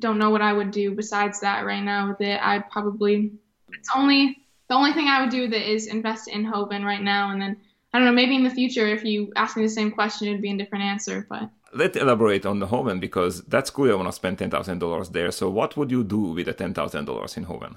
don't 0.00 0.18
know 0.18 0.30
what 0.30 0.42
I 0.42 0.52
would 0.52 0.70
do 0.70 0.94
besides 0.94 1.40
that 1.40 1.64
right 1.64 1.82
now 1.82 2.08
with 2.08 2.20
it. 2.20 2.40
I'd 2.42 2.68
probably 2.70 3.32
it's 3.72 3.90
only 3.94 4.38
the 4.68 4.74
only 4.74 4.92
thing 4.92 5.08
I 5.08 5.20
would 5.20 5.30
do 5.30 5.48
that 5.48 5.70
is 5.70 5.86
invest 5.86 6.28
in 6.28 6.44
Joven 6.44 6.84
right 6.84 7.02
now, 7.02 7.30
and 7.30 7.40
then 7.40 7.56
I 7.92 7.98
don't 7.98 8.06
know 8.06 8.12
maybe 8.12 8.36
in 8.36 8.44
the 8.44 8.50
future 8.50 8.86
if 8.86 9.04
you 9.04 9.32
ask 9.36 9.56
me 9.56 9.62
the 9.62 9.68
same 9.68 9.90
question 9.90 10.28
it'd 10.28 10.42
be 10.42 10.50
a 10.50 10.56
different 10.56 10.84
answer. 10.84 11.26
But 11.28 11.50
let's 11.72 11.96
elaborate 11.96 12.46
on 12.46 12.58
the 12.58 12.66
Joven 12.66 13.00
because 13.00 13.42
that's 13.42 13.70
cool. 13.70 13.90
I 13.90 13.94
want 13.94 14.08
to 14.08 14.12
spend 14.12 14.38
ten 14.38 14.50
thousand 14.50 14.78
dollars 14.78 15.10
there. 15.10 15.30
So 15.30 15.50
what 15.50 15.76
would 15.76 15.90
you 15.90 16.04
do 16.04 16.34
with 16.34 16.46
the 16.46 16.52
ten 16.52 16.74
thousand 16.74 17.04
dollars 17.04 17.36
in 17.36 17.44
Joven? 17.44 17.76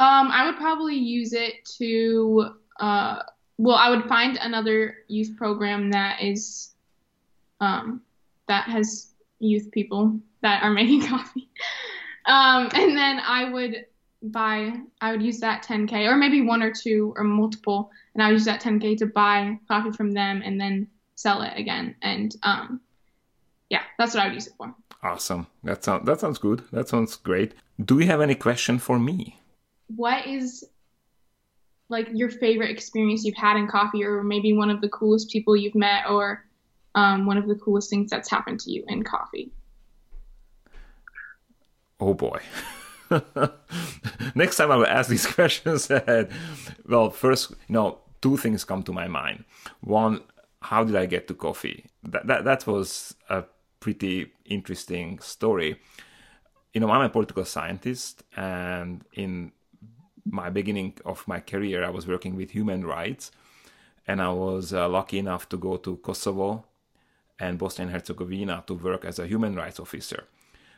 Um, 0.00 0.28
I 0.32 0.46
would 0.46 0.56
probably 0.56 0.96
use 0.96 1.32
it 1.32 1.64
to 1.78 2.50
uh, 2.80 3.22
well, 3.58 3.76
I 3.76 3.90
would 3.90 4.04
find 4.06 4.36
another 4.40 4.96
youth 5.08 5.36
program 5.36 5.90
that 5.90 6.22
is 6.22 6.74
um, 7.60 8.02
that 8.48 8.64
has 8.64 9.12
youth 9.38 9.70
people 9.70 10.18
that 10.44 10.62
are 10.62 10.70
making 10.70 11.02
coffee. 11.08 11.48
Um, 12.26 12.68
and 12.72 12.96
then 12.96 13.18
I 13.18 13.50
would 13.50 13.86
buy, 14.22 14.72
I 15.00 15.10
would 15.10 15.22
use 15.22 15.40
that 15.40 15.64
10K 15.64 16.06
or 16.08 16.16
maybe 16.16 16.40
one 16.42 16.62
or 16.62 16.72
two 16.72 17.12
or 17.16 17.24
multiple, 17.24 17.90
and 18.14 18.22
I 18.22 18.28
would 18.28 18.34
use 18.34 18.44
that 18.44 18.62
10K 18.62 18.98
to 18.98 19.06
buy 19.06 19.58
coffee 19.66 19.90
from 19.90 20.12
them 20.12 20.42
and 20.44 20.60
then 20.60 20.86
sell 21.16 21.42
it 21.42 21.54
again. 21.56 21.96
And 22.02 22.34
um, 22.42 22.80
yeah, 23.70 23.82
that's 23.98 24.14
what 24.14 24.22
I 24.22 24.26
would 24.26 24.34
use 24.34 24.46
it 24.46 24.52
for. 24.56 24.72
Awesome. 25.02 25.46
That 25.64 25.84
sounds 25.84 26.06
that 26.06 26.20
sounds 26.20 26.38
good. 26.38 26.62
That 26.72 26.88
sounds 26.88 27.16
great. 27.16 27.52
Do 27.84 27.98
you 27.98 28.06
have 28.06 28.22
any 28.22 28.34
question 28.34 28.78
for 28.78 28.98
me? 28.98 29.38
What 29.88 30.26
is 30.26 30.64
like 31.90 32.08
your 32.14 32.30
favorite 32.30 32.70
experience 32.70 33.22
you've 33.24 33.36
had 33.36 33.58
in 33.58 33.66
coffee, 33.68 34.02
or 34.02 34.22
maybe 34.22 34.54
one 34.54 34.70
of 34.70 34.80
the 34.80 34.88
coolest 34.88 35.28
people 35.30 35.54
you've 35.54 35.74
met, 35.74 36.04
or 36.08 36.46
um, 36.94 37.26
one 37.26 37.36
of 37.36 37.46
the 37.46 37.54
coolest 37.54 37.90
things 37.90 38.10
that's 38.10 38.30
happened 38.30 38.60
to 38.60 38.70
you 38.70 38.84
in 38.88 39.02
coffee? 39.02 39.52
Oh 42.04 42.14
boy. 42.14 42.40
Next 44.34 44.56
time 44.56 44.70
I 44.70 44.76
will 44.76 44.86
ask 44.86 45.08
these 45.08 45.26
questions. 45.38 45.90
Well, 46.86 47.10
first, 47.10 47.50
you 47.50 47.74
know, 47.76 47.98
two 48.20 48.36
things 48.36 48.64
come 48.64 48.82
to 48.84 48.92
my 48.92 49.08
mind. 49.08 49.44
One, 49.80 50.20
how 50.60 50.84
did 50.84 50.96
I 50.96 51.06
get 51.06 51.28
to 51.28 51.34
coffee? 51.34 51.86
That 52.02 52.26
that, 52.26 52.44
that 52.44 52.66
was 52.66 53.14
a 53.28 53.44
pretty 53.80 54.32
interesting 54.44 55.18
story. 55.20 55.80
You 56.72 56.80
know, 56.80 56.90
I'm 56.90 57.02
a 57.02 57.08
political 57.08 57.44
scientist, 57.44 58.24
and 58.36 59.04
in 59.12 59.52
my 60.24 60.50
beginning 60.50 60.94
of 61.04 61.26
my 61.28 61.40
career, 61.40 61.84
I 61.84 61.90
was 61.90 62.06
working 62.06 62.34
with 62.36 62.50
human 62.50 62.84
rights, 62.84 63.30
and 64.06 64.20
I 64.20 64.32
was 64.32 64.72
uh, 64.72 64.88
lucky 64.88 65.18
enough 65.18 65.48
to 65.50 65.56
go 65.56 65.76
to 65.76 65.96
Kosovo 65.98 66.64
and 67.38 67.58
Bosnia 67.58 67.86
and 67.86 67.94
Herzegovina 67.94 68.64
to 68.66 68.74
work 68.74 69.04
as 69.04 69.18
a 69.18 69.26
human 69.26 69.54
rights 69.54 69.78
officer 69.78 70.24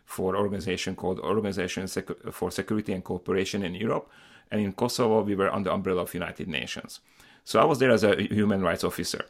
for 0.06 0.34
an 0.34 0.40
organization 0.40 0.96
called 0.96 1.18
Organization 1.20 1.86
for 2.30 2.50
Security 2.50 2.92
and 2.92 3.04
Cooperation 3.04 3.62
in 3.62 3.74
Europe. 3.74 4.08
And 4.50 4.60
in 4.60 4.72
Kosovo, 4.72 5.22
we 5.22 5.34
were 5.34 5.52
under 5.52 5.70
umbrella 5.70 6.02
of 6.02 6.14
United 6.14 6.48
Nations. 6.48 7.00
So 7.44 7.60
I 7.60 7.64
was 7.64 7.78
there 7.80 7.90
as 7.90 8.04
a 8.04 8.22
human 8.22 8.62
rights 8.62 8.84
officer. 8.84 9.26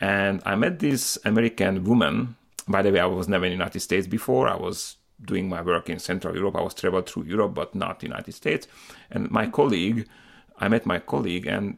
And 0.00 0.42
I 0.44 0.54
met 0.56 0.78
this 0.80 1.18
American 1.24 1.84
woman. 1.84 2.36
By 2.66 2.82
the 2.82 2.90
way, 2.90 3.00
I 3.00 3.06
was 3.06 3.28
never 3.28 3.44
in 3.44 3.50
the 3.50 3.56
United 3.56 3.80
States 3.80 4.06
before. 4.06 4.48
I 4.48 4.56
was 4.56 4.96
doing 5.22 5.48
my 5.48 5.62
work 5.62 5.88
in 5.90 5.98
Central 5.98 6.34
Europe. 6.34 6.56
I 6.56 6.62
was 6.62 6.74
traveled 6.74 7.08
through 7.08 7.24
Europe, 7.24 7.54
but 7.54 7.74
not 7.74 8.00
the 8.00 8.06
United 8.06 8.32
States. 8.32 8.66
And 9.10 9.30
my 9.30 9.46
colleague, 9.46 10.08
I 10.58 10.68
met 10.68 10.86
my 10.86 10.98
colleague, 10.98 11.46
and 11.46 11.76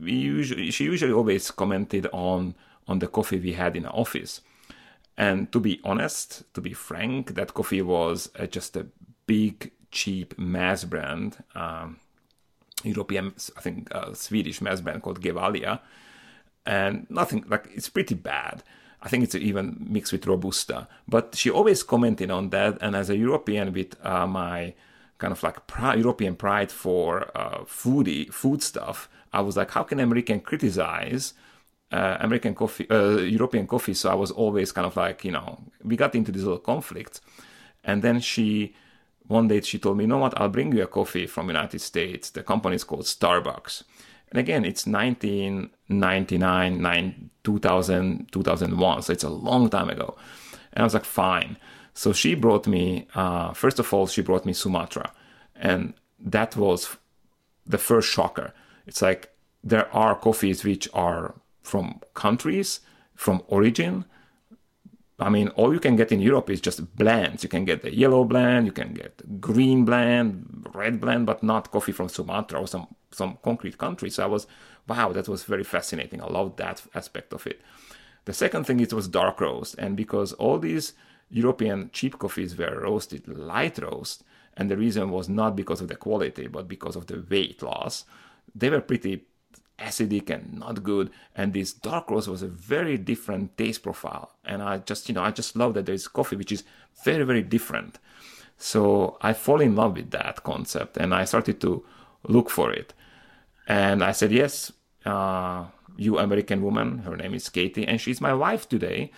we 0.00 0.12
usually, 0.12 0.70
she 0.70 0.84
usually 0.84 1.12
always 1.12 1.50
commented 1.50 2.06
on 2.12 2.54
on 2.86 3.00
the 3.00 3.06
coffee 3.06 3.38
we 3.38 3.52
had 3.52 3.76
in 3.76 3.82
the 3.82 3.90
office. 3.90 4.40
And 5.18 5.50
to 5.50 5.58
be 5.58 5.80
honest, 5.82 6.44
to 6.54 6.60
be 6.60 6.72
frank, 6.72 7.34
that 7.34 7.52
coffee 7.52 7.82
was 7.82 8.30
uh, 8.38 8.46
just 8.46 8.76
a 8.76 8.86
big, 9.26 9.72
cheap 9.90 10.38
mass 10.38 10.84
brand, 10.84 11.42
um, 11.56 11.98
European, 12.84 13.34
I 13.56 13.60
think, 13.60 13.92
uh, 13.92 14.14
Swedish 14.14 14.60
mass 14.60 14.80
brand 14.80 15.02
called 15.02 15.20
Gevalia. 15.20 15.80
And 16.64 17.08
nothing, 17.10 17.44
like, 17.48 17.68
it's 17.74 17.88
pretty 17.88 18.14
bad. 18.14 18.62
I 19.02 19.08
think 19.08 19.24
it's 19.24 19.34
even 19.34 19.86
mixed 19.90 20.12
with 20.12 20.24
Robusta. 20.24 20.86
But 21.08 21.34
she 21.34 21.50
always 21.50 21.82
commented 21.82 22.30
on 22.30 22.50
that. 22.50 22.78
And 22.80 22.94
as 22.94 23.10
a 23.10 23.16
European 23.16 23.72
with 23.72 23.96
uh, 24.06 24.26
my 24.28 24.74
kind 25.18 25.32
of 25.32 25.42
like 25.42 25.66
pride, 25.66 25.98
European 25.98 26.36
pride 26.36 26.70
for 26.70 27.36
uh, 27.36 27.64
foodie, 27.64 28.32
food 28.32 28.62
stuff, 28.62 29.08
I 29.32 29.40
was 29.40 29.56
like, 29.56 29.72
how 29.72 29.82
can 29.82 29.98
American 29.98 30.38
criticize 30.40 31.34
uh, 31.90 32.16
American 32.20 32.54
coffee, 32.54 32.88
uh, 32.90 33.16
European 33.18 33.66
coffee. 33.66 33.94
So 33.94 34.10
I 34.10 34.14
was 34.14 34.30
always 34.30 34.72
kind 34.72 34.86
of 34.86 34.96
like, 34.96 35.24
you 35.24 35.32
know, 35.32 35.58
we 35.82 35.96
got 35.96 36.14
into 36.14 36.32
this 36.32 36.42
little 36.42 36.58
conflict. 36.58 37.20
And 37.84 38.02
then 38.02 38.20
she, 38.20 38.74
one 39.26 39.48
day 39.48 39.60
she 39.60 39.78
told 39.78 39.96
me, 39.96 40.04
you 40.04 40.08
know 40.08 40.18
what, 40.18 40.38
I'll 40.38 40.48
bring 40.48 40.72
you 40.72 40.82
a 40.82 40.86
coffee 40.86 41.26
from 41.26 41.48
United 41.48 41.80
States. 41.80 42.30
The 42.30 42.42
company 42.42 42.76
is 42.76 42.84
called 42.84 43.04
Starbucks. 43.04 43.84
And 44.30 44.38
again, 44.38 44.64
it's 44.64 44.86
1999, 44.86 46.82
9, 46.82 47.30
2000, 47.44 48.32
2001. 48.32 49.02
So 49.02 49.12
it's 49.12 49.24
a 49.24 49.30
long 49.30 49.70
time 49.70 49.88
ago. 49.88 50.16
And 50.72 50.82
I 50.82 50.84
was 50.84 50.94
like, 50.94 51.04
fine. 51.04 51.56
So 51.94 52.12
she 52.12 52.34
brought 52.34 52.66
me, 52.66 53.08
uh, 53.14 53.52
first 53.54 53.78
of 53.78 53.92
all, 53.92 54.06
she 54.06 54.20
brought 54.20 54.44
me 54.44 54.52
Sumatra. 54.52 55.12
And 55.56 55.94
that 56.20 56.56
was 56.56 56.96
the 57.66 57.78
first 57.78 58.08
shocker. 58.08 58.52
It's 58.86 59.02
like 59.02 59.30
there 59.64 59.92
are 59.94 60.14
coffees 60.14 60.62
which 60.64 60.88
are 60.92 61.34
from 61.68 62.00
countries, 62.14 62.80
from 63.14 63.42
origin. 63.48 64.04
I 65.20 65.28
mean, 65.28 65.48
all 65.48 65.72
you 65.72 65.80
can 65.80 65.96
get 65.96 66.12
in 66.12 66.20
Europe 66.20 66.48
is 66.50 66.60
just 66.60 66.96
blends. 66.96 67.42
You 67.42 67.48
can 67.48 67.64
get 67.64 67.82
the 67.82 67.94
yellow 67.94 68.24
blend, 68.24 68.66
you 68.66 68.72
can 68.72 68.94
get 68.94 69.40
green 69.40 69.84
blend, 69.84 70.66
red 70.72 71.00
blend, 71.00 71.26
but 71.26 71.42
not 71.42 71.70
coffee 71.70 71.92
from 71.92 72.08
Sumatra 72.08 72.60
or 72.60 72.68
some, 72.68 72.86
some 73.10 73.38
concrete 73.42 73.78
country. 73.78 74.10
So 74.10 74.22
I 74.22 74.26
was, 74.26 74.46
wow, 74.86 75.12
that 75.12 75.28
was 75.28 75.42
very 75.44 75.64
fascinating. 75.64 76.22
I 76.22 76.26
loved 76.26 76.56
that 76.58 76.82
aspect 76.94 77.32
of 77.32 77.46
it. 77.46 77.60
The 78.26 78.32
second 78.32 78.64
thing, 78.64 78.80
it 78.80 78.92
was 78.92 79.08
dark 79.08 79.40
roast. 79.40 79.74
And 79.78 79.96
because 79.96 80.32
all 80.34 80.58
these 80.58 80.92
European 81.30 81.90
cheap 81.92 82.18
coffees 82.18 82.56
were 82.56 82.80
roasted 82.82 83.26
light 83.26 83.78
roast, 83.78 84.22
and 84.56 84.70
the 84.70 84.76
reason 84.76 85.10
was 85.10 85.28
not 85.28 85.56
because 85.56 85.80
of 85.80 85.88
the 85.88 85.96
quality, 85.96 86.46
but 86.46 86.68
because 86.68 86.96
of 86.96 87.06
the 87.06 87.24
weight 87.30 87.62
loss, 87.62 88.04
they 88.54 88.70
were 88.70 88.80
pretty 88.80 89.24
acidic 89.78 90.30
and 90.30 90.58
not 90.58 90.82
good. 90.82 91.10
And 91.34 91.52
this 91.52 91.72
dark 91.72 92.10
roast 92.10 92.28
was 92.28 92.42
a 92.42 92.48
very 92.48 92.98
different 92.98 93.56
taste 93.56 93.82
profile. 93.82 94.32
And 94.44 94.62
I 94.62 94.78
just, 94.78 95.08
you 95.08 95.14
know, 95.14 95.22
I 95.22 95.30
just 95.30 95.56
love 95.56 95.74
that 95.74 95.86
there's 95.86 96.08
coffee 96.08 96.36
which 96.36 96.52
is 96.52 96.64
very, 97.04 97.24
very 97.24 97.42
different. 97.42 97.98
So 98.56 99.18
I 99.20 99.32
fall 99.32 99.60
in 99.60 99.76
love 99.76 99.96
with 99.96 100.10
that 100.10 100.42
concept 100.42 100.96
and 100.96 101.14
I 101.14 101.24
started 101.24 101.60
to 101.60 101.84
look 102.26 102.50
for 102.50 102.72
it. 102.72 102.92
And 103.68 104.02
I 104.02 104.12
said, 104.12 104.32
yes, 104.32 104.72
uh, 105.04 105.66
you 105.96 106.18
American 106.18 106.62
woman. 106.62 106.98
Her 106.98 107.16
name 107.16 107.34
is 107.34 107.48
Katie, 107.48 107.86
and 107.86 108.00
she's 108.00 108.20
my 108.20 108.32
wife 108.32 108.68
today. 108.68 109.10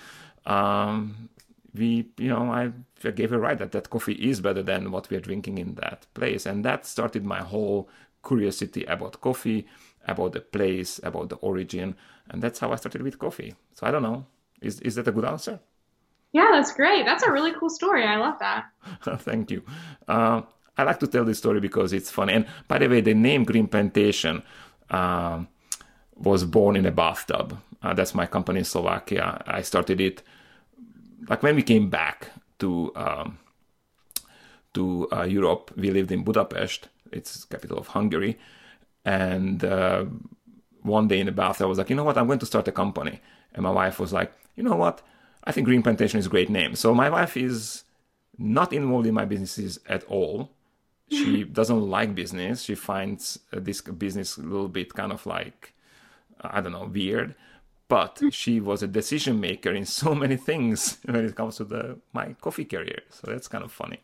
Um, 0.47 1.29
we, 1.75 2.09
you 2.19 2.29
know, 2.29 2.51
I, 2.51 2.73
I 3.05 3.11
gave 3.11 3.31
her 3.31 3.39
right 3.39 3.59
that 3.59 3.73
that 3.73 3.91
coffee 3.91 4.15
is 4.15 4.41
better 4.41 4.63
than 4.63 4.91
what 4.91 5.09
we 5.09 5.17
are 5.17 5.21
drinking 5.21 5.59
in 5.59 5.75
that 5.75 6.07
place, 6.15 6.47
and 6.47 6.65
that 6.65 6.87
started 6.87 7.25
my 7.25 7.41
whole 7.43 7.89
curiosity 8.27 8.85
about 8.85 9.21
coffee, 9.21 9.67
about 10.07 10.33
the 10.33 10.41
place, 10.41 11.01
about 11.03 11.29
the 11.29 11.37
origin, 11.37 11.97
and 12.29 12.43
that's 12.43 12.59
how 12.59 12.73
I 12.73 12.77
started 12.77 13.03
with 13.03 13.19
coffee. 13.19 13.55
So 13.75 13.87
I 13.87 13.91
don't 13.91 14.03
know. 14.03 14.27
Is 14.61 14.81
is 14.81 14.95
that 14.97 15.09
a 15.09 15.13
good 15.13 15.25
answer? 15.25 15.61
Yeah, 16.33 16.49
that's 16.53 16.73
great. 16.73 17.05
That's 17.05 17.25
a 17.25 17.33
really 17.33 17.53
cool 17.53 17.71
story. 17.71 18.05
I 18.05 18.17
love 18.17 18.39
that. 18.39 18.67
Thank 19.21 19.51
you. 19.51 19.63
Uh, 20.07 20.43
I 20.79 20.85
like 20.85 21.01
to 21.01 21.07
tell 21.07 21.25
this 21.25 21.39
story 21.39 21.61
because 21.61 21.93
it's 21.93 22.11
funny. 22.11 22.35
And 22.35 22.47
by 22.69 22.79
the 22.79 22.89
way, 22.89 23.01
the 23.01 23.15
name 23.15 23.45
Green 23.45 23.67
Plantation 23.67 24.43
uh, 24.91 25.45
was 26.15 26.45
born 26.45 26.77
in 26.77 26.87
a 26.87 26.93
bathtub. 26.93 27.59
Uh, 27.83 27.95
that's 27.95 28.15
my 28.15 28.27
company 28.27 28.61
in 28.61 28.65
Slovakia. 28.65 29.43
I 29.47 29.63
started 29.63 30.01
it 30.01 30.23
like 31.29 31.43
when 31.43 31.57
we 31.57 31.63
came 31.63 31.91
back 31.91 32.31
to 32.59 32.93
um, 32.95 33.39
to 34.75 35.09
uh, 35.13 35.25
Europe. 35.25 35.73
We 35.77 35.91
lived 35.91 36.13
in 36.13 36.23
Budapest. 36.23 36.89
It's 37.13 37.45
capital 37.45 37.79
of 37.79 37.89
Hungary, 37.89 38.39
and 39.05 39.65
uh, 39.65 40.05
one 40.83 41.09
day 41.09 41.21
in 41.21 41.27
the 41.27 41.33
bath, 41.33 41.61
I 41.61 41.67
was 41.67 41.79
like, 41.79 41.91
you 41.91 41.97
know 41.97 42.05
what? 42.05 42.19
I'm 42.19 42.27
going 42.27 42.39
to 42.39 42.47
start 42.47 42.69
a 42.69 42.73
company. 42.73 43.21
And 43.55 43.63
my 43.63 43.71
wife 43.71 43.99
was 43.99 44.13
like, 44.13 44.33
you 44.57 44.63
know 44.63 44.77
what? 44.77 45.03
I 45.45 45.53
think 45.53 45.67
Green 45.67 45.83
Plantation 45.83 46.19
is 46.19 46.27
a 46.27 46.31
great 46.31 46.51
name. 46.51 46.75
So 46.75 46.95
my 46.95 47.09
wife 47.11 47.37
is 47.37 47.85
not 48.39 48.73
involved 48.73 49.07
in 49.07 49.15
my 49.15 49.25
businesses 49.25 49.79
at 49.89 50.05
all. 50.05 50.51
She 51.11 51.43
doesn't 51.43 51.91
like 51.91 52.15
business. 52.15 52.63
She 52.63 52.77
finds 52.77 53.41
uh, 53.53 53.59
this 53.61 53.81
business 53.81 54.37
a 54.37 54.43
little 54.43 54.69
bit 54.69 54.95
kind 54.95 55.11
of 55.11 55.27
like, 55.27 55.75
I 56.41 56.61
don't 56.61 56.73
know, 56.73 56.85
weird. 56.85 57.35
But 57.89 58.23
she 58.31 58.61
was 58.61 58.85
a 58.85 58.87
decision 58.87 59.41
maker 59.41 59.73
in 59.73 59.85
so 59.87 60.15
many 60.25 60.37
things 60.37 60.99
when 61.05 61.25
it 61.25 61.35
comes 61.35 61.57
to 61.57 61.65
the 61.65 61.99
my 62.13 62.35
coffee 62.35 62.65
career. 62.65 63.01
So 63.11 63.27
that's 63.27 63.49
kind 63.49 63.65
of 63.65 63.73
funny. 63.73 63.99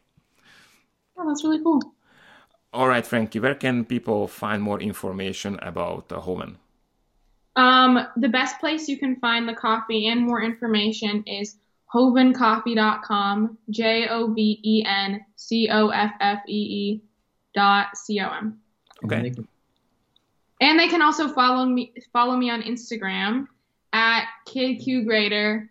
Oh, 1.16 1.28
that's 1.28 1.44
really 1.44 1.62
cool. 1.62 1.80
All 2.76 2.88
right, 2.88 3.06
Frankie, 3.06 3.40
where 3.40 3.54
can 3.54 3.86
people 3.86 4.28
find 4.28 4.62
more 4.62 4.78
information 4.78 5.58
about 5.62 6.12
uh, 6.12 6.20
Joven? 6.20 6.58
Um, 7.56 8.06
the 8.18 8.28
best 8.28 8.60
place 8.60 8.86
you 8.86 8.98
can 8.98 9.16
find 9.16 9.48
the 9.48 9.54
coffee 9.54 10.08
and 10.08 10.20
more 10.20 10.42
information 10.42 11.24
is 11.26 11.56
jovencoffee.com, 11.94 13.56
J 13.70 14.08
O 14.10 14.30
V 14.30 14.60
E 14.62 14.84
N 14.86 15.24
C 15.36 15.70
O 15.72 15.88
F 15.88 16.12
F 16.20 16.40
E 16.46 16.52
E 16.52 17.02
dot 17.54 17.96
C 17.96 18.20
O 18.20 18.28
M. 18.28 18.60
Okay. 19.06 19.32
And 20.60 20.78
they 20.78 20.88
can 20.88 21.00
also 21.00 21.28
follow 21.28 21.64
me 21.64 21.94
follow 22.12 22.36
me 22.36 22.50
on 22.50 22.60
Instagram 22.60 23.46
at 23.94 24.26
KidQGrader, 24.46 25.66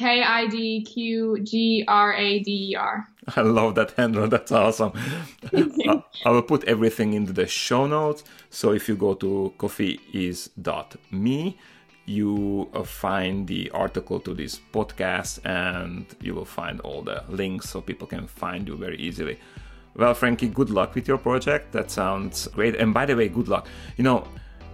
K 0.00 0.22
I 0.22 0.46
D 0.46 0.80
Q 0.80 1.40
G 1.40 1.84
R 1.86 2.14
A 2.14 2.38
D 2.38 2.70
E 2.70 2.74
R. 2.74 3.06
I 3.36 3.42
love 3.42 3.74
that 3.74 3.90
handle. 3.98 4.26
That's 4.28 4.50
awesome. 4.50 4.92
I, 5.52 6.02
I 6.24 6.30
will 6.30 6.40
put 6.40 6.64
everything 6.64 7.12
into 7.12 7.34
the 7.34 7.46
show 7.46 7.86
notes. 7.86 8.24
So 8.48 8.72
if 8.72 8.88
you 8.88 8.96
go 8.96 9.12
to 9.16 9.52
coffeeis.me, 9.58 11.58
you 12.06 12.70
uh, 12.72 12.82
find 12.82 13.46
the 13.46 13.70
article 13.72 14.20
to 14.20 14.32
this 14.32 14.58
podcast 14.72 15.40
and 15.44 16.06
you 16.22 16.34
will 16.34 16.46
find 16.46 16.80
all 16.80 17.02
the 17.02 17.22
links 17.28 17.68
so 17.68 17.82
people 17.82 18.06
can 18.06 18.26
find 18.26 18.68
you 18.68 18.78
very 18.78 18.96
easily. 18.96 19.38
Well, 19.94 20.14
Frankie, 20.14 20.48
good 20.48 20.70
luck 20.70 20.94
with 20.94 21.06
your 21.06 21.18
project. 21.18 21.72
That 21.72 21.90
sounds 21.90 22.48
great. 22.48 22.74
And 22.74 22.94
by 22.94 23.04
the 23.04 23.14
way, 23.14 23.28
good 23.28 23.48
luck. 23.48 23.68
You 23.98 24.04
know, 24.04 24.26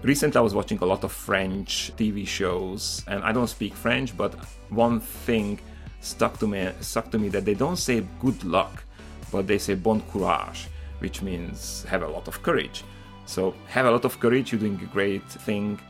recently 0.06 0.38
I 0.38 0.40
was 0.40 0.54
watching 0.54 0.78
a 0.78 0.86
lot 0.86 1.04
of 1.04 1.12
French 1.12 1.90
TV 1.96 2.26
shows, 2.26 3.04
and 3.08 3.22
I 3.24 3.32
don't 3.32 3.48
speak 3.48 3.74
French, 3.74 4.16
but 4.16 4.34
one 4.70 5.00
thing 5.00 5.58
stuck 6.00 6.38
to 6.38 6.46
me 6.46 6.70
stuck 6.80 7.10
to 7.10 7.18
me 7.18 7.28
that 7.30 7.44
they 7.44 7.54
don't 7.54 7.76
say 7.76 8.06
good 8.20 8.42
luck, 8.44 8.84
but 9.32 9.46
they 9.46 9.58
say 9.58 9.74
bon 9.74 10.00
courage, 10.12 10.68
which 11.00 11.22
means 11.22 11.84
have 11.84 12.02
a 12.02 12.08
lot 12.08 12.28
of 12.28 12.42
courage. 12.42 12.84
So 13.26 13.54
have 13.68 13.86
a 13.86 13.90
lot 13.90 14.04
of 14.04 14.18
courage. 14.20 14.52
You're 14.52 14.60
doing 14.60 14.80
a 14.82 14.92
great 14.92 15.28
thing, 15.28 15.80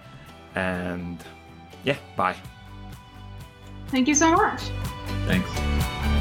and 0.54 1.22
yeah, 1.84 1.98
bye. 2.16 2.36
Thank 3.88 4.08
you 4.08 4.14
so 4.14 4.32
much. 4.32 4.62
Thanks. 5.26 6.15